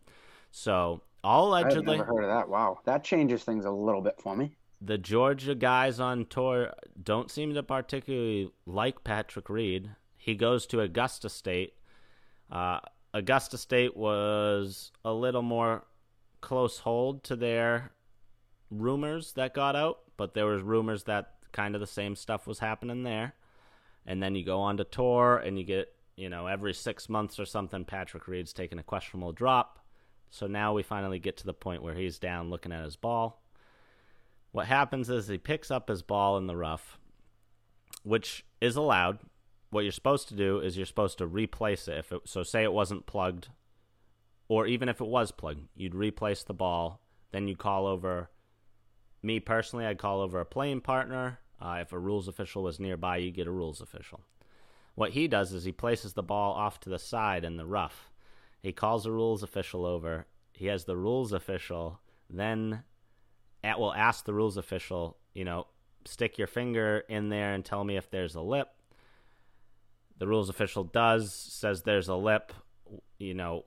So 0.50 1.02
all 1.24 1.54
I've 1.54 1.66
allegedly, 1.66 1.96
never 1.98 2.12
heard 2.14 2.24
of 2.24 2.30
that. 2.30 2.48
Wow, 2.48 2.78
that 2.84 3.04
changes 3.04 3.42
things 3.42 3.64
a 3.64 3.70
little 3.70 4.00
bit 4.02 4.20
for 4.20 4.36
me. 4.36 4.54
the 4.80 4.98
Georgia 4.98 5.54
guys 5.54 5.98
on 5.98 6.26
tour 6.26 6.72
don't 7.02 7.30
seem 7.30 7.54
to 7.54 7.62
particularly 7.62 8.50
like 8.66 9.02
Patrick 9.04 9.48
Reed. 9.48 9.90
He 10.16 10.34
goes 10.34 10.66
to 10.68 10.80
Augusta 10.80 11.28
State. 11.28 11.74
Uh, 12.50 12.80
Augusta 13.14 13.56
State 13.58 13.96
was 13.96 14.92
a 15.04 15.12
little 15.12 15.42
more 15.42 15.84
close 16.42 16.78
hold 16.80 17.24
to 17.24 17.34
their 17.34 17.90
rumors 18.70 19.32
that 19.32 19.54
got 19.54 19.76
out, 19.76 20.00
but 20.16 20.34
there 20.34 20.46
was 20.46 20.62
rumors 20.62 21.04
that 21.04 21.34
kind 21.52 21.74
of 21.74 21.80
the 21.80 21.86
same 21.86 22.16
stuff 22.16 22.46
was 22.46 22.58
happening 22.58 23.02
there. 23.02 23.34
And 24.06 24.22
then 24.22 24.34
you 24.34 24.44
go 24.44 24.60
on 24.60 24.76
to 24.76 24.84
tour 24.84 25.36
and 25.36 25.58
you 25.58 25.64
get, 25.64 25.92
you 26.16 26.28
know, 26.28 26.46
every 26.46 26.74
six 26.74 27.08
months 27.08 27.40
or 27.40 27.44
something, 27.44 27.84
Patrick 27.84 28.28
Reed's 28.28 28.52
taking 28.52 28.78
a 28.78 28.84
questionable 28.84 29.32
drop. 29.32 29.80
So 30.30 30.46
now 30.46 30.72
we 30.72 30.82
finally 30.82 31.18
get 31.18 31.36
to 31.38 31.46
the 31.46 31.54
point 31.54 31.82
where 31.82 31.94
he's 31.94 32.18
down 32.18 32.50
looking 32.50 32.72
at 32.72 32.84
his 32.84 32.96
ball. 32.96 33.42
What 34.52 34.66
happens 34.66 35.10
is 35.10 35.28
he 35.28 35.38
picks 35.38 35.70
up 35.70 35.88
his 35.88 36.02
ball 36.02 36.38
in 36.38 36.46
the 36.46 36.56
rough, 36.56 36.98
which 38.04 38.44
is 38.60 38.76
allowed. 38.76 39.18
What 39.70 39.82
you're 39.82 39.92
supposed 39.92 40.28
to 40.28 40.34
do 40.34 40.60
is 40.60 40.76
you're 40.76 40.86
supposed 40.86 41.18
to 41.18 41.26
replace 41.26 41.88
it. 41.88 41.98
If 41.98 42.12
it, 42.12 42.22
so, 42.24 42.42
say 42.42 42.62
it 42.62 42.72
wasn't 42.72 43.06
plugged, 43.06 43.48
or 44.48 44.66
even 44.66 44.88
if 44.88 45.00
it 45.00 45.06
was 45.06 45.30
plugged, 45.32 45.68
you'd 45.74 45.94
replace 45.94 46.42
the 46.42 46.54
ball. 46.54 47.00
Then 47.32 47.48
you 47.48 47.56
call 47.56 47.86
over. 47.86 48.30
Me 49.26 49.40
personally, 49.40 49.84
I'd 49.84 49.98
call 49.98 50.20
over 50.20 50.38
a 50.38 50.44
playing 50.44 50.82
partner. 50.82 51.40
Uh, 51.60 51.78
if 51.80 51.92
a 51.92 51.98
rules 51.98 52.28
official 52.28 52.62
was 52.62 52.78
nearby, 52.78 53.16
you 53.16 53.32
get 53.32 53.48
a 53.48 53.50
rules 53.50 53.80
official. 53.80 54.20
What 54.94 55.10
he 55.10 55.26
does 55.26 55.52
is 55.52 55.64
he 55.64 55.72
places 55.72 56.12
the 56.12 56.22
ball 56.22 56.52
off 56.52 56.78
to 56.80 56.90
the 56.90 57.00
side 57.00 57.42
in 57.42 57.56
the 57.56 57.66
rough. 57.66 58.12
He 58.62 58.70
calls 58.70 59.04
a 59.04 59.10
rules 59.10 59.42
official 59.42 59.84
over. 59.84 60.26
He 60.52 60.66
has 60.66 60.84
the 60.84 60.96
rules 60.96 61.32
official 61.32 61.98
then 62.30 62.84
at, 63.64 63.80
will 63.80 63.92
ask 63.92 64.24
the 64.24 64.32
rules 64.32 64.56
official, 64.56 65.16
you 65.34 65.44
know, 65.44 65.66
stick 66.04 66.38
your 66.38 66.46
finger 66.46 67.02
in 67.08 67.28
there 67.28 67.52
and 67.52 67.64
tell 67.64 67.82
me 67.82 67.96
if 67.96 68.08
there's 68.08 68.36
a 68.36 68.40
lip. 68.40 68.68
The 70.18 70.28
rules 70.28 70.50
official 70.50 70.84
does, 70.84 71.32
says 71.32 71.82
there's 71.82 72.08
a 72.08 72.14
lip. 72.14 72.52
You 73.18 73.34
know, 73.34 73.64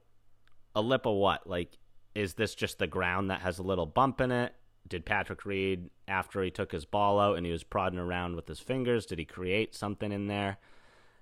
a 0.73 0.79
lip 0.79 1.05
of 1.05 1.15
what? 1.15 1.47
Like, 1.47 1.77
is 2.15 2.35
this 2.35 2.55
just 2.55 2.79
the 2.79 2.87
ground 2.87 3.29
that 3.29 3.41
has 3.41 3.59
a 3.59 3.63
little 3.63 3.85
bump 3.85 4.21
in 4.21 4.31
it? 4.31 4.53
Did 4.87 5.05
Patrick 5.05 5.45
Reed, 5.45 5.89
after 6.07 6.41
he 6.41 6.49
took 6.49 6.71
his 6.71 6.85
ball 6.85 7.19
out 7.19 7.37
and 7.37 7.45
he 7.45 7.51
was 7.51 7.63
prodding 7.63 7.99
around 7.99 8.35
with 8.35 8.47
his 8.47 8.59
fingers, 8.59 9.05
did 9.05 9.19
he 9.19 9.25
create 9.25 9.75
something 9.75 10.11
in 10.11 10.27
there? 10.27 10.57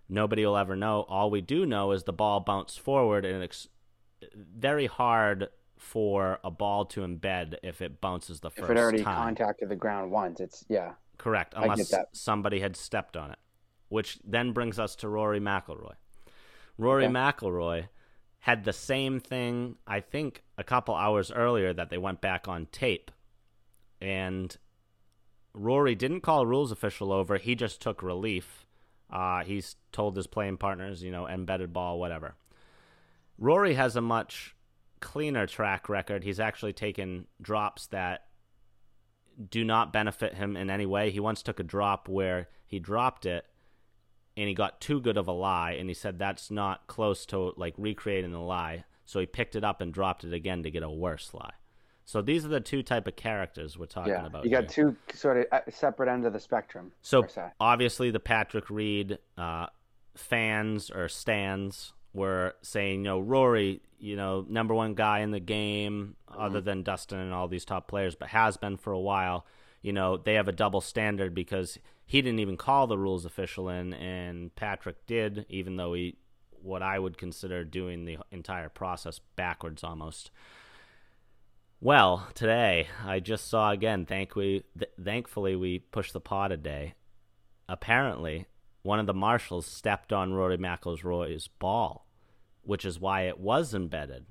Nobody 0.07 0.45
will 0.45 0.55
ever 0.55 0.75
know. 0.75 1.05
All 1.09 1.29
we 1.29 1.41
do 1.41 1.65
know 1.65 1.91
is 1.91 2.03
the 2.03 2.13
ball 2.13 2.39
bounced 2.39 2.79
forward, 2.79 3.25
and 3.25 3.43
it's 3.43 3.67
very 4.33 4.85
hard 4.85 5.49
for 5.77 6.39
a 6.43 6.49
ball 6.49 6.85
to 6.85 7.01
embed 7.01 7.55
if 7.61 7.81
it 7.81 7.99
bounces 7.99 8.39
the 8.39 8.49
first 8.49 8.63
If 8.63 8.69
it 8.69 8.77
already 8.77 9.03
time. 9.03 9.35
contacted 9.35 9.69
the 9.69 9.75
ground 9.75 10.11
once, 10.11 10.39
it's 10.39 10.63
yeah. 10.69 10.93
Correct, 11.17 11.53
unless 11.57 11.93
somebody 12.13 12.59
had 12.59 12.75
stepped 12.75 13.17
on 13.17 13.31
it. 13.31 13.39
Which 13.89 14.19
then 14.23 14.51
brings 14.51 14.79
us 14.79 14.95
to 14.97 15.09
Rory 15.09 15.39
McIlroy. 15.39 15.95
Rory 16.77 17.05
Okay. 17.05 17.13
McIlroy 17.13 17.87
had 18.39 18.63
the 18.63 18.73
same 18.73 19.19
thing, 19.19 19.75
I 19.85 19.99
think, 19.99 20.43
a 20.57 20.63
couple 20.63 20.95
hours 20.95 21.31
earlier 21.31 21.73
that 21.73 21.89
they 21.89 21.97
went 21.97 22.21
back 22.21 22.47
on 22.47 22.67
tape. 22.67 23.11
And 23.99 24.55
Rory 25.53 25.95
didn't 25.95 26.21
call 26.21 26.41
a 26.41 26.45
rules 26.45 26.71
official 26.71 27.11
over. 27.11 27.37
He 27.37 27.55
just 27.55 27.81
took 27.81 28.03
relief. 28.03 28.67
Uh, 29.09 29.43
he's 29.43 29.75
told 29.91 30.15
his 30.15 30.27
playing 30.27 30.57
partners, 30.57 31.01
you 31.03 31.11
know, 31.11 31.27
embedded 31.27 31.73
ball, 31.73 31.99
whatever. 31.99 32.35
Rory 33.37 33.75
has 33.75 33.95
a 33.95 34.01
much 34.01 34.55
cleaner 34.99 35.47
track 35.47 35.89
record. 35.89 36.23
He's 36.23 36.39
actually 36.39 36.73
taken 36.73 37.27
drops 37.41 37.87
that 37.87 38.25
do 39.49 39.63
not 39.63 39.93
benefit 39.93 40.33
him 40.33 40.57
in 40.57 40.69
any 40.69 40.85
way. 40.85 41.11
He 41.11 41.19
once 41.19 41.43
took 41.43 41.59
a 41.59 41.63
drop 41.63 42.09
where 42.09 42.49
he 42.65 42.79
dropped 42.79 43.25
it 43.25 43.45
and 44.35 44.47
he 44.47 44.53
got 44.53 44.81
too 44.81 44.99
good 44.99 45.17
of 45.17 45.27
a 45.27 45.31
lie 45.31 45.71
and 45.71 45.89
he 45.89 45.93
said 45.93 46.17
that's 46.17 46.49
not 46.51 46.87
close 46.87 47.25
to 47.27 47.53
like 47.55 47.73
recreating 47.77 48.31
the 48.31 48.39
lie. 48.39 48.83
So 49.05 49.19
he 49.19 49.25
picked 49.25 49.55
it 49.55 49.63
up 49.63 49.79
and 49.79 49.93
dropped 49.93 50.23
it 50.23 50.33
again 50.33 50.63
to 50.63 50.71
get 50.71 50.83
a 50.83 50.89
worse 50.89 51.33
lie. 51.33 51.53
So 52.07 52.21
these 52.21 52.45
are 52.45 52.47
the 52.47 52.61
two 52.61 52.83
type 52.83 53.05
of 53.05 53.17
characters 53.17 53.77
we're 53.77 53.85
talking 53.85 54.13
Yeah, 54.13 54.25
about. 54.25 54.45
you 54.45 54.49
got 54.49 54.71
here. 54.73 54.95
two 54.95 55.13
sort 55.13 55.39
of 55.39 55.45
uh, 55.51 55.59
separate 55.69 56.07
ends 56.09 56.25
of 56.25 56.31
the 56.31 56.39
spectrum. 56.39 56.93
So 57.01 57.27
obviously, 57.59 58.11
the 58.11 58.19
Patrick 58.21 58.69
Reed 58.69 59.17
uh, 59.37 59.67
fans 60.15 60.89
or 60.89 61.09
stands 61.09 61.91
were 62.13 62.55
saying, 62.61 62.99
you 62.99 63.09
know, 63.09 63.19
Rory, 63.19 63.81
you 63.99 64.15
know, 64.15 64.45
number 64.47 64.73
one 64.73 64.93
guy 64.93 65.19
in 65.19 65.31
the 65.31 65.41
game, 65.41 66.15
other 66.29 66.61
than 66.61 66.81
Dustin 66.81 67.19
and 67.19 67.33
all 67.33 67.49
these 67.49 67.65
top 67.65 67.89
players, 67.89 68.15
but 68.15 68.29
has 68.29 68.55
been 68.55 68.77
for 68.77 68.93
a 68.93 68.99
while. 68.99 69.45
You 69.81 69.91
know, 69.91 70.15
they 70.15 70.35
have 70.35 70.47
a 70.47 70.53
double 70.53 70.79
standard 70.79 71.35
because 71.35 71.77
he 72.05 72.21
didn't 72.21 72.39
even 72.39 72.55
call 72.55 72.87
the 72.87 72.97
rules 72.97 73.25
official 73.25 73.67
in, 73.67 73.93
and 73.93 74.55
Patrick 74.55 75.05
did, 75.07 75.45
even 75.49 75.75
though 75.75 75.93
he, 75.93 76.15
what 76.61 76.81
I 76.81 76.99
would 76.99 77.17
consider 77.17 77.65
doing 77.65 78.05
the 78.05 78.17
entire 78.31 78.69
process 78.69 79.19
backwards 79.35 79.83
almost. 79.83 80.31
Well, 81.79 82.27
today 82.33 82.87
I 83.05 83.19
just 83.19 83.47
saw 83.47 83.69
again. 83.69 84.07
Thankfully, 84.07 84.63
th- 84.77 84.91
thankfully 85.01 85.55
we 85.55 85.77
pushed 85.77 86.13
the 86.13 86.19
pod 86.19 86.51
a 86.51 86.57
day. 86.57 86.95
Apparently, 87.69 88.47
one 88.81 88.99
of 88.99 89.05
the 89.05 89.13
marshals 89.13 89.67
stepped 89.67 90.11
on 90.11 90.33
Rory 90.33 90.57
McIlroy's 90.57 91.47
ball, 91.47 92.07
which 92.63 92.83
is 92.83 92.99
why 92.99 93.23
it 93.23 93.39
was 93.39 93.75
embedded. 93.75 94.25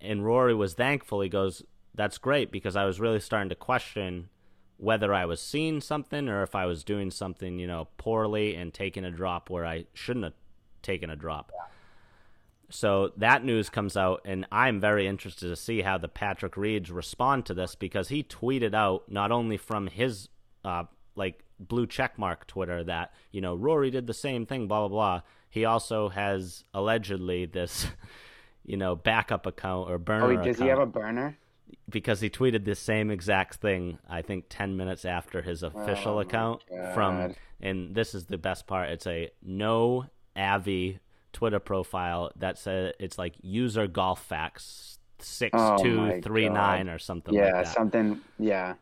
And 0.00 0.24
Rory 0.24 0.54
was 0.54 0.74
thankful. 0.74 1.20
He 1.20 1.28
goes, 1.28 1.62
"That's 1.94 2.18
great 2.18 2.50
because 2.50 2.74
I 2.74 2.86
was 2.86 2.98
really 2.98 3.20
starting 3.20 3.50
to 3.50 3.54
question 3.54 4.28
whether 4.78 5.14
I 5.14 5.26
was 5.26 5.40
seeing 5.40 5.80
something 5.80 6.28
or 6.28 6.42
if 6.42 6.56
I 6.56 6.66
was 6.66 6.82
doing 6.82 7.12
something, 7.12 7.60
you 7.60 7.68
know, 7.68 7.86
poorly 7.98 8.56
and 8.56 8.74
taking 8.74 9.04
a 9.04 9.12
drop 9.12 9.48
where 9.48 9.64
I 9.64 9.86
shouldn't 9.94 10.24
have 10.24 10.34
taken 10.82 11.08
a 11.08 11.14
drop." 11.14 11.52
So 12.74 13.12
that 13.18 13.44
news 13.44 13.68
comes 13.68 13.96
out, 13.96 14.22
and 14.24 14.46
I'm 14.50 14.80
very 14.80 15.06
interested 15.06 15.48
to 15.48 15.56
see 15.56 15.82
how 15.82 15.98
the 15.98 16.08
Patrick 16.08 16.56
Reeds 16.56 16.90
respond 16.90 17.44
to 17.46 17.54
this 17.54 17.74
because 17.74 18.08
he 18.08 18.22
tweeted 18.22 18.74
out 18.74 19.10
not 19.10 19.30
only 19.30 19.56
from 19.58 19.86
his 19.88 20.28
uh, 20.64 20.84
like 21.14 21.44
blue 21.60 21.86
checkmark 21.86 22.46
Twitter 22.46 22.82
that 22.84 23.12
you 23.30 23.40
know 23.42 23.54
Rory 23.54 23.90
did 23.90 24.06
the 24.06 24.14
same 24.14 24.46
thing, 24.46 24.68
blah 24.68 24.80
blah 24.80 24.88
blah. 24.88 25.20
He 25.50 25.66
also 25.66 26.08
has 26.08 26.64
allegedly 26.72 27.44
this, 27.44 27.86
you 28.64 28.78
know, 28.78 28.96
backup 28.96 29.44
account 29.44 29.90
or 29.90 29.98
burner 29.98 30.40
Oh, 30.40 30.42
does 30.44 30.58
he 30.58 30.68
have 30.68 30.78
a 30.78 30.86
burner? 30.86 31.36
because 31.88 32.20
he 32.20 32.30
tweeted 32.30 32.64
the 32.64 32.74
same 32.74 33.10
exact 33.10 33.56
thing. 33.56 33.98
I 34.08 34.22
think 34.22 34.46
ten 34.48 34.76
minutes 34.78 35.04
after 35.04 35.42
his 35.42 35.62
official 35.62 36.14
Oh, 36.14 36.20
account 36.20 36.62
from, 36.94 37.34
and 37.60 37.94
this 37.94 38.14
is 38.14 38.26
the 38.26 38.38
best 38.38 38.66
part. 38.66 38.88
It's 38.88 39.06
a 39.06 39.30
no 39.42 40.06
Avi 40.34 41.00
Twitter 41.32 41.60
profile 41.60 42.30
that 42.36 42.58
said 42.58 42.94
it's 42.98 43.18
like 43.18 43.34
user 43.42 43.86
golf 43.86 44.22
facts 44.24 44.98
six 45.18 45.56
Oh 45.58 45.76
two 45.82 46.20
three 46.22 46.48
nine 46.48 46.88
or 46.88 46.98
something 46.98 47.34
Yeah, 47.34 47.44
like 47.44 47.64
that. 47.64 47.74
something. 47.74 48.20
Yeah, 48.38 48.74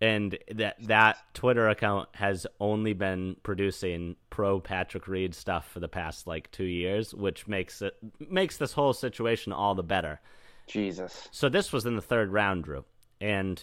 and 0.00 0.38
that 0.54 0.76
that 0.86 1.18
Twitter 1.34 1.68
account 1.68 2.08
has 2.14 2.46
only 2.60 2.92
been 2.92 3.36
producing 3.42 4.16
pro 4.30 4.60
Patrick 4.60 5.08
Reed 5.08 5.34
stuff 5.34 5.70
for 5.70 5.80
the 5.80 5.88
past 5.88 6.26
like 6.26 6.50
two 6.50 6.64
years, 6.64 7.14
which 7.14 7.46
makes 7.48 7.82
it 7.82 7.94
makes 8.18 8.56
this 8.56 8.72
whole 8.72 8.92
situation 8.92 9.52
all 9.52 9.74
the 9.74 9.82
better. 9.82 10.20
Jesus. 10.66 11.28
So 11.32 11.48
this 11.48 11.72
was 11.72 11.84
in 11.86 11.96
the 11.96 12.02
third 12.02 12.32
round, 12.32 12.64
Drew, 12.64 12.84
and 13.20 13.62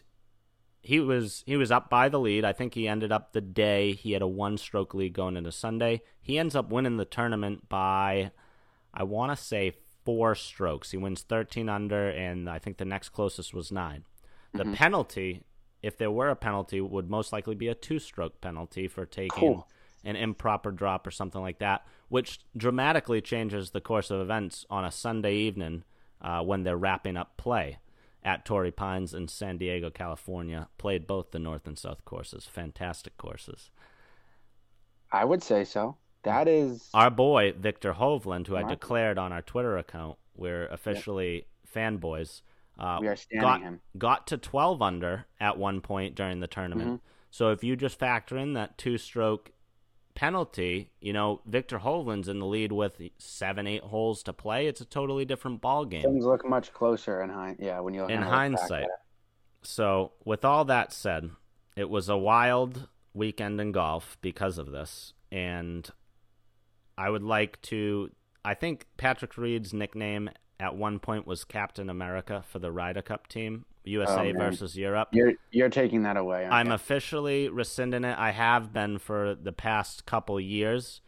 he 0.81 0.99
was 0.99 1.43
he 1.45 1.57
was 1.57 1.71
up 1.71 1.89
by 1.89 2.09
the 2.09 2.19
lead. 2.19 2.45
I 2.45 2.53
think 2.53 2.73
he 2.73 2.87
ended 2.87 3.11
up 3.11 3.33
the 3.33 3.41
day 3.41 3.93
he 3.93 4.11
had 4.13 4.21
a 4.21 4.27
one 4.27 4.57
stroke 4.57 4.93
lead 4.93 5.13
going 5.13 5.35
into 5.37 5.51
Sunday. 5.51 6.01
He 6.21 6.37
ends 6.37 6.55
up 6.55 6.69
winning 6.71 6.97
the 6.97 7.05
tournament 7.05 7.67
by 7.69 8.31
I 8.93 9.03
want 9.03 9.37
to 9.37 9.43
say 9.43 9.73
four 10.05 10.33
strokes. 10.35 10.91
He 10.91 10.97
wins 10.97 11.21
13 11.21 11.67
under, 11.67 12.09
and 12.09 12.49
I 12.49 12.59
think 12.59 12.77
the 12.77 12.85
next 12.85 13.09
closest 13.09 13.53
was 13.53 13.71
nine. 13.71 14.05
The 14.53 14.63
Mhm. 14.63 14.75
penalty, 14.75 15.43
if 15.83 15.97
there 15.97 16.09
were 16.09 16.29
a 16.29 16.35
penalty, 16.35 16.79
would 16.79 17.09
most 17.09 17.33
likely 17.33 17.55
be 17.55 17.67
a 17.67 17.75
two 17.75 17.99
stroke 17.99 18.39
penalty 18.39 18.87
for 18.87 19.05
taking 19.05 19.29
Cool. 19.31 19.67
an 20.05 20.15
improper 20.15 20.71
drop 20.71 21.05
or 21.05 21.11
something 21.11 21.41
like 21.41 21.59
that, 21.59 21.85
which 22.07 22.39
dramatically 22.55 23.19
changes 23.21 23.71
the 23.71 23.81
course 23.81 24.09
of 24.09 24.21
events 24.21 24.65
on 24.69 24.85
a 24.85 24.91
Sunday 24.91 25.35
evening 25.35 25.83
uh, 26.21 26.41
when 26.41 26.63
they're 26.63 26.77
wrapping 26.77 27.17
up 27.17 27.35
play 27.37 27.77
at 28.27 28.43
Torrey 28.43 28.71
Pines 28.71 29.13
in 29.13 29.29
San 29.29 29.57
Diego, 29.57 29.89
California. 29.89 30.67
Played 30.77 31.07
both 31.07 31.31
the 31.31 31.39
North 31.39 31.65
and 31.65 31.79
South 31.79 32.03
courses. 32.03 32.45
Fantastic 32.45 33.15
courses. 33.15 33.71
I 35.09 35.23
would 35.23 35.41
say 35.41 35.63
so. 35.63 35.95
That 36.23 36.49
is 36.49 36.89
Our 36.93 37.09
boy, 37.09 37.53
Viktor 37.57 37.93
Hovland, 37.93 38.47
who 38.47 38.57
I 38.57 38.63
declared 38.63 39.17
on 39.17 39.31
our 39.31 39.41
Twitter 39.41 39.77
account, 39.77 40.17
we're 40.35 40.67
officially 40.67 41.47
fanboys, 41.73 42.41
uh, 42.77 42.97
we 42.99 43.07
are 43.07 43.15
standing 43.15 43.47
got, 43.47 43.61
him. 43.61 43.79
got 43.97 44.27
to 44.27 44.37
12 44.37 44.81
under 44.81 45.25
at 45.39 45.57
one 45.57 45.79
point 45.79 46.15
during 46.15 46.41
the 46.41 46.47
tournament. 46.47 46.87
Mm-hmm. 46.87 47.05
So 47.31 47.51
if 47.51 47.63
you 47.63 47.77
just 47.77 47.97
factor 47.97 48.37
in 48.37 48.53
that 48.53 48.77
two 48.77 48.97
stroke 48.97 49.51
penalty, 50.17 50.89
you 50.99 51.13
know, 51.13 51.41
Viktor 51.45 51.77
Hovland's 51.77 52.27
in 52.27 52.39
the 52.39 52.45
lead 52.47 52.71
with 52.71 52.99
seven, 53.19 53.67
eight 53.67 53.83
holes 53.83 54.23
to 54.23 54.33
play. 54.33 54.65
It's 54.65 54.81
a 54.81 54.85
totally 54.85 55.25
different 55.25 55.61
ball 55.61 55.85
game. 55.85 56.01
Things 56.01 56.25
look 56.25 56.43
much 56.43 56.73
closer 56.73 57.21
in 57.21 57.29
hind. 57.29 57.57
Yeah, 57.59 57.81
when 57.81 57.93
you 57.93 58.01
look 58.01 58.09
in 58.09 58.23
hindsight. 58.23 58.87
So, 59.61 60.13
with 60.25 60.43
all 60.43 60.65
that 60.65 60.91
said, 60.91 61.29
it 61.75 61.87
was 61.91 62.09
a 62.09 62.17
wild 62.17 62.87
weekend 63.13 63.61
in 63.61 63.71
golf 63.71 64.17
because 64.21 64.57
of 64.57 64.71
this. 64.71 65.13
And 65.31 65.87
I 66.97 67.11
would 67.11 67.23
like 67.23 67.61
to. 67.63 68.09
I 68.43 68.55
think 68.55 68.87
Patrick 68.97 69.37
Reed's 69.37 69.71
nickname 69.71 70.31
at 70.59 70.75
one 70.75 70.97
point 70.97 71.27
was 71.27 71.43
Captain 71.43 71.91
America 71.91 72.43
for 72.49 72.57
the 72.57 72.71
Ryder 72.71 73.03
Cup 73.03 73.27
team, 73.27 73.65
USA 73.87 74.27
Oh, 74.27 74.29
um, 74.29 74.37
versus 74.37 74.77
Europe. 74.77 75.09
You're 75.11 75.33
you're 75.51 75.69
taking 75.69 76.03
that 76.03 76.17
away. 76.17 76.45
I'm 76.45 76.67
you? 76.67 76.73
officially 76.73 77.49
rescinding 77.49 78.03
it. 78.03 78.17
I 78.17 78.31
have 78.31 78.73
been 78.73 78.99
for 78.99 79.35
the 79.35 79.53
past 79.53 80.05
couple 80.05 80.39
years, 80.39 81.01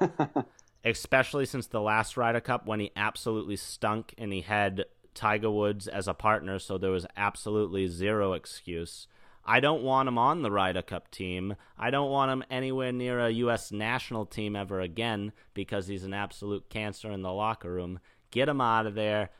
uh, 0.00 0.26
especially 0.84 1.46
since 1.46 1.66
the 1.66 1.80
last 1.80 2.16
Ryder 2.16 2.40
Cup 2.40 2.66
when 2.66 2.80
he 2.80 2.90
absolutely 2.96 3.56
stunk 3.56 4.14
and 4.18 4.32
he 4.32 4.42
had 4.42 4.84
Tiger 5.14 5.50
Woods 5.50 5.88
as 5.88 6.06
a 6.08 6.14
partner, 6.14 6.58
so 6.58 6.76
there 6.78 6.90
was 6.90 7.06
absolutely 7.16 7.86
zero 7.88 8.34
excuse. 8.34 9.06
I 9.48 9.60
don't 9.60 9.82
want 9.82 10.08
him 10.08 10.18
on 10.18 10.42
the 10.42 10.50
Ryder 10.50 10.82
Cup 10.82 11.10
team. 11.10 11.54
I 11.78 11.90
don't 11.90 12.10
want 12.10 12.32
him 12.32 12.42
anywhere 12.50 12.90
near 12.92 13.20
a 13.20 13.30
U.S. 13.30 13.70
national 13.70 14.26
team 14.26 14.56
ever 14.56 14.80
again 14.80 15.32
because 15.54 15.86
he's 15.86 16.02
an 16.02 16.12
absolute 16.12 16.68
cancer 16.68 17.12
in 17.12 17.22
the 17.22 17.32
locker 17.32 17.72
room. 17.72 18.00
Get 18.32 18.48
him 18.48 18.60
out 18.60 18.86
of 18.86 18.96
there. 18.96 19.30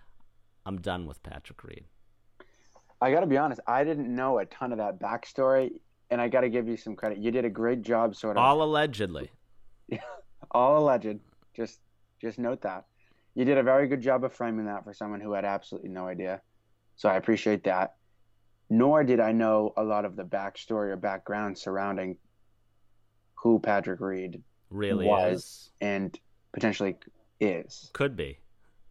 I'm 0.65 0.81
done 0.81 1.07
with 1.07 1.23
Patrick 1.25 1.63
Reed. 1.65 1.85
I 3.01 3.11
got 3.11 3.21
to 3.21 3.27
be 3.27 3.37
honest. 3.37 3.61
I 3.67 3.85
didn't 3.85 4.15
know 4.15 4.39
a 4.39 4.47
ton 4.47 4.73
of 4.73 4.79
that 4.79 4.99
backstory, 4.99 5.71
and 6.11 6.21
I 6.21 6.29
got 6.29 6.43
to 6.43 6.49
give 6.49 6.67
you 6.69 6.77
some 6.77 6.97
credit. 6.97 7.19
You 7.19 7.31
did 7.31 7.45
a 7.45 7.51
great 7.51 7.83
job, 7.83 8.17
sort 8.17 8.37
of 8.37 8.43
All 8.43 8.63
allegedly. 8.63 9.31
all 10.51 10.79
alleged. 10.79 11.19
Just 11.55 11.81
just 12.21 12.39
note 12.39 12.63
that. 12.63 12.85
You 13.35 13.45
did 13.45 13.59
a 13.59 13.63
very 13.63 13.87
good 13.89 14.01
job 14.01 14.25
of 14.25 14.33
framing 14.33 14.67
that 14.67 14.85
for 14.85 14.95
someone 14.95 15.21
who 15.21 15.33
had 15.33 15.45
absolutely 15.45 15.91
no 15.91 16.07
idea. 16.07 16.41
So 16.97 17.09
I 17.09 17.17
appreciate 17.17 17.65
that. 17.65 17.97
Nor 18.71 19.05
did 19.05 19.21
I 19.21 19.33
know 19.33 19.75
a 19.77 19.85
lot 19.85 20.05
of 20.07 20.17
the 20.17 20.25
backstory 20.25 20.89
or 20.91 20.97
background 20.97 21.59
surrounding 21.59 22.17
who 23.35 23.59
Patrick 23.61 24.01
Reed 24.01 24.43
Really 24.71 25.07
Was. 25.07 25.37
is. 25.43 25.71
and 25.81 26.19
potentially 26.53 26.97
is. 27.39 27.91
Could 27.93 28.17
be. 28.17 28.39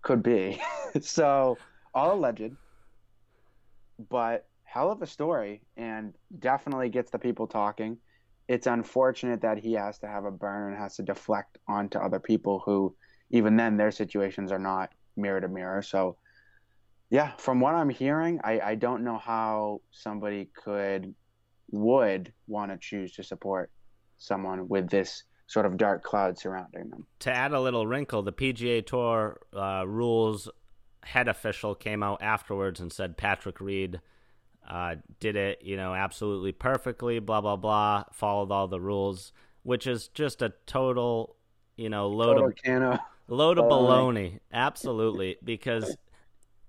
Could 0.04 0.22
be. 0.22 0.62
so 1.02 1.58
all 1.94 2.14
alleged, 2.14 2.56
but 4.10 4.48
hell 4.64 4.92
of 4.92 5.02
a 5.02 5.08
story 5.08 5.62
and 5.78 6.14
definitely 6.40 6.90
gets 6.90 7.12
the 7.12 7.20
people 7.20 7.48
talking. 7.48 7.98
It's 8.48 8.68
unfortunate 8.68 9.42
that 9.42 9.58
he 9.58 9.74
has 9.74 9.98
to 10.00 10.08
have 10.08 10.26
a 10.26 10.32
burner 10.32 10.70
and 10.70 10.78
has 10.78 10.98
to 10.98 11.04
deflect 11.04 11.58
onto 11.68 11.98
other 11.98 12.20
people 12.20 12.62
who, 12.66 12.96
even 13.32 13.56
then, 13.56 13.78
their 13.78 13.92
situations 13.92 14.52
are 14.52 14.60
not 14.60 14.92
mirror 15.16 15.42
to 15.42 15.48
mirror. 15.48 15.82
So, 15.82 16.18
yeah, 17.10 17.32
from 17.38 17.60
what 17.60 17.74
I'm 17.74 17.90
hearing, 17.90 18.40
I, 18.44 18.60
I 18.60 18.76
don't 18.76 19.04
know 19.04 19.18
how 19.18 19.82
somebody 19.92 20.50
could, 20.54 21.16
would 21.72 22.34
want 22.48 22.72
to 22.72 22.78
choose 22.78 23.14
to 23.14 23.24
support 23.24 23.72
someone 24.18 24.68
with 24.68 24.90
this 24.90 25.24
sort 25.48 25.66
of 25.66 25.78
dark 25.78 26.04
cloud 26.04 26.38
surrounding 26.38 26.90
them. 26.90 27.06
to 27.20 27.32
add 27.32 27.54
a 27.54 27.60
little 27.60 27.86
wrinkle, 27.86 28.24
the 28.24 28.34
PGA 28.34 28.86
Tour 28.86 29.40
uh, 29.56 29.84
rules 29.88 30.50
head 31.06 31.28
official 31.28 31.76
came 31.76 32.02
out 32.04 32.22
afterwards 32.22 32.80
and 32.80 32.92
said 32.92 33.16
Patrick 33.16 33.62
Reed 33.62 34.02
uh, 34.68 34.96
did 35.20 35.36
it, 35.36 35.62
you 35.62 35.78
know, 35.78 35.94
absolutely 35.94 36.52
perfectly, 36.52 37.20
blah 37.20 37.42
blah 37.42 37.56
blah, 37.56 38.04
followed 38.12 38.52
all 38.52 38.68
the 38.68 38.82
rules, 38.82 39.32
which 39.64 39.86
is 39.88 40.08
just 40.10 40.42
a 40.42 40.54
total, 40.66 41.36
you 41.78 41.90
know, 41.90 42.08
load 42.08 42.36
Total 42.36 42.48
of 42.48 42.56
can 42.56 42.82
of 42.84 43.00
load 43.28 43.58
of 43.60 43.66
baloney. 43.66 44.34
baloney. 44.34 44.40
Absolutely, 44.52 45.38
because 45.44 45.96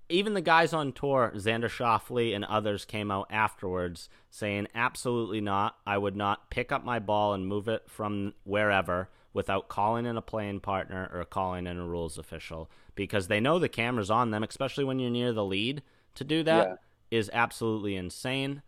even 0.09 0.35
the 0.35 0.41
guys 0.41 0.71
on 0.73 0.93
tour, 0.93 1.33
Xander 1.35 1.69
Schauffele 1.69 2.35
and 2.35 2.45
others, 2.45 2.85
came 2.85 3.09
out 3.09 3.27
afterwards 3.31 4.09
saying, 4.29 4.67
"Absolutely 4.75 5.41
not. 5.41 5.77
I 5.85 5.97
would 5.97 6.15
not 6.15 6.51
pick 6.51 6.71
up 6.71 6.85
my 6.85 6.99
ball 6.99 7.33
and 7.33 7.47
move 7.47 7.67
it 7.67 7.89
from 7.89 8.35
wherever 8.43 9.09
without 9.37 9.69
calling 9.69 10.05
in 10.07 10.17
a 10.17 10.21
playing 10.21 10.59
partner 10.59 11.09
or 11.13 11.23
calling 11.23 11.67
in 11.67 11.77
a 11.77 11.85
rules 11.85 12.17
official 12.17 12.69
because 12.95 13.27
they 13.27 13.39
know 13.39 13.59
the 13.59 13.69
camera's 13.69 14.09
on 14.11 14.31
them, 14.31 14.43
especially 14.43 14.83
when 14.83 14.99
you're 14.99 15.11
near 15.11 15.31
the 15.31 15.45
lead. 15.45 15.83
To 16.15 16.23
do 16.25 16.43
that 16.43 16.73
is 17.11 17.29
Yeah. 17.29 17.33
absolutely 17.33 17.95
insane." 17.95 18.63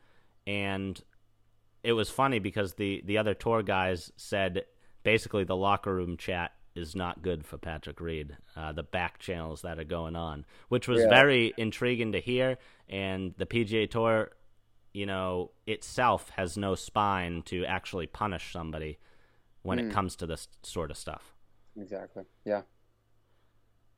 And 0.47 1.01
it 1.83 1.93
was 1.93 2.09
funny 2.09 2.39
because 2.39 2.75
the 2.75 3.01
the 3.05 3.17
other 3.17 3.33
tour 3.33 3.63
guys 3.63 4.11
said 4.15 4.65
basically 5.03 5.43
the 5.43 5.55
locker 5.55 5.93
room 5.95 6.17
chat 6.17 6.53
is 6.75 6.95
not 6.95 7.23
good 7.23 7.45
for 7.45 7.57
Patrick 7.57 7.99
Reed. 7.99 8.37
Uh, 8.55 8.71
the 8.71 8.83
back 8.83 9.19
channels 9.19 9.63
that 9.63 9.79
are 9.79 9.83
going 9.83 10.15
on, 10.15 10.45
which 10.69 10.87
was 10.87 11.01
Yeah. 11.01 11.09
very 11.09 11.53
intriguing 11.57 12.11
to 12.11 12.19
hear, 12.19 12.57
and 12.87 13.33
the 13.37 13.45
PGA 13.47 13.89
Tour, 13.89 14.31
you 14.93 15.05
know, 15.05 15.51
itself 15.65 16.29
has 16.31 16.57
no 16.57 16.75
spine 16.75 17.41
to 17.43 17.65
actually 17.65 18.07
punish 18.07 18.51
somebody 18.51 18.99
when 19.61 19.79
it 19.79 19.87
Mm. 19.89 19.91
comes 19.91 20.15
to 20.17 20.25
this 20.27 20.47
sort 20.63 20.91
of 20.91 20.97
stuff. 20.97 21.33
Exactly. 21.77 22.23
Yeah. 22.45 22.61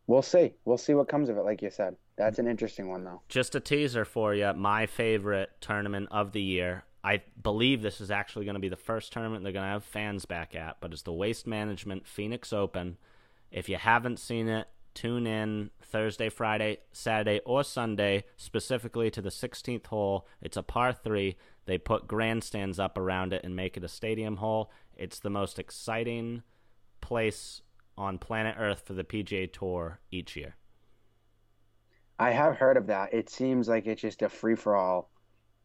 We'll 0.07 0.21
see. 0.21 0.53
We'll 0.65 0.77
see 0.77 0.93
what 0.93 1.07
comes 1.07 1.29
of 1.29 1.37
it, 1.37 1.41
like 1.43 1.61
you 1.61 1.69
said. 1.69 1.95
That's 2.17 2.39
an 2.39 2.47
interesting 2.47 2.89
one, 2.89 3.03
though. 3.03 3.21
Just 3.29 3.55
a 3.55 3.59
teaser 3.59 4.03
for 4.03 4.33
you. 4.33 4.51
My 4.53 4.85
favorite 4.85 5.51
tournament 5.61 6.09
of 6.11 6.31
the 6.33 6.41
year. 6.41 6.83
I 7.03 7.21
believe 7.41 7.81
this 7.81 8.01
is 8.01 8.11
actually 8.11 8.45
going 8.45 8.55
to 8.55 8.59
be 8.61 8.69
the 8.69 8.75
first 8.75 9.11
tournament 9.13 9.43
they're 9.43 9.53
going 9.53 9.65
to 9.65 9.71
have 9.71 9.83
fans 9.83 10.25
back 10.25 10.53
at, 10.55 10.77
but 10.81 10.91
it's 10.91 11.01
the 11.01 11.13
Waste 11.13 11.47
Management 11.47 12.05
Phoenix 12.05 12.51
Open. 12.53 12.97
If 13.51 13.69
you 13.69 13.77
haven't 13.77 14.19
seen 14.19 14.47
it, 14.47 14.67
tune 14.93 15.25
in 15.25 15.71
Thursday, 15.81 16.29
Friday, 16.29 16.77
Saturday, 16.91 17.39
or 17.45 17.63
Sunday, 17.63 18.25
specifically 18.37 19.09
to 19.11 19.21
the 19.21 19.31
16th 19.31 19.87
hole. 19.87 20.27
It's 20.41 20.57
a 20.57 20.63
par 20.63 20.93
three. 20.93 21.37
They 21.65 21.77
put 21.77 22.07
grandstands 22.07 22.79
up 22.79 22.97
around 22.97 23.33
it 23.33 23.43
and 23.43 23.55
make 23.55 23.77
it 23.77 23.83
a 23.83 23.87
stadium 23.87 24.37
hole. 24.37 24.71
It's 24.95 25.19
the 25.19 25.29
most 25.29 25.59
exciting 25.59 26.43
place 27.01 27.61
on 27.97 28.17
planet 28.17 28.55
Earth 28.59 28.81
for 28.85 28.93
the 28.93 29.03
PGA 29.03 29.47
Tour 29.47 29.99
each 30.11 30.35
year. 30.35 30.55
I 32.19 32.31
have 32.31 32.57
heard 32.57 32.77
of 32.77 32.87
that. 32.87 33.13
It 33.13 33.29
seems 33.29 33.67
like 33.67 33.87
it's 33.87 34.01
just 34.01 34.21
a 34.21 34.29
free 34.29 34.55
for 34.55 34.75
all 34.75 35.09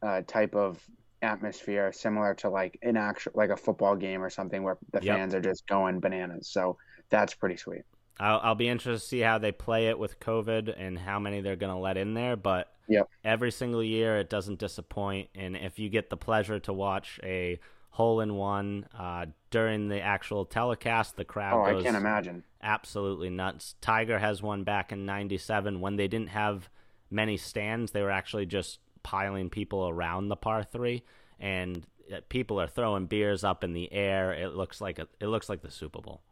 uh, 0.03 0.23
type 0.27 0.55
of 0.55 0.83
atmosphere, 1.23 1.93
similar 1.93 2.35
to 2.37 2.51
like 2.51 2.79
an 2.83 2.97
actual 2.97 3.33
like 3.35 3.51
a 3.51 3.57
football 3.57 3.97
game 3.97 4.23
or 4.23 4.31
something 4.31 4.63
where 4.63 4.79
the 4.93 5.01
Yep. 5.01 5.17
fans 5.17 5.35
are 5.35 5.41
just 5.41 5.67
going 5.67 6.01
bananas. 6.01 6.49
So 6.51 6.79
that's 7.11 7.35
pretty 7.35 7.57
sweet. 7.57 7.83
I'll, 8.19 8.41
I'll 8.43 8.55
be 8.55 8.69
interested 8.69 9.01
to 9.03 9.07
see 9.09 9.21
how 9.21 9.39
they 9.39 9.53
play 9.53 9.89
it 9.89 9.99
with 9.99 10.21
COVID 10.21 10.75
and 10.79 10.99
how 10.99 11.19
many 11.19 11.41
they're 11.41 11.57
going 11.57 11.73
to 11.75 11.79
let 11.79 11.97
in 11.97 12.15
there. 12.15 12.37
But 12.37 12.73
Yep. 12.89 13.09
every 13.25 13.51
single 13.51 13.83
year, 13.83 14.17
it 14.19 14.31
doesn't 14.31 14.59
disappoint. 14.61 15.29
And 15.35 15.57
if 15.57 15.79
you 15.79 15.89
get 15.89 16.09
the 16.09 16.17
pleasure 16.17 16.61
to 16.61 16.73
watch 16.73 17.19
a 17.25 17.59
hole 17.91 18.21
in 18.21 18.37
one 18.37 18.87
uh, 18.97 19.27
during 19.51 19.89
the 19.89 20.01
actual 20.01 20.45
telecast, 20.45 21.17
the 21.17 21.25
crowd 21.25 21.55
Oh, 21.55 21.63
I 21.65 21.73
goes 21.73 21.83
can't 21.83 21.97
imagine. 21.97 22.45
absolutely 22.63 23.29
nuts. 23.31 23.75
Tiger 23.81 24.19
has 24.21 24.41
one 24.43 24.63
back 24.65 24.93
in 24.93 25.05
'97 25.05 25.81
when 25.81 25.97
they 25.97 26.07
didn't 26.07 26.29
have 26.29 26.69
many 27.11 27.37
stands; 27.37 27.91
they 27.91 28.03
were 28.03 28.11
actually 28.11 28.47
just 28.47 28.79
piling 29.03 29.51
people 29.51 29.89
around 29.89 30.29
the 30.29 30.37
par 30.37 30.63
three, 30.63 31.03
and 31.41 31.87
uh, 32.13 32.21
people 32.29 32.61
are 32.61 32.69
throwing 32.69 33.07
beers 33.07 33.43
up 33.45 33.65
in 33.65 33.73
the 33.73 33.93
air. 33.93 34.33
It 34.33 34.55
looks 34.55 34.81
like 34.81 34.99
a, 35.01 35.09
it 35.19 35.27
looks 35.27 35.49
like 35.49 35.63
the 35.63 35.71
Super 35.73 36.01
Bowl. 36.01 36.23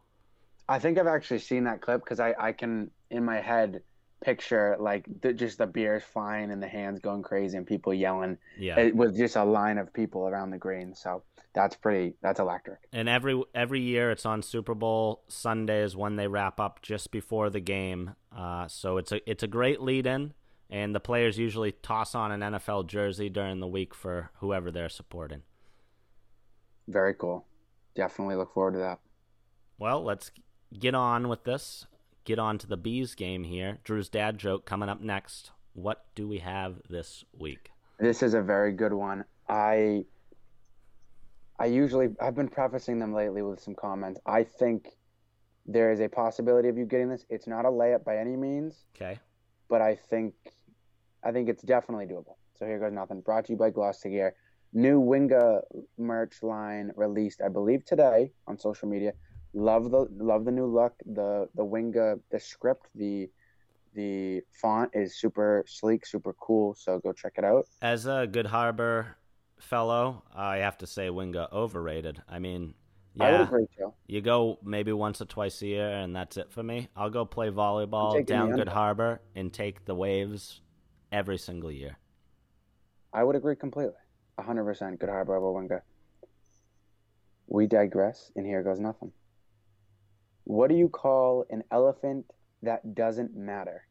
I 0.67 0.79
think 0.79 0.97
I've 0.97 1.07
actually 1.07 1.39
seen 1.39 1.65
that 1.65 1.81
clip 1.81 2.03
because 2.03 2.19
I, 2.19 2.33
I 2.39 2.51
can 2.51 2.91
in 3.11 3.23
my 3.23 3.39
head 3.39 3.81
picture 4.23 4.75
like 4.79 5.05
the, 5.21 5.33
just 5.33 5.57
the 5.59 5.67
beers 5.67 6.01
flying 6.03 6.49
and 6.49 6.63
the 6.63 6.67
hands 6.67 6.99
going 6.99 7.21
crazy 7.21 7.57
and 7.57 7.67
people 7.67 7.93
yelling 7.93 8.37
Yeah. 8.57 8.79
it, 8.79 8.95
with 8.95 9.15
just 9.15 9.35
a 9.35 9.43
line 9.43 9.77
of 9.77 9.93
people 9.93 10.27
around 10.27 10.49
the 10.49 10.57
green. 10.57 10.95
So 10.95 11.21
that's 11.53 11.75
pretty 11.75 12.15
that's 12.21 12.39
electric. 12.39 12.79
and 12.91 13.07
every 13.07 13.41
every 13.53 13.81
year 13.81 14.11
it's 14.11 14.25
on 14.25 14.41
Super 14.41 14.73
Bowl 14.73 15.23
Sundays 15.27 15.95
when 15.95 16.15
they 16.15 16.27
wrap 16.27 16.59
up 16.59 16.81
just 16.81 17.11
before 17.11 17.49
the 17.49 17.59
game. 17.59 18.15
Uh, 18.35 18.67
so 18.67 18.97
it's 18.97 19.11
a 19.11 19.29
it's 19.29 19.43
a 19.43 19.47
great 19.47 19.81
lead 19.81 20.07
in, 20.07 20.33
and 20.69 20.95
the 20.95 20.99
players 20.99 21.37
usually 21.37 21.71
toss 21.71 22.15
on 22.15 22.31
an 22.31 22.41
NFL 22.53 22.87
jersey 22.87 23.29
during 23.29 23.59
the 23.59 23.67
week 23.67 23.93
for 23.93 24.31
whoever 24.39 24.71
they're 24.71 24.89
supporting. 24.89 25.43
Very 26.87 27.13
cool. 27.13 27.45
Definitely 27.95 28.35
look 28.35 28.53
forward 28.53 28.73
to 28.73 28.79
that. 28.79 28.99
Well, 29.77 30.03
let's 30.03 30.31
get 30.79 30.95
on 30.95 31.27
with 31.27 31.43
this. 31.43 31.87
Get 32.23 32.39
on 32.39 32.57
to 32.59 32.67
the 32.67 32.77
bees 32.77 33.13
game 33.15 33.43
here. 33.43 33.77
Drew's 33.83 34.09
dad 34.09 34.37
joke 34.37 34.65
coming 34.65 34.89
up 34.89 35.01
next. 35.01 35.51
What 35.73 36.05
do 36.15 36.27
we 36.27 36.39
have 36.39 36.75
this 36.89 37.23
week? 37.37 37.69
This 37.99 38.23
is 38.23 38.33
a 38.33 38.41
very 38.41 38.71
good 38.73 38.93
one. 38.93 39.25
I 39.47 40.05
I 41.59 41.67
usually 41.67 42.09
I've 42.19 42.35
been 42.35 42.49
prefacing 42.49 42.99
them 42.99 43.13
lately 43.13 43.41
with 43.41 43.59
some 43.61 43.75
comments. 43.75 44.19
I 44.25 44.43
think 44.43 44.87
there 45.65 45.91
is 45.91 45.99
a 45.99 46.09
possibility 46.09 46.67
of 46.69 46.77
you 46.77 46.85
getting 46.85 47.09
this. 47.09 47.25
It's 47.29 47.47
not 47.47 47.65
a 47.65 47.69
layup 47.69 48.03
by 48.03 48.17
any 48.17 48.35
means, 48.35 48.85
Okay. 48.95 49.19
but 49.69 49.81
I 49.81 49.95
think 49.95 50.33
I 51.23 51.31
think 51.31 51.49
it's 51.49 51.63
definitely 51.63 52.05
doable. 52.05 52.35
So 52.57 52.65
here 52.65 52.79
goes 52.79 52.93
nothing. 52.93 53.21
Brought 53.21 53.45
to 53.45 53.53
you 53.53 53.57
by 53.57 53.69
Gloucester 53.69 54.09
Gear. 54.09 54.35
New 54.73 55.01
Winga 55.01 55.61
merch 55.97 56.43
line 56.43 56.91
released, 56.95 57.41
I 57.41 57.47
believe 57.49 57.85
today 57.85 58.31
on 58.47 58.57
social 58.59 58.89
media. 58.89 59.13
Love 59.55 59.89
the 59.89 60.05
love 60.17 60.43
the 60.43 60.51
new 60.51 60.65
look. 60.65 60.93
The 61.05 61.47
the 61.55 61.63
Winga 61.63 62.19
the 62.29 62.39
script 62.39 62.87
the 62.93 63.29
the 63.93 64.41
font 64.51 64.91
is 64.93 65.15
super 65.15 65.63
sleek, 65.65 66.05
super 66.05 66.33
cool. 66.33 66.75
So 66.75 66.99
go 66.99 67.13
check 67.13 67.33
it 67.37 67.45
out. 67.45 67.65
As 67.81 68.05
a 68.05 68.27
Good 68.29 68.47
Harbor 68.47 69.15
fellow, 69.61 70.23
I 70.35 70.57
have 70.57 70.77
to 70.79 70.87
say 70.87 71.07
Winga 71.07 71.49
overrated. 71.53 72.21
I 72.27 72.39
mean, 72.39 72.73
I 73.17 73.31
would 73.31 73.37
yeah, 73.37 73.43
agree 73.43 73.67
too. 73.77 73.93
you 74.07 74.19
go 74.19 74.59
maybe 74.61 74.91
once 74.91 75.21
or 75.21 75.25
twice 75.25 75.61
a 75.61 75.67
year, 75.67 75.89
and 75.89 76.13
that's 76.13 76.35
it 76.35 76.51
for 76.51 76.61
me. 76.61 76.89
I'll 76.93 77.09
go 77.09 77.23
play 77.23 77.49
volleyball 77.49 78.25
down 78.25 78.51
Good. 78.51 78.67
Harbor 78.67 79.21
and 79.35 79.53
take 79.53 79.85
the 79.85 79.95
waves 79.95 80.59
every 81.13 81.37
single 81.37 81.71
year. 81.71 81.97
I 83.13 83.23
would 83.23 83.37
agree 83.37 83.55
completely. 83.55 83.93
100% 84.37 84.99
Good 84.99 85.07
Harbor 85.07 85.37
over 85.37 85.57
Winga. 85.57 85.79
We 87.47 87.67
digress, 87.67 88.33
and 88.35 88.45
here 88.45 88.61
goes 88.61 88.81
nothing. 88.81 89.13
What 90.45 90.69
do 90.69 90.75
you 90.75 90.89
call 90.89 91.45
an 91.49 91.63
elephant 91.71 92.25
that 92.61 92.95
doesn't 92.95 93.35
matter? 93.35 93.83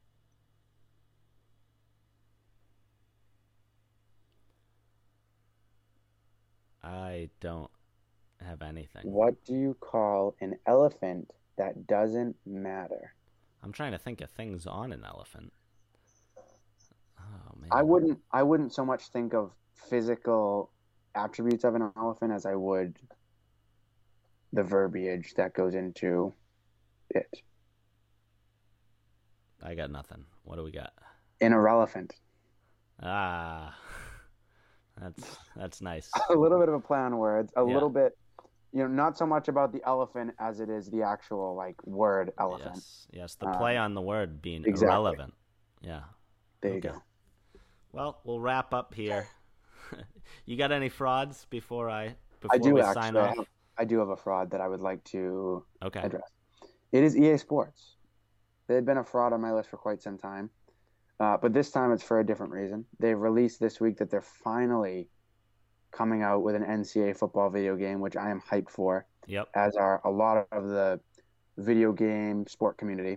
I 6.82 7.30
don't 7.40 7.70
have 8.40 8.62
anything. 8.62 9.02
What 9.02 9.42
do 9.44 9.54
you 9.54 9.76
call 9.80 10.36
an 10.40 10.54
elephant 10.66 11.32
that 11.56 11.86
doesn't 11.86 12.36
matter? 12.46 13.14
I'm 13.62 13.72
trying 13.72 13.92
to 13.92 13.98
think 13.98 14.20
of 14.20 14.30
things 14.30 14.66
on 14.66 14.92
an 14.92 15.02
elephant. 15.04 15.52
Oh 17.18 17.56
man. 17.58 17.70
I 17.72 17.82
wouldn't 17.82 18.18
I 18.30 18.42
wouldn't 18.42 18.72
so 18.72 18.84
much 18.84 19.08
think 19.08 19.34
of 19.34 19.52
physical 19.88 20.70
attributes 21.16 21.64
of 21.64 21.74
an 21.74 21.90
elephant 21.96 22.32
as 22.32 22.46
I 22.46 22.54
would 22.54 22.98
the 24.52 24.62
verbiage 24.62 25.34
that 25.36 25.54
goes 25.54 25.74
into 25.74 26.32
it. 27.14 27.28
I 29.62 29.74
got 29.74 29.90
nothing. 29.90 30.24
What 30.44 30.56
do 30.56 30.62
we 30.62 30.70
got? 30.70 30.92
An 31.40 31.52
irrelevant. 31.52 32.14
Ah, 33.02 33.74
that's 35.00 35.36
that's 35.56 35.80
nice. 35.80 36.10
a 36.30 36.34
little 36.34 36.58
bit 36.58 36.68
of 36.68 36.74
a 36.74 36.80
play 36.80 36.98
on 36.98 37.16
words, 37.16 37.52
a 37.56 37.60
Yeah. 37.60 37.72
little 37.74 37.88
bit, 37.90 38.16
you 38.72 38.80
know, 38.80 38.86
not 38.88 39.16
so 39.16 39.26
much 39.26 39.48
about 39.48 39.72
the 39.72 39.80
elephant 39.86 40.32
as 40.38 40.60
it 40.60 40.68
is 40.68 40.90
the 40.90 41.02
actual 41.02 41.54
like 41.56 41.76
word 41.86 42.32
elephant. 42.38 42.74
Yes, 42.76 43.06
yes. 43.12 43.34
The 43.36 43.46
play 43.52 43.76
Um, 43.76 43.84
on 43.84 43.94
the 43.94 44.02
word 44.02 44.42
being 44.42 44.64
exactly. 44.64 44.86
irrelevant. 44.86 45.34
Yeah. 45.80 46.02
There 46.60 46.74
you 46.74 46.80
go. 46.80 47.02
Well, 47.92 48.20
we'll 48.24 48.40
wrap 48.40 48.72
up 48.74 48.94
here. 48.94 49.28
you 50.46 50.56
got 50.56 50.72
any 50.72 50.88
frauds 50.88 51.46
before 51.50 51.88
I 51.90 52.16
before 52.40 52.54
I 52.54 52.58
do 52.58 52.74
we 52.74 52.80
actually. 52.80 52.94
sign 52.94 53.16
I, 53.16 53.20
off? 53.28 53.36
have, 53.36 53.46
I 53.78 53.84
do 53.84 53.98
have 53.98 54.08
a 54.08 54.16
fraud 54.16 54.50
that 54.50 54.60
I 54.60 54.68
would 54.68 54.80
like 54.80 55.02
to 55.04 55.64
Okay. 55.82 56.00
address. 56.00 56.22
It 56.94 57.02
is 57.02 57.16
EA 57.16 57.36
Sports. 57.38 57.96
They've 58.68 58.84
been 58.84 58.98
a 58.98 59.04
fraud 59.04 59.32
on 59.32 59.40
my 59.40 59.52
list 59.52 59.68
for 59.68 59.76
quite 59.76 60.00
some 60.00 60.16
time, 60.16 60.48
uh, 61.18 61.36
but 61.36 61.52
this 61.52 61.72
time 61.72 61.90
it's 61.90 62.04
for 62.04 62.20
a 62.20 62.24
different 62.24 62.52
reason. 62.52 62.84
They've 63.00 63.18
released 63.18 63.58
this 63.58 63.80
week 63.80 63.98
that 63.98 64.12
they're 64.12 64.22
finally 64.22 65.08
coming 65.90 66.22
out 66.22 66.44
with 66.44 66.54
an 66.54 66.62
NCAA 66.62 67.16
football 67.16 67.50
video 67.50 67.74
game, 67.74 67.98
which 67.98 68.16
I 68.16 68.30
am 68.30 68.40
hyped 68.40 68.70
for. 68.70 69.06
Yep. 69.26 69.48
as 69.56 69.74
are 69.74 70.02
a 70.04 70.10
lot 70.10 70.46
of 70.52 70.68
the 70.68 71.00
video 71.56 71.90
game 71.90 72.46
sport 72.46 72.78
community. 72.78 73.16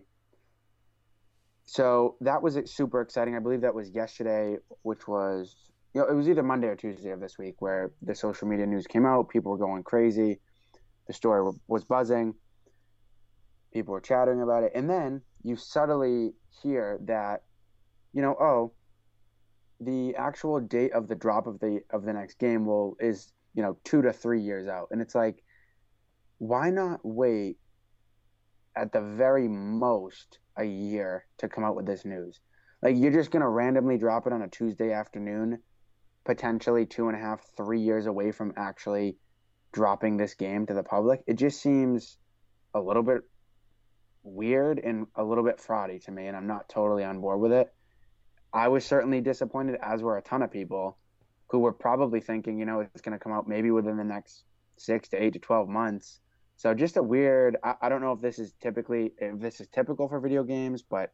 So 1.65 2.15
that 2.21 2.41
was 2.41 2.57
super 2.65 3.01
exciting. 3.01 3.35
I 3.35 3.39
believe 3.39 3.61
that 3.61 3.75
was 3.75 3.91
yesterday, 3.91 4.57
which 4.81 5.07
was 5.07 5.55
you 5.93 6.01
know 6.01 6.07
it 6.07 6.15
was 6.15 6.27
either 6.27 6.41
Monday 6.41 6.67
or 6.67 6.75
Tuesday 6.75 7.11
of 7.11 7.19
this 7.19 7.37
week 7.37 7.57
where 7.59 7.91
the 8.01 8.15
social 8.15 8.47
media 8.47 8.65
news 8.65 8.87
came 8.87 9.05
out. 9.05 9.29
People 9.29 9.51
were 9.51 9.57
going 9.59 9.83
crazy. 9.83 10.39
The 11.05 11.13
story 11.13 11.53
was 11.67 11.83
buzzing. 11.83 12.33
People 13.73 13.93
were 13.93 14.01
chattering 14.01 14.41
about 14.41 14.63
it, 14.63 14.71
and 14.75 14.89
then 14.89 15.21
you 15.43 15.55
subtly 15.55 16.33
hear 16.61 16.99
that, 17.05 17.43
you 18.13 18.21
know, 18.21 18.35
oh, 18.39 18.73
the 19.79 20.15
actual 20.15 20.59
date 20.59 20.93
of 20.93 21.07
the 21.07 21.15
drop 21.15 21.47
of 21.47 21.59
the 21.59 21.81
of 21.91 22.03
the 22.03 22.13
next 22.13 22.39
game 22.39 22.65
will 22.65 22.95
is 22.99 23.31
you 23.53 23.61
know 23.61 23.77
two 23.83 24.01
to 24.01 24.11
three 24.11 24.41
years 24.41 24.67
out, 24.67 24.87
and 24.91 25.01
it's 25.01 25.15
like 25.15 25.43
why 26.39 26.69
not 26.69 26.99
wait 27.03 27.57
at 28.75 28.91
the 28.91 29.01
very 29.01 29.47
most 29.47 30.39
a 30.57 30.63
year 30.63 31.25
to 31.39 31.47
come 31.47 31.63
out 31.63 31.75
with 31.75 31.85
this 31.85 32.05
news? 32.05 32.39
Like 32.81 32.95
you're 32.97 33.11
just 33.11 33.31
gonna 33.31 33.49
randomly 33.49 33.97
drop 33.97 34.27
it 34.27 34.33
on 34.33 34.41
a 34.41 34.47
Tuesday 34.47 34.91
afternoon, 34.91 35.59
potentially 36.25 36.85
two 36.85 37.07
and 37.07 37.17
a 37.17 37.19
half, 37.19 37.41
three 37.55 37.81
years 37.81 38.05
away 38.05 38.31
from 38.31 38.53
actually 38.55 39.17
dropping 39.71 40.17
this 40.17 40.35
game 40.35 40.65
to 40.67 40.73
the 40.73 40.83
public. 40.83 41.23
It 41.27 41.35
just 41.35 41.61
seems 41.61 42.17
a 42.73 42.79
little 42.79 43.03
bit 43.03 43.21
weird 44.27 44.79
and 44.79 45.07
a 45.15 45.23
little 45.23 45.43
bit 45.43 45.57
fraudy 45.57 46.03
to 46.05 46.11
me, 46.11 46.27
and 46.27 46.35
I'm 46.35 46.47
not 46.47 46.69
totally 46.69 47.03
on 47.03 47.19
board 47.19 47.39
with 47.39 47.51
it. 47.51 47.73
I 48.53 48.67
was 48.67 48.85
certainly 48.85 49.21
disappointed, 49.21 49.77
as 49.81 50.01
were 50.01 50.17
a 50.17 50.21
ton 50.21 50.41
of 50.41 50.51
people 50.51 50.97
who 51.49 51.59
were 51.59 51.73
probably 51.73 52.19
thinking, 52.19 52.59
you 52.59 52.65
know, 52.65 52.81
it's 52.81 53.01
going 53.01 53.17
to 53.17 53.23
come 53.23 53.31
out 53.31 53.47
maybe 53.47 53.71
within 53.71 53.97
the 53.97 54.03
next 54.03 54.43
six 54.77 55.09
to 55.09 55.21
eight 55.21 55.33
to 55.33 55.39
12 55.39 55.69
months. 55.69 56.19
So 56.57 56.73
just 56.73 56.97
a 56.97 57.03
weird, 57.03 57.57
I, 57.63 57.75
I 57.83 57.89
don't 57.89 58.01
know 58.01 58.13
if 58.13 58.21
this 58.21 58.39
is 58.39 58.53
typically, 58.61 59.11
if 59.19 59.39
this 59.39 59.61
is 59.61 59.67
typical 59.67 60.07
for 60.09 60.19
video 60.19 60.43
games, 60.43 60.81
but 60.81 61.13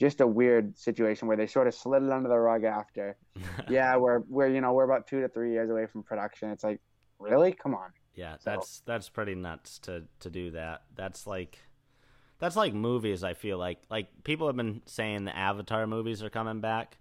just 0.00 0.20
a 0.20 0.26
weird 0.26 0.76
situation 0.76 1.28
where 1.28 1.36
they 1.36 1.46
sort 1.46 1.68
of 1.68 1.74
slid 1.74 2.02
it 2.02 2.10
under 2.10 2.28
the 2.28 2.38
rug 2.38 2.64
after. 2.64 3.16
yeah, 3.70 3.96
we're, 3.96 4.20
we're, 4.28 4.48
you 4.48 4.60
know, 4.60 4.72
we're 4.72 4.84
about 4.84 5.06
two 5.06 5.20
to 5.20 5.28
three 5.28 5.52
years 5.52 5.70
away 5.70 5.86
from 5.86 6.02
production. 6.02 6.50
It's 6.50 6.64
like, 6.64 6.80
really? 7.18 7.52
Come 7.52 7.74
on. 7.74 7.90
Yeah, 8.14 8.36
So- 8.38 8.50
that's 8.50 8.82
that's 8.84 9.08
pretty 9.08 9.34
nuts 9.34 9.78
to 9.80 10.04
to 10.20 10.28
do 10.28 10.50
that. 10.50 10.82
That's 10.94 11.26
like 11.26 11.58
that's 12.42 12.56
like 12.56 12.74
movies. 12.74 13.22
I 13.22 13.34
feel 13.34 13.56
like 13.56 13.78
like 13.88 14.08
people 14.24 14.48
have 14.48 14.56
been 14.56 14.82
saying 14.84 15.24
the 15.24 15.36
Avatar 15.36 15.86
movies 15.86 16.24
are 16.24 16.28
coming 16.28 16.60
back, 16.60 16.98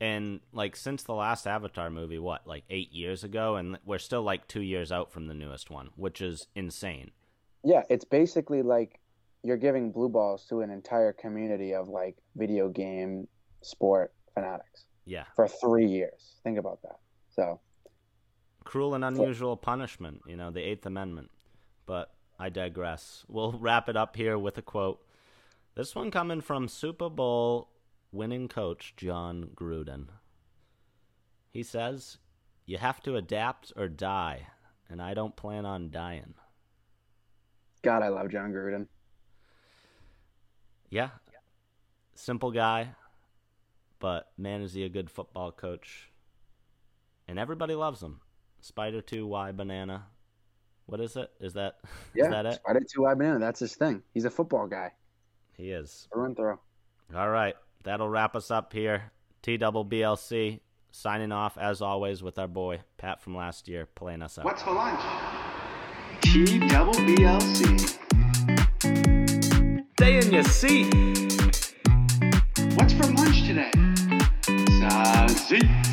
and 0.00 0.38
like 0.52 0.76
since 0.76 1.02
the 1.02 1.14
last 1.14 1.48
Avatar 1.48 1.90
movie, 1.90 2.20
what 2.20 2.46
like 2.46 2.62
eight 2.70 2.92
years 2.92 3.24
ago, 3.24 3.56
and 3.56 3.76
we're 3.84 3.98
still 3.98 4.22
like 4.22 4.46
two 4.46 4.62
years 4.62 4.92
out 4.92 5.10
from 5.10 5.26
the 5.26 5.34
newest 5.34 5.68
one, 5.68 5.90
which 5.96 6.20
is 6.20 6.46
insane. 6.54 7.10
Yeah, 7.64 7.82
it's 7.90 8.04
basically 8.04 8.62
like 8.62 9.00
you're 9.42 9.56
giving 9.56 9.90
blue 9.90 10.08
balls 10.08 10.46
to 10.50 10.60
an 10.60 10.70
entire 10.70 11.12
community 11.12 11.74
of 11.74 11.88
like 11.88 12.16
video 12.36 12.68
game 12.68 13.26
sport 13.62 14.14
fanatics 14.32 14.84
Yeah, 15.06 15.24
for 15.34 15.48
three 15.48 15.86
years. 15.86 16.36
Think 16.44 16.56
about 16.56 16.82
that. 16.82 17.00
So 17.34 17.58
cruel 18.62 18.94
and 18.94 19.04
unusual 19.04 19.56
punishment. 19.56 20.20
You 20.28 20.36
know, 20.36 20.52
the 20.52 20.60
Eighth 20.60 20.86
Amendment. 20.86 21.32
But 21.84 22.14
I 22.38 22.48
digress. 22.48 23.24
We'll 23.28 23.52
wrap 23.60 23.88
it 23.88 23.96
up 23.96 24.16
here 24.16 24.38
with 24.38 24.58
a 24.58 24.62
quote. 24.62 25.00
This 25.74 25.94
one 25.94 26.10
coming 26.10 26.40
from 26.40 26.68
Super 26.68 27.08
Bowl 27.08 27.68
winning 28.12 28.48
coach 28.48 28.94
Jon 28.96 29.50
Gruden. 29.54 30.06
He 31.50 31.62
says, 31.62 32.18
You 32.66 32.78
have 32.78 33.02
to 33.02 33.16
adapt 33.16 33.72
or 33.76 33.88
die, 33.88 34.46
and 34.88 35.02
I 35.02 35.14
don't 35.14 35.36
plan 35.36 35.66
on 35.66 35.90
dying. 35.90 36.34
God, 37.82 38.02
I 38.02 38.08
love 38.08 38.30
Jon 38.30 38.52
Gruden. 38.52 38.86
Yeah. 40.88 41.10
Simple 42.14 42.52
guy, 42.52 42.90
but 43.98 44.30
man, 44.38 44.62
is 44.62 44.74
he 44.74 44.84
a 44.84 44.88
good 44.88 45.10
football 45.10 45.50
coach. 45.50 46.10
And 47.26 47.38
everybody 47.38 47.74
loves 47.74 48.02
him. 48.02 48.20
Spider 48.60 49.00
Two 49.00 49.26
Y 49.26 49.50
Banana. 49.52 50.06
What 50.86 51.00
is 51.00 51.16
it? 51.16 51.30
Is 51.40 51.54
that 51.54 51.76
Yeah, 52.14 52.24
is 52.24 52.30
that 52.30 52.46
it? 52.46 52.54
Spider 52.56 52.80
two 52.92 53.06
I 53.06 53.14
banana. 53.14 53.38
That's 53.38 53.60
his 53.60 53.74
thing. 53.74 54.02
He's 54.12 54.24
a 54.24 54.30
football 54.30 54.66
guy. 54.66 54.92
He 55.56 55.70
is. 55.70 56.08
Through 56.12 56.24
and 56.24 56.36
through. 56.36 56.58
All 57.14 57.30
right, 57.30 57.54
that'll 57.84 58.08
wrap 58.08 58.36
us 58.36 58.50
up 58.50 58.72
here. 58.72 59.12
T 59.42 59.56
double 59.56 59.84
BLC 59.84 60.60
signing 60.90 61.32
off 61.32 61.58
as 61.58 61.82
always 61.82 62.22
with 62.22 62.38
our 62.38 62.46
boy 62.48 62.80
Pat 62.98 63.20
from 63.20 63.36
last 63.36 63.66
year 63.68 63.86
playing 63.94 64.22
us 64.22 64.38
out. 64.38 64.44
What's 64.44 64.62
for 64.62 64.72
lunch? 64.72 65.00
T 66.20 66.58
double 66.68 66.92
BLC. 66.94 67.98
Stay 69.96 70.18
in 70.18 70.32
your 70.32 70.44
seat. 70.44 71.74
What's 72.76 72.92
for 72.94 73.10
lunch 73.12 73.46
today? 73.46 73.70
Sausage. 74.80 75.83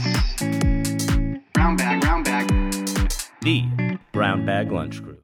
The 3.44 3.98
Brown 4.12 4.46
Bag 4.46 4.72
Lunch 4.72 5.02
Crew. 5.02 5.18